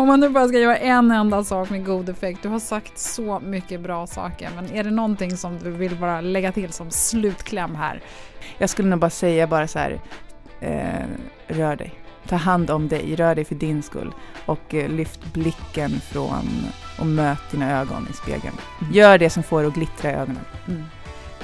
Om 0.00 0.06
man 0.06 0.20
nu 0.20 0.28
bara 0.28 0.48
ska 0.48 0.58
göra 0.58 0.76
en 0.76 1.10
enda 1.10 1.44
sak 1.44 1.70
med 1.70 1.84
god 1.84 2.08
effekt. 2.08 2.42
Du 2.42 2.48
har 2.48 2.58
sagt 2.58 2.98
så 2.98 3.40
mycket 3.40 3.80
bra 3.80 4.06
saker, 4.06 4.50
men 4.54 4.72
är 4.72 4.84
det 4.84 4.90
någonting 4.90 5.36
som 5.36 5.58
du 5.58 5.70
vill 5.70 5.96
bara 5.96 6.20
lägga 6.20 6.52
till 6.52 6.72
som 6.72 6.90
slutkläm 6.90 7.74
här? 7.74 8.02
Jag 8.58 8.70
skulle 8.70 8.88
nog 8.88 8.98
bara 8.98 9.10
säga 9.10 9.46
bara 9.46 9.68
så 9.68 9.78
här, 9.78 10.00
eh, 10.60 11.06
rör 11.46 11.76
dig. 11.76 11.94
Ta 12.28 12.36
hand 12.36 12.70
om 12.70 12.88
dig, 12.88 13.16
rör 13.16 13.34
dig 13.34 13.44
för 13.44 13.54
din 13.54 13.82
skull 13.82 14.12
och 14.46 14.74
eh, 14.74 14.88
lyft 14.88 15.32
blicken 15.32 15.90
från 15.90 16.48
och 17.00 17.06
möt 17.06 17.50
dina 17.50 17.80
ögon 17.80 18.06
i 18.10 18.12
spegeln. 18.12 18.54
Mm. 18.80 18.92
Gör 18.92 19.18
det 19.18 19.30
som 19.30 19.42
får 19.42 19.64
att 19.64 19.74
glittra 19.74 20.10
i 20.10 20.14
ögonen. 20.14 20.44
Mm. 20.68 20.84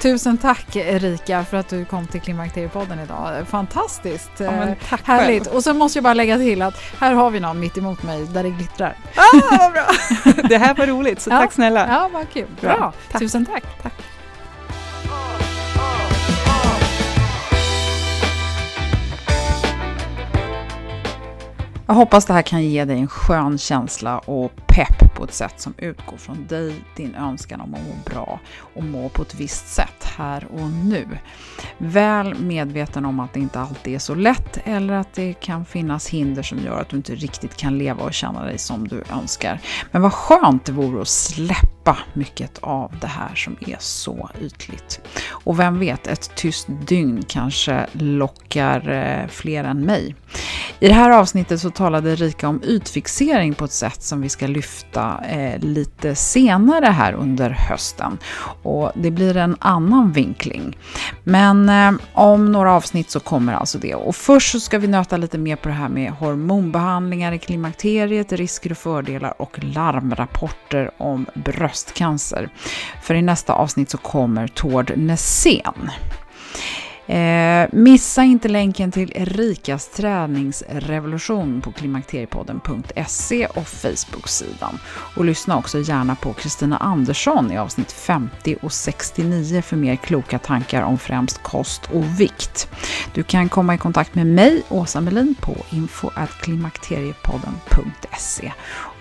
Tusen 0.01 0.37
tack 0.37 0.75
Erika 0.75 1.45
för 1.45 1.57
att 1.57 1.69
du 1.69 1.85
kom 1.85 2.07
till 2.07 2.21
Klimakteriepodden 2.21 2.99
idag. 2.99 3.47
Fantastiskt! 3.47 4.31
Ja, 4.37 4.75
tack 4.89 5.01
Härligt! 5.03 5.43
Själv. 5.43 5.55
Och 5.55 5.63
så 5.63 5.73
måste 5.73 5.97
jag 5.97 6.03
bara 6.03 6.13
lägga 6.13 6.37
till 6.37 6.61
att 6.61 6.75
här 6.99 7.13
har 7.13 7.29
vi 7.29 7.39
någon 7.39 7.59
mitt 7.59 7.77
emot 7.77 8.03
mig 8.03 8.25
där 8.25 8.43
det 8.43 8.49
glittrar. 8.49 8.97
Ah, 9.15 9.57
vad 9.57 9.71
bra! 9.71 9.85
det 10.49 10.57
här 10.57 10.75
var 10.75 10.87
roligt, 10.87 11.21
så 11.21 11.29
ja. 11.29 11.39
tack 11.39 11.53
snälla! 11.53 11.87
Ja, 11.89 12.09
vad 12.13 12.29
kul! 12.29 12.47
Bra! 12.61 12.77
bra. 12.77 12.93
Tack. 13.11 13.21
Tusen 13.21 13.45
tack! 13.45 13.63
tack. 13.81 13.93
Jag 21.89 21.95
hoppas 21.95 22.25
det 22.25 22.33
här 22.33 22.41
kan 22.41 22.63
ge 22.63 22.85
dig 22.85 22.99
en 22.99 23.07
skön 23.07 23.57
känsla 23.57 24.19
och 24.19 24.51
pepp 24.67 25.15
på 25.15 25.23
ett 25.23 25.33
sätt 25.33 25.53
som 25.61 25.73
utgår 25.77 26.17
från 26.17 26.47
dig, 26.47 26.73
din 26.95 27.15
önskan 27.15 27.61
om 27.61 27.73
att 27.73 27.79
må 27.79 28.13
bra 28.13 28.39
och 28.75 28.83
må 28.83 29.09
på 29.09 29.21
ett 29.21 29.35
visst 29.35 29.67
sätt 29.67 30.03
här 30.17 30.47
och 30.51 30.69
nu. 30.69 31.07
Väl 31.77 32.35
medveten 32.39 33.05
om 33.05 33.19
att 33.19 33.33
det 33.33 33.39
inte 33.39 33.59
alltid 33.59 33.95
är 33.95 33.99
så 33.99 34.15
lätt 34.15 34.59
eller 34.63 34.93
att 34.93 35.13
det 35.13 35.33
kan 35.33 35.65
finnas 35.65 36.07
hinder 36.07 36.43
som 36.43 36.59
gör 36.59 36.81
att 36.81 36.89
du 36.89 36.97
inte 36.97 37.15
riktigt 37.15 37.57
kan 37.57 37.77
leva 37.77 38.03
och 38.03 38.13
känna 38.13 38.45
dig 38.45 38.57
som 38.57 38.87
du 38.87 39.03
önskar. 39.11 39.59
Men 39.91 40.01
vad 40.01 40.13
skönt 40.13 40.65
det 40.65 40.71
vore 40.71 41.01
att 41.01 41.07
släppa 41.07 41.97
mycket 42.13 42.57
av 42.61 42.95
det 43.01 43.07
här 43.07 43.35
som 43.35 43.57
är 43.59 43.77
så 43.79 44.29
ytligt. 44.41 45.01
Och 45.29 45.59
vem 45.59 45.79
vet, 45.79 46.07
ett 46.07 46.35
tyst 46.35 46.67
dygn 46.87 47.23
kanske 47.27 47.85
lockar 47.91 48.89
eh, 48.89 49.27
fler 49.27 49.63
än 49.63 49.81
mig. 49.81 50.15
I 50.79 50.87
det 50.87 50.93
här 50.93 51.11
avsnittet 51.11 51.61
så 51.61 51.69
talade 51.69 52.15
Rika 52.15 52.47
om 52.47 52.61
ytfixering 52.63 53.53
på 53.53 53.65
ett 53.65 53.71
sätt 53.71 54.03
som 54.03 54.21
vi 54.21 54.29
ska 54.29 54.47
lyfta 54.47 55.23
eh, 55.29 55.59
lite 55.59 56.15
senare 56.15 56.85
här 56.85 57.13
under 57.13 57.49
hösten. 57.49 58.17
Och 58.63 58.91
det 58.95 59.11
blir 59.11 59.37
en 59.37 59.57
annan 59.59 60.11
vinkling. 60.11 60.77
Men 61.23 61.69
eh, 61.69 61.91
om 62.13 62.51
några 62.51 62.73
avsnitt 62.73 63.11
så 63.11 63.19
kommer 63.19 63.53
alltså 63.53 63.77
det. 63.77 63.95
Och 63.95 64.15
först 64.15 64.51
så 64.51 64.59
ska 64.59 64.79
vi 64.79 64.87
nöta 64.87 65.17
lite 65.17 65.37
mer 65.37 65.55
på 65.55 65.69
det 65.69 65.75
här 65.75 65.89
med 65.89 66.11
hormonbehandlingar 66.11 67.31
i 67.31 67.39
klimakteriet, 67.39 68.31
risker 68.31 68.71
och 68.71 68.77
fördelar 68.77 69.41
och 69.41 69.63
larmrapporter 69.63 70.91
om 70.97 71.25
bröstcancer. 71.33 72.49
För 73.01 73.15
i 73.15 73.21
nästa 73.21 73.53
avsnitt 73.53 73.89
så 73.89 73.97
kommer 73.97 74.47
Tord 74.47 74.91
Nässén. 74.95 75.91
Eh, 77.07 77.67
missa 77.71 78.23
inte 78.23 78.47
länken 78.47 78.91
till 78.91 79.11
Rikas 79.15 79.87
träningsrevolution 79.87 81.61
på 81.61 81.71
klimakteriepodden.se 81.71 83.45
och 83.45 83.67
Facebook-sidan. 83.67 84.79
Och 85.15 85.25
lyssna 85.25 85.57
också 85.57 85.79
gärna 85.79 86.15
på 86.15 86.33
Kristina 86.33 86.77
Andersson 86.77 87.51
i 87.51 87.57
avsnitt 87.57 87.91
50 87.91 88.57
och 88.61 88.71
69 88.71 89.61
för 89.61 89.75
mer 89.75 89.95
kloka 89.95 90.39
tankar 90.39 90.81
om 90.81 90.97
främst 90.97 91.43
kost 91.43 91.81
och 91.93 92.19
vikt. 92.19 92.69
Du 93.13 93.23
kan 93.23 93.49
komma 93.49 93.75
i 93.75 93.77
kontakt 93.77 94.15
med 94.15 94.27
mig, 94.27 94.63
Åsa 94.69 95.01
Melin, 95.01 95.35
på 95.41 95.55
info.klimakteriepodden.se 95.69 98.51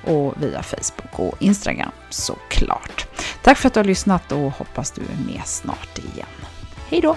och 0.04 0.34
via 0.42 0.62
Facebook 0.62 1.18
och 1.18 1.42
Instagram 1.42 1.90
såklart. 2.10 3.06
Tack 3.42 3.58
för 3.58 3.66
att 3.66 3.74
du 3.74 3.80
har 3.80 3.84
lyssnat 3.84 4.32
och 4.32 4.52
hoppas 4.52 4.90
du 4.90 5.02
är 5.02 5.32
med 5.32 5.42
snart 5.44 5.98
igen. 5.98 6.26
Hej 6.90 7.00
då! 7.00 7.16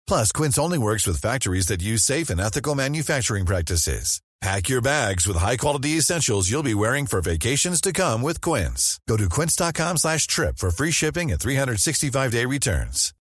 Plus, 0.11 0.33
Quince 0.33 0.59
only 0.59 0.77
works 0.77 1.07
with 1.07 1.21
factories 1.21 1.67
that 1.67 1.81
use 1.81 2.03
safe 2.03 2.29
and 2.29 2.41
ethical 2.41 2.75
manufacturing 2.75 3.45
practices. 3.45 4.19
Pack 4.41 4.67
your 4.67 4.81
bags 4.81 5.25
with 5.25 5.37
high-quality 5.37 5.91
essentials 5.91 6.51
you'll 6.51 6.63
be 6.63 6.73
wearing 6.73 7.05
for 7.05 7.21
vacations 7.21 7.79
to 7.79 7.93
come 7.93 8.21
with 8.21 8.41
Quince. 8.41 8.99
Go 9.07 9.15
to 9.15 9.29
quince.com 9.29 9.95
slash 9.95 10.27
trip 10.27 10.57
for 10.57 10.69
free 10.69 10.91
shipping 10.91 11.31
and 11.31 11.39
365-day 11.39 12.45
returns. 12.45 13.13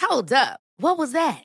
Hold 0.00 0.32
up. 0.32 0.60
What 0.78 0.96
was 0.96 1.12
that? 1.12 1.44